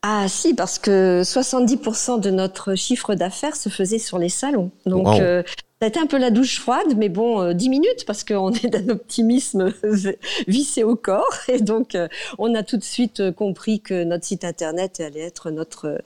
Ah 0.03 0.29
si, 0.29 0.55
parce 0.55 0.79
que 0.79 1.23
70% 1.25 2.21
de 2.21 2.31
notre 2.31 2.75
chiffre 2.75 3.15
d'affaires 3.15 3.57
se 3.57 3.71
faisait 3.71 3.99
sur 3.99 4.19
les 4.19 4.29
salons. 4.29 4.71
Donc 4.85 5.09
euh, 5.21 5.43
ça 5.81 5.87
a 5.87 5.89
été 5.91 6.01
un 6.01 6.07
peu 6.07 6.19
la 6.19 6.33
douche 6.33 6.59
froide, 6.59 6.97
mais 6.97 7.09
bon, 7.09 7.41
euh, 7.41 7.53
dix 7.53 7.69
minutes 7.69 8.05
parce 8.05 8.25
qu'on 8.25 8.53
est 8.65 8.67
d'un 8.67 8.89
optimisme 8.89 9.73
vissé 10.49 10.83
au 10.83 10.97
corps. 10.97 11.39
Et 11.47 11.61
donc, 11.61 11.95
euh, 11.95 12.09
on 12.37 12.53
a 12.57 12.65
tout 12.65 12.79
de 12.79 12.83
suite 12.83 13.21
euh, 13.21 13.31
compris 13.31 13.79
que 13.79 14.03
notre 14.03 14.25
site 14.25 14.43
internet 14.43 14.99
allait 14.99 15.21
être 15.21 15.53
notre, 15.53 16.01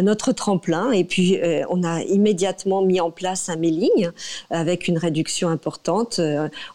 notre 0.00 0.32
tremplin. 0.32 0.90
Et 0.90 1.04
puis, 1.04 1.38
on 1.70 1.84
a 1.84 2.02
immédiatement 2.02 2.82
mis 2.82 3.00
en 3.00 3.10
place 3.10 3.48
un 3.48 3.56
mailing 3.56 4.10
avec 4.50 4.88
une 4.88 4.98
réduction 4.98 5.48
importante 5.48 6.20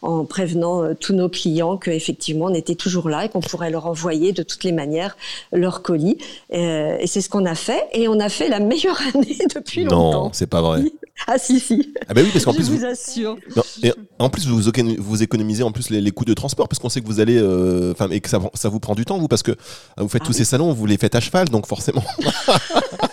en 0.01 0.25
prévenant 0.25 0.93
tous 0.95 1.13
nos 1.13 1.29
clients 1.29 1.77
qu'effectivement, 1.77 2.45
on 2.45 2.53
était 2.53 2.75
toujours 2.75 3.09
là 3.09 3.25
et 3.25 3.29
qu'on 3.29 3.41
pourrait 3.41 3.69
leur 3.69 3.87
envoyer 3.87 4.31
de 4.31 4.43
toutes 4.43 4.63
les 4.63 4.71
manières 4.71 5.17
leur 5.51 5.81
colis. 5.81 6.17
et 6.49 7.05
c'est 7.05 7.21
ce 7.21 7.29
qu'on 7.29 7.45
a 7.45 7.55
fait. 7.55 7.87
Et 7.93 8.07
on 8.07 8.19
a 8.19 8.29
fait 8.29 8.49
la 8.49 8.59
meilleure 8.59 8.99
année 9.13 9.37
depuis 9.53 9.83
longtemps. 9.83 10.23
Non, 10.25 10.29
c'est 10.33 10.47
pas 10.47 10.61
vrai. 10.61 10.83
Ah 11.25 11.37
si 11.37 11.59
si. 11.59 11.93
Ah 12.07 12.13
bah 12.13 12.21
oui 12.23 12.31
parce 12.37 12.45
qu'en 12.45 12.53
plus 12.53 12.69
vous, 12.69 12.85
assure. 12.85 13.37
et 13.83 13.93
en 14.19 14.29
plus 14.29 14.47
vous, 14.47 14.71
vous 14.99 15.23
économisez 15.23 15.63
en 15.63 15.71
plus 15.71 15.89
les, 15.89 16.11
coûts 16.11 16.25
de 16.25 16.33
transport 16.33 16.67
parce 16.67 16.79
qu'on 16.79 16.89
sait 16.89 17.01
que 17.01 17.07
vous 17.07 17.19
allez 17.19 17.37
euh, 17.37 17.91
enfin 17.91 18.09
et 18.09 18.19
que 18.19 18.29
ça, 18.29 18.39
ça, 18.53 18.69
vous 18.69 18.79
prend 18.79 18.95
du 18.95 19.05
temps 19.05 19.17
vous 19.17 19.27
parce 19.27 19.43
que 19.43 19.51
euh, 19.51 19.55
vous 19.99 20.09
faites 20.09 20.21
ah 20.23 20.27
tous 20.27 20.33
ces 20.33 20.45
salons 20.45 20.73
vous 20.73 20.85
les 20.85 20.97
faites 20.97 21.15
à 21.15 21.19
cheval 21.19 21.49
donc 21.49 21.67
forcément. 21.67 22.03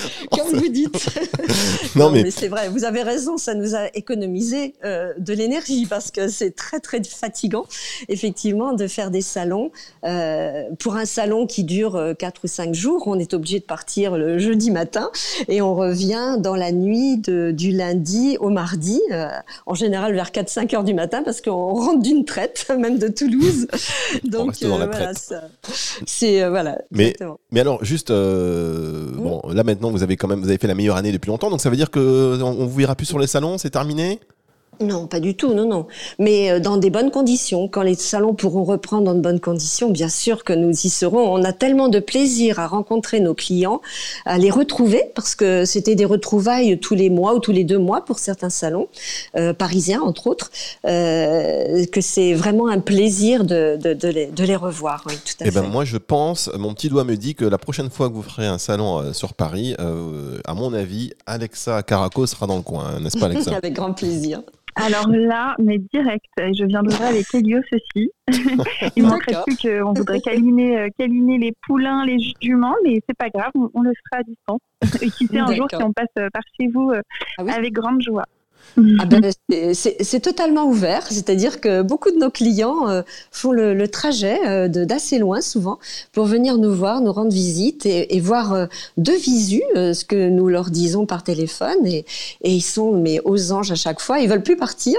Comme 0.30 0.58
vous 0.58 0.68
dites. 0.68 1.08
non, 1.96 2.10
mais, 2.10 2.30
c'est 2.30 2.48
vrai, 2.48 2.68
vous 2.68 2.84
avez 2.84 3.02
raison, 3.02 3.36
ça 3.36 3.54
nous 3.54 3.74
a 3.74 3.88
économisé 3.94 4.74
euh, 4.84 5.12
de 5.18 5.32
l'énergie 5.32 5.86
parce 5.86 6.10
que 6.10 6.28
c'est 6.28 6.54
très 6.54 6.80
très 6.80 7.02
fatigant, 7.02 7.64
effectivement, 8.08 8.72
de 8.72 8.86
faire 8.86 9.10
des 9.10 9.22
salons. 9.22 9.70
Euh, 10.04 10.64
pour 10.78 10.96
un 10.96 11.04
salon 11.04 11.46
qui 11.46 11.64
dure 11.64 12.14
4 12.18 12.36
euh, 12.36 12.40
ou 12.44 12.46
5 12.46 12.74
jours, 12.74 13.02
on 13.06 13.18
est 13.18 13.34
obligé 13.34 13.60
de 13.60 13.64
partir 13.64 14.16
le 14.16 14.38
jeudi 14.38 14.70
matin 14.70 15.10
et 15.48 15.62
on 15.62 15.74
revient 15.74 16.36
dans 16.38 16.56
la 16.56 16.72
nuit 16.72 17.18
de, 17.18 17.50
du 17.50 17.70
lundi 17.70 18.36
au 18.40 18.48
mardi, 18.48 19.00
en 19.66 19.74
général 19.74 20.14
vers 20.14 20.30
4-5 20.30 20.74
heures 20.74 20.84
du 20.84 20.94
matin 20.94 21.22
parce 21.22 21.40
qu'on 21.40 21.74
rentre 21.74 22.02
d'une 22.02 22.24
traite, 22.24 22.66
même 22.78 22.98
de 22.98 23.08
Toulouse. 23.08 23.66
Donc 24.24 24.56
voilà, 24.62 25.12
c'est 26.06 26.48
voilà. 26.48 26.78
Mais, 26.90 27.14
mais 27.50 27.60
alors 27.60 27.84
juste, 27.84 28.10
bon, 28.10 29.42
là 29.48 29.64
maintenant 29.64 29.81
vous 29.90 30.02
avez 30.02 30.16
quand 30.16 30.28
même 30.28 30.40
vous 30.40 30.48
avez 30.48 30.58
fait 30.58 30.66
la 30.66 30.74
meilleure 30.74 30.96
année 30.96 31.12
depuis 31.12 31.28
longtemps, 31.28 31.50
donc 31.50 31.60
ça 31.60 31.70
veut 31.70 31.76
dire 31.76 31.90
que 31.90 32.40
on 32.42 32.66
vous 32.66 32.76
verra 32.76 32.94
plus 32.94 33.06
sur 33.06 33.18
les 33.18 33.26
salons, 33.26 33.58
c'est 33.58 33.70
terminé? 33.70 34.20
Non, 34.82 35.06
pas 35.06 35.20
du 35.20 35.34
tout, 35.34 35.54
non, 35.54 35.66
non. 35.66 35.86
Mais 36.18 36.50
euh, 36.50 36.60
dans 36.60 36.76
des 36.76 36.90
bonnes 36.90 37.10
conditions. 37.10 37.68
Quand 37.68 37.82
les 37.82 37.94
salons 37.94 38.34
pourront 38.34 38.64
reprendre 38.64 39.04
dans 39.04 39.14
de 39.14 39.20
bonnes 39.20 39.40
conditions, 39.40 39.90
bien 39.90 40.08
sûr 40.08 40.44
que 40.44 40.52
nous 40.52 40.70
y 40.70 40.90
serons. 40.90 41.32
On 41.32 41.44
a 41.44 41.52
tellement 41.52 41.88
de 41.88 41.98
plaisir 41.98 42.58
à 42.58 42.66
rencontrer 42.66 43.20
nos 43.20 43.34
clients, 43.34 43.80
à 44.24 44.38
les 44.38 44.50
retrouver, 44.50 45.04
parce 45.14 45.34
que 45.34 45.64
c'était 45.64 45.94
des 45.94 46.04
retrouvailles 46.04 46.78
tous 46.78 46.94
les 46.94 47.10
mois 47.10 47.34
ou 47.34 47.38
tous 47.38 47.52
les 47.52 47.64
deux 47.64 47.78
mois 47.78 48.04
pour 48.04 48.18
certains 48.18 48.50
salons, 48.50 48.88
euh, 49.36 49.52
parisiens 49.52 50.02
entre 50.02 50.26
autres, 50.26 50.50
euh, 50.86 51.84
que 51.86 52.00
c'est 52.00 52.34
vraiment 52.34 52.68
un 52.68 52.80
plaisir 52.80 53.44
de, 53.44 53.78
de, 53.80 54.08
les, 54.08 54.26
de 54.26 54.44
les, 54.44 54.56
revoir. 54.56 55.04
Oui, 55.06 55.14
tout 55.24 55.44
à 55.44 55.46
eh 55.46 55.50
ben 55.50 55.62
moi, 55.62 55.84
je 55.84 55.96
pense, 55.96 56.50
mon 56.58 56.74
petit 56.74 56.88
doigt 56.88 57.04
me 57.04 57.16
dit 57.16 57.34
que 57.34 57.44
la 57.44 57.58
prochaine 57.58 57.90
fois 57.90 58.08
que 58.08 58.14
vous 58.14 58.22
ferez 58.22 58.46
un 58.46 58.58
salon 58.58 59.12
sur 59.12 59.34
Paris, 59.34 59.74
à 60.44 60.54
mon 60.54 60.72
avis, 60.72 61.12
Alexa 61.26 61.82
Caraco 61.82 62.26
sera 62.26 62.46
dans 62.46 62.56
le 62.56 62.62
coin, 62.62 63.00
n'est-ce 63.00 63.18
pas, 63.18 63.26
Alexa? 63.26 63.56
Avec 63.56 63.74
grand 63.74 63.92
plaisir. 63.92 64.42
Alors 64.74 65.08
là, 65.08 65.54
mais 65.58 65.78
direct, 65.78 66.24
je 66.38 66.64
viens 66.64 66.82
d'ouvrir 66.82 67.08
avec 67.08 67.26
Helios 67.34 67.60
aussi. 67.72 68.10
Il 68.96 69.02
manquerait 69.02 69.42
plus 69.46 69.56
qu'on 69.56 69.92
voudrait 69.92 70.20
câliner, 70.20 70.78
euh, 70.78 70.88
câliner 70.98 71.38
les 71.38 71.52
poulains, 71.66 72.04
les 72.06 72.18
juments, 72.40 72.74
mais 72.82 73.00
c'est 73.06 73.16
pas 73.16 73.28
grave, 73.28 73.52
on, 73.54 73.82
le 73.82 73.92
fera 74.04 74.20
à 74.20 74.22
distance. 74.22 74.60
Et 75.02 75.10
qui 75.10 75.26
sait 75.26 75.38
un 75.38 75.54
jour 75.54 75.66
si 75.70 75.82
on 75.82 75.92
passe 75.92 76.06
euh, 76.18 76.28
par 76.32 76.42
chez 76.58 76.68
vous 76.68 76.90
euh, 76.90 77.02
ah 77.38 77.42
avec 77.54 77.72
grande 77.72 78.00
joie. 78.00 78.24
Ah 78.98 79.04
ben, 79.04 79.30
c'est 79.74 80.20
totalement 80.20 80.64
ouvert, 80.64 81.06
c'est-à-dire 81.06 81.60
que 81.60 81.82
beaucoup 81.82 82.10
de 82.10 82.16
nos 82.16 82.30
clients 82.30 82.88
euh, 82.88 83.02
font 83.30 83.52
le, 83.52 83.86
trajet 83.88 84.38
euh, 84.46 84.68
d'assez 84.68 85.18
loin 85.18 85.42
souvent 85.42 85.78
pour 86.12 86.24
venir 86.24 86.56
nous 86.56 86.74
voir, 86.74 87.02
nous 87.02 87.12
rendre 87.12 87.32
visite 87.32 87.84
et, 87.84 88.20
voir 88.20 88.52
euh, 88.54 88.66
de 88.96 89.12
visu 89.12 89.60
ce 89.74 90.04
que 90.04 90.28
nous 90.28 90.48
leur 90.48 90.70
disons 90.70 91.04
par 91.04 91.22
téléphone 91.22 91.84
et, 91.84 92.06
ils 92.42 92.62
sont 92.62 92.92
mais 92.92 93.20
aux 93.24 93.52
anges 93.52 93.72
à 93.72 93.74
chaque 93.74 94.00
fois, 94.00 94.20
ils 94.20 94.28
veulent 94.28 94.42
plus 94.42 94.56
partir. 94.56 94.98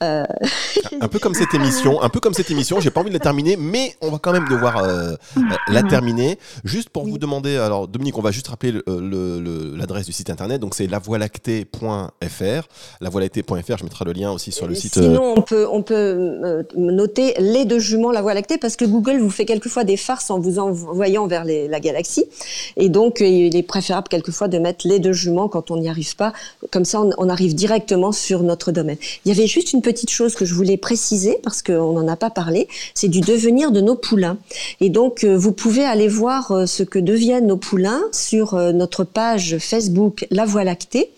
Un 0.00 1.08
peu 1.10 1.18
comme 1.18 1.34
cette 1.34 1.54
émission, 1.54 2.02
un 2.02 2.08
peu 2.08 2.20
comme 2.20 2.34
cette 2.34 2.50
émission. 2.50 2.80
J'ai 2.80 2.90
pas 2.90 3.00
envie 3.00 3.10
de 3.10 3.14
la 3.14 3.20
terminer, 3.20 3.56
mais 3.56 3.96
on 4.00 4.10
va 4.10 4.18
quand 4.18 4.32
même 4.32 4.48
devoir 4.48 4.82
la 5.68 5.82
terminer. 5.82 6.38
Juste 6.64 6.90
pour 6.90 7.06
vous 7.06 7.18
demander, 7.18 7.56
alors 7.56 7.88
Dominique, 7.88 8.18
on 8.18 8.22
va 8.22 8.30
juste 8.30 8.48
rappeler 8.48 8.72
l'adresse 8.86 10.06
du 10.06 10.12
site 10.12 10.30
internet. 10.30 10.60
Donc 10.60 10.74
c'est 10.74 10.86
lavoilactée.fr 10.86 12.66
lavoilactée.fr, 13.00 13.78
je 13.78 13.84
mettrai 13.84 14.04
le 14.04 14.12
lien 14.12 14.32
aussi 14.32 14.52
sur 14.52 14.66
le 14.66 14.74
site. 14.74 14.94
Sinon, 14.94 15.34
on 15.36 15.42
peut, 15.42 15.66
on 15.70 15.82
peut 15.82 15.94
euh, 15.94 16.62
noter 16.76 17.34
les 17.38 17.64
deux 17.64 17.78
juments 17.78 18.10
La 18.10 18.22
Voie 18.22 18.34
lactée 18.34 18.58
parce 18.58 18.76
que 18.76 18.84
Google 18.84 19.18
vous 19.18 19.30
fait 19.30 19.44
quelquefois 19.44 19.84
des 19.84 19.96
farces 19.96 20.30
en 20.30 20.38
vous 20.38 20.58
envoyant 20.58 21.26
vers 21.26 21.44
la 21.44 21.80
galaxie. 21.80 22.24
Et 22.76 22.88
donc, 22.88 23.20
euh, 23.20 23.26
il 23.26 23.56
est 23.56 23.62
préférable 23.62 24.08
quelquefois 24.08 24.48
de 24.48 24.58
mettre 24.58 24.86
les 24.86 24.98
deux 24.98 25.12
juments 25.12 25.48
quand 25.48 25.70
on 25.70 25.76
n'y 25.76 25.88
arrive 25.88 26.16
pas. 26.16 26.32
Comme 26.70 26.84
ça, 26.84 27.00
on, 27.00 27.28
arrive 27.28 27.54
directement 27.54 28.12
sur 28.12 28.42
notre 28.42 28.72
domaine. 28.72 28.96
Il 29.24 29.28
y 29.28 29.36
avait 29.36 29.48
juste 29.48 29.72
une 29.72 29.82
petite 29.82 30.10
chose 30.10 30.34
que 30.34 30.44
je 30.44 30.54
voulais 30.54 30.76
préciser 30.76 31.38
parce 31.42 31.60
qu'on 31.60 31.92
n'en 31.92 32.06
a 32.06 32.16
pas 32.16 32.30
parlé, 32.30 32.68
c'est 32.94 33.08
du 33.08 33.20
devenir 33.20 33.72
de 33.72 33.80
nos 33.80 33.96
poulains. 33.96 34.38
Et 34.80 34.90
donc, 34.90 35.24
euh, 35.24 35.36
vous 35.36 35.52
pouvez 35.52 35.84
aller 35.84 36.08
voir 36.08 36.68
ce 36.68 36.82
que 36.84 36.98
deviennent 37.00 37.48
nos 37.48 37.56
poulains 37.56 38.02
sur 38.12 38.54
notre 38.54 39.04
page 39.04 39.58
Facebook 39.58 40.26
La 40.30 40.44
Voie 40.44 40.64
lactée, 40.64 41.10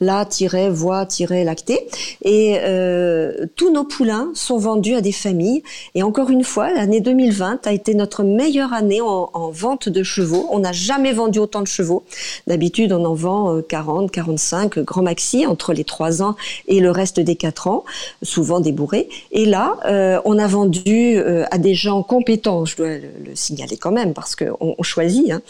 la-voie 0.00 1.06
lacté. 1.26 1.86
Et 2.22 2.58
euh, 2.60 3.46
tous 3.56 3.72
nos 3.72 3.84
poulains 3.84 4.30
sont 4.34 4.58
vendus 4.58 4.94
à 4.94 5.00
des 5.00 5.12
familles. 5.12 5.62
Et 5.94 6.02
encore 6.02 6.30
une 6.30 6.44
fois, 6.44 6.72
l'année 6.72 7.00
2020 7.00 7.66
a 7.66 7.72
été 7.72 7.94
notre 7.94 8.22
meilleure 8.22 8.72
année 8.72 9.00
en, 9.00 9.50
vente 9.50 9.88
de 9.88 10.02
chevaux. 10.02 10.46
On 10.50 10.60
n'a 10.60 10.72
jamais 10.72 11.12
vendu 11.12 11.38
autant 11.38 11.62
de 11.62 11.66
chevaux. 11.66 12.04
D'habitude, 12.46 12.92
on 12.92 13.04
en 13.04 13.14
vend 13.14 13.60
40, 13.62 14.10
45 14.10 14.78
grand 14.80 15.02
maxi 15.02 15.46
entre 15.46 15.72
les 15.72 15.84
3 15.84 16.22
ans 16.22 16.36
et 16.66 16.80
le 16.80 16.90
reste 16.90 17.20
des 17.20 17.36
4 17.36 17.68
ans, 17.68 17.84
souvent 18.22 18.60
débourrés. 18.60 19.08
Et 19.32 19.46
là, 19.46 19.76
euh, 19.86 20.20
on 20.24 20.38
a 20.38 20.46
vendu 20.46 21.16
euh, 21.16 21.44
à 21.50 21.58
des 21.58 21.74
gens 21.74 22.02
compétents, 22.02 22.64
je 22.64 22.76
dois 22.76 22.88
le, 22.88 23.34
signaler 23.34 23.76
quand 23.76 23.92
même 23.92 24.14
parce 24.14 24.34
qu'on 24.36 24.74
on 24.78 24.82
choisit, 24.82 25.30
hein, 25.30 25.40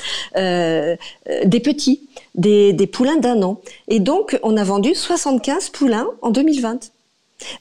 des 1.44 1.60
petits, 1.60 2.02
des, 2.38 2.86
poulains 2.86 3.16
d'un 3.16 3.42
an. 3.42 3.60
Et 3.88 4.00
donc, 4.00 4.38
on 4.42 4.56
a 4.56 4.64
vendu 4.64 4.94
75 4.94 5.70
poulains 5.70 6.08
en 6.22 6.30
2020. 6.30 6.90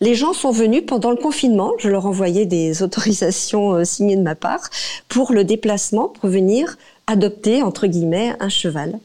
Les 0.01 0.15
gens 0.15 0.33
sont 0.33 0.51
venus 0.51 0.83
pendant 0.87 1.11
le 1.11 1.17
confinement, 1.17 1.73
je 1.77 1.89
leur 1.89 2.07
envoyais 2.07 2.45
des 2.45 2.81
autorisations 2.83 3.73
euh, 3.73 3.83
signées 3.83 4.15
de 4.15 4.23
ma 4.23 4.35
part 4.35 4.69
pour 5.07 5.33
le 5.33 5.43
déplacement, 5.43 6.07
pour 6.07 6.29
venir 6.29 6.77
adopter, 7.05 7.61
entre 7.61 7.87
guillemets, 7.87 8.33
un 8.39 8.49
cheval. 8.49 8.99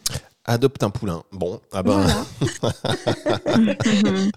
Adopte 0.45 0.83
un 0.83 0.91
poulain. 0.91 1.23
Bon, 1.33 1.61
ah 1.73 1.83
ben. 1.83 2.05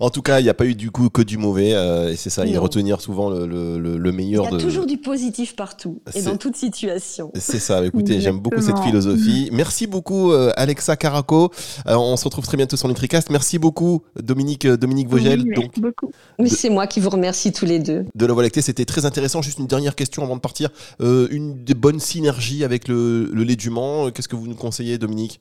en 0.00 0.10
tout 0.10 0.22
cas, 0.22 0.40
il 0.40 0.44
n'y 0.44 0.48
a 0.48 0.54
pas 0.54 0.66
eu 0.66 0.74
du 0.74 0.90
coup 0.90 1.08
que 1.10 1.22
du 1.22 1.36
mauvais, 1.36 1.74
euh, 1.74 2.12
et 2.12 2.16
c'est 2.16 2.30
ça, 2.30 2.46
il 2.46 2.56
retenir 2.58 3.00
souvent 3.00 3.28
le, 3.28 3.78
le, 3.78 4.12
meilleur. 4.12 4.46
Il 4.48 4.52
y 4.52 4.56
a 4.56 4.58
toujours 4.58 4.86
du 4.86 4.98
positif 4.98 5.56
partout 5.56 6.00
et 6.14 6.22
dans 6.22 6.36
toute 6.36 6.56
situation. 6.56 7.32
C'est 7.34 7.58
ça. 7.58 7.84
Écoutez, 7.84 8.20
j'aime 8.20 8.38
beaucoup 8.38 8.60
cette 8.60 8.78
philosophie. 8.80 9.48
Merci 9.52 9.86
beaucoup, 9.86 10.32
euh, 10.32 10.52
Alexa 10.56 10.96
Caraco. 10.96 11.50
Euh, 11.88 11.96
on 11.96 12.16
se 12.16 12.24
retrouve 12.24 12.44
très 12.44 12.56
bientôt 12.56 12.76
sur 12.76 12.88
NutriCast. 12.88 13.30
Merci 13.30 13.58
beaucoup, 13.58 14.02
Dominique, 14.22 14.66
Dominique 14.66 15.08
Vogel. 15.08 15.44
donc, 15.54 15.80
beaucoup. 15.80 16.10
Mais 16.38 16.48
c'est 16.48 16.70
moi 16.70 16.86
qui 16.86 17.00
vous 17.00 17.10
remercie 17.10 17.52
tous 17.52 17.64
les 17.64 17.78
deux. 17.78 18.04
De 18.14 18.26
la 18.26 18.32
Voie 18.32 18.42
lactée, 18.42 18.62
c'était 18.62 18.84
très 18.84 19.06
intéressant. 19.06 19.42
Juste 19.42 19.58
une 19.58 19.66
dernière 19.66 19.96
question 19.96 20.22
avant 20.22 20.36
de 20.36 20.40
partir. 20.40 20.70
une 21.00 21.64
des 21.64 21.74
bonnes 21.74 22.00
synergies 22.00 22.64
avec 22.64 22.86
le, 22.86 23.28
lait 23.32 23.56
du 23.56 23.70
Mans. 23.70 24.10
Qu'est-ce 24.10 24.28
que 24.28 24.36
vous 24.36 24.46
nous 24.46 24.54
conseillez, 24.54 24.98
Dominique? 24.98 25.31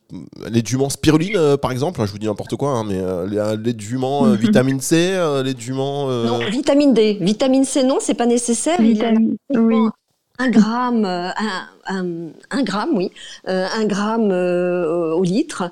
Lait 0.49 0.61
du 0.61 0.77
Mans 0.77 0.89
spiruline, 0.89 1.57
par 1.61 1.71
exemple. 1.71 2.01
Je 2.05 2.11
vous 2.11 2.19
dis 2.19 2.27
n'importe 2.27 2.55
quoi, 2.55 2.71
hein, 2.71 2.83
mais 2.83 2.99
lait 3.57 3.73
de 3.73 3.81
jument, 3.81 4.23
mhm. 4.23 4.35
vitamine 4.35 4.81
C, 4.81 5.17
lait 5.43 5.53
de 5.53 5.59
jument. 5.59 6.07
Non, 6.07 6.39
vitamine 6.49 6.93
D. 6.93 7.17
Vitamine 7.21 7.65
C, 7.65 7.83
non, 7.83 7.97
c'est 7.99 8.13
pas 8.13 8.25
nécessaire. 8.25 8.81
Vitamine, 8.81 9.35
oui 9.53 9.77
un 10.41 10.49
gramme, 10.49 11.05
euh, 11.05 11.29
un, 11.85 12.63
gramme, 12.63 12.95
oui, 12.95 13.11
euh, 13.47 13.67
un 13.75 13.85
gramme 13.85 14.31
euh, 14.31 15.13
au 15.13 15.23
litre. 15.23 15.71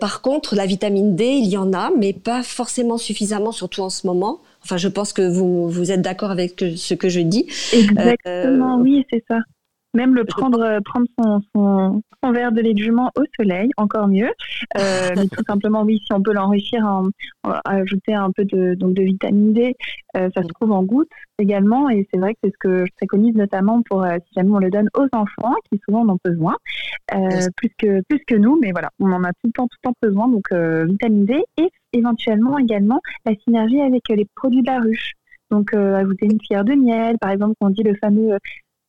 par 0.00 0.20
contre, 0.20 0.54
la 0.54 0.66
vitamine 0.66 1.16
D, 1.16 1.24
il 1.24 1.46
y 1.46 1.56
en 1.56 1.72
a, 1.72 1.90
mais 1.96 2.12
pas 2.12 2.42
forcément 2.42 2.98
suffisamment, 2.98 3.52
surtout 3.52 3.82
en 3.82 3.90
ce 3.90 4.06
moment. 4.06 4.40
Enfin, 4.62 4.76
je 4.76 4.88
pense 4.88 5.12
que 5.12 5.26
vous, 5.26 5.70
vous 5.70 5.92
êtes 5.92 6.02
d'accord 6.02 6.30
avec 6.30 6.62
ce 6.76 6.94
que 6.94 7.08
je 7.08 7.20
dis. 7.20 7.46
Exactement, 7.72 8.78
oui, 8.78 9.06
c'est 9.10 9.24
ça. 9.28 9.38
Même 9.96 10.14
le 10.14 10.24
prendre, 10.24 10.60
euh, 10.60 10.80
prendre 10.84 11.06
son, 11.18 11.40
son, 12.22 12.32
verre 12.32 12.52
de 12.52 12.60
lait 12.60 12.74
de 12.74 12.78
jument 12.78 13.10
au 13.16 13.22
soleil, 13.34 13.70
encore 13.78 14.08
mieux. 14.08 14.30
Euh, 14.76 15.08
mais 15.16 15.26
tout 15.28 15.42
simplement, 15.48 15.84
oui, 15.84 16.02
si 16.04 16.12
on 16.12 16.20
peut 16.20 16.34
l'enrichir, 16.34 16.84
en, 16.84 17.08
ajouter 17.64 18.12
un 18.12 18.30
peu 18.30 18.44
de, 18.44 18.74
donc 18.74 18.92
de 18.92 19.02
vitamine 19.02 19.54
D, 19.54 19.74
euh, 20.16 20.28
ça 20.34 20.42
se 20.42 20.48
trouve 20.48 20.72
en 20.72 20.82
gouttes 20.82 21.08
également. 21.38 21.88
Et 21.88 22.06
c'est 22.12 22.20
vrai 22.20 22.34
que 22.34 22.40
c'est 22.44 22.50
ce 22.50 22.58
que 22.58 22.84
je 22.84 22.92
préconise 22.96 23.34
notamment 23.34 23.80
pour 23.88 24.04
si 24.04 24.34
jamais 24.36 24.50
on 24.50 24.58
le 24.58 24.68
donne 24.68 24.90
aux 24.98 25.08
enfants, 25.12 25.54
qui 25.70 25.80
souvent 25.86 26.02
en 26.02 26.10
ont 26.10 26.18
besoin, 26.22 26.56
plus, 27.56 27.70
que, 27.78 28.02
plus 28.06 28.20
que 28.26 28.34
nous. 28.34 28.58
Mais 28.60 28.72
voilà, 28.72 28.90
on 29.00 29.10
en 29.12 29.24
a 29.24 29.32
tout 29.32 29.46
le 29.46 29.52
temps, 29.52 29.66
tout 29.66 29.78
le 29.82 29.88
temps 29.88 29.96
besoin. 30.02 30.28
Donc, 30.28 30.52
vitamine 30.52 31.24
D 31.24 31.42
et 31.56 31.70
éventuellement 31.94 32.58
également 32.58 33.00
la 33.24 33.32
synergie 33.44 33.80
avec 33.80 34.02
les 34.10 34.26
produits 34.36 34.60
de 34.60 34.66
la 34.66 34.80
ruche. 34.80 35.12
Donc, 35.50 35.72
ajouter 35.72 36.26
une 36.26 36.38
cuillère 36.38 36.64
de 36.64 36.74
miel, 36.74 37.16
par 37.18 37.30
exemple, 37.30 37.54
on 37.60 37.70
dit 37.70 37.84
le 37.84 37.94
fameux 37.94 38.36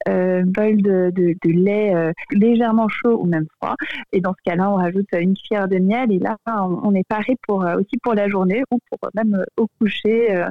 euh, 0.08 0.44
bol 0.46 0.82
de, 0.82 1.12
lait 1.44 1.94
euh, 1.96 2.12
légèrement 2.32 2.88
chaud 2.88 3.20
ou 3.20 3.26
même 3.26 3.46
froid. 3.58 3.76
Et 4.12 4.22
dans 4.22 4.34
ce 4.34 4.50
cas-là, 4.50 4.72
on 4.72 4.76
rajoute 4.76 5.08
une 5.14 5.36
cuillère 5.36 5.68
de 5.68 5.78
miel 5.78 6.12
et 6.12 6.20
là, 6.20 6.38
on, 6.46 6.94
est 6.96 7.08
paré 7.08 7.36
pour, 7.48 7.64
euh, 7.64 7.78
aussi 7.78 7.98
pour 8.02 8.14
la 8.14 8.28
journée 8.28 8.64
ou 8.72 8.80
pour 8.90 9.10
même 9.16 9.44
au 9.58 9.68
coucher. 9.80 10.44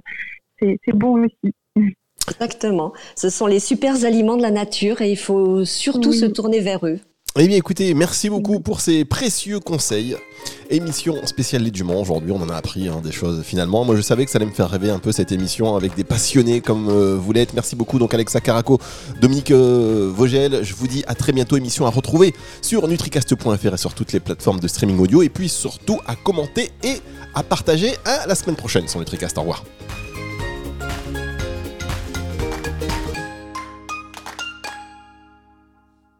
c'est 0.60 0.78
bon 0.92 1.24
aussi. 1.24 1.54
Exactement. 2.28 2.92
Ce 3.14 3.28
sont 3.28 3.46
les 3.46 3.60
super 3.60 4.04
aliments 4.04 4.36
de 4.36 4.42
la 4.42 4.50
nature 4.50 5.00
et 5.00 5.10
il 5.10 5.18
faut 5.18 5.64
surtout 5.64 6.12
se 6.12 6.26
tourner 6.26 6.60
vers 6.60 6.86
eux. 6.86 6.98
Eh 7.38 7.46
bien 7.48 7.58
écoutez, 7.58 7.92
merci 7.92 8.30
beaucoup 8.30 8.60
pour 8.60 8.80
ces 8.80 9.04
précieux 9.04 9.60
conseils. 9.60 10.16
Émission 10.70 11.26
spéciale 11.26 11.64
Les 11.64 11.70
du 11.70 11.84
Mans, 11.84 12.00
aujourd'hui 12.00 12.32
on 12.32 12.40
en 12.40 12.48
a 12.48 12.54
appris 12.56 12.88
hein, 12.88 13.02
des 13.04 13.12
choses 13.12 13.42
finalement. 13.42 13.84
Moi 13.84 13.94
je 13.94 14.00
savais 14.00 14.24
que 14.24 14.30
ça 14.30 14.38
allait 14.38 14.46
me 14.46 14.54
faire 14.54 14.70
rêver 14.70 14.88
un 14.88 14.98
peu 14.98 15.12
cette 15.12 15.32
émission 15.32 15.76
avec 15.76 15.94
des 15.94 16.02
passionnés 16.02 16.62
comme 16.62 16.88
euh, 16.88 17.14
vous 17.14 17.32
l'êtes. 17.32 17.52
Merci 17.52 17.76
beaucoup 17.76 17.98
donc 17.98 18.14
Alexa 18.14 18.40
Caraco, 18.40 18.80
Dominique 19.20 19.50
euh, 19.50 20.10
Vogel. 20.10 20.64
Je 20.64 20.74
vous 20.74 20.88
dis 20.88 21.04
à 21.06 21.14
très 21.14 21.32
bientôt, 21.32 21.58
émission 21.58 21.84
à 21.84 21.90
retrouver 21.90 22.32
sur 22.62 22.88
nutricast.fr 22.88 23.74
et 23.74 23.76
sur 23.76 23.92
toutes 23.92 24.14
les 24.14 24.20
plateformes 24.20 24.60
de 24.60 24.66
streaming 24.66 24.98
audio. 24.98 25.20
Et 25.20 25.28
puis 25.28 25.50
surtout 25.50 26.00
à 26.06 26.16
commenter 26.16 26.70
et 26.82 27.02
à 27.34 27.42
partager 27.42 27.96
à 28.06 28.26
la 28.26 28.34
semaine 28.34 28.56
prochaine 28.56 28.88
sur 28.88 28.98
Nutricast. 28.98 29.36
Au 29.36 29.42
revoir. 29.42 29.62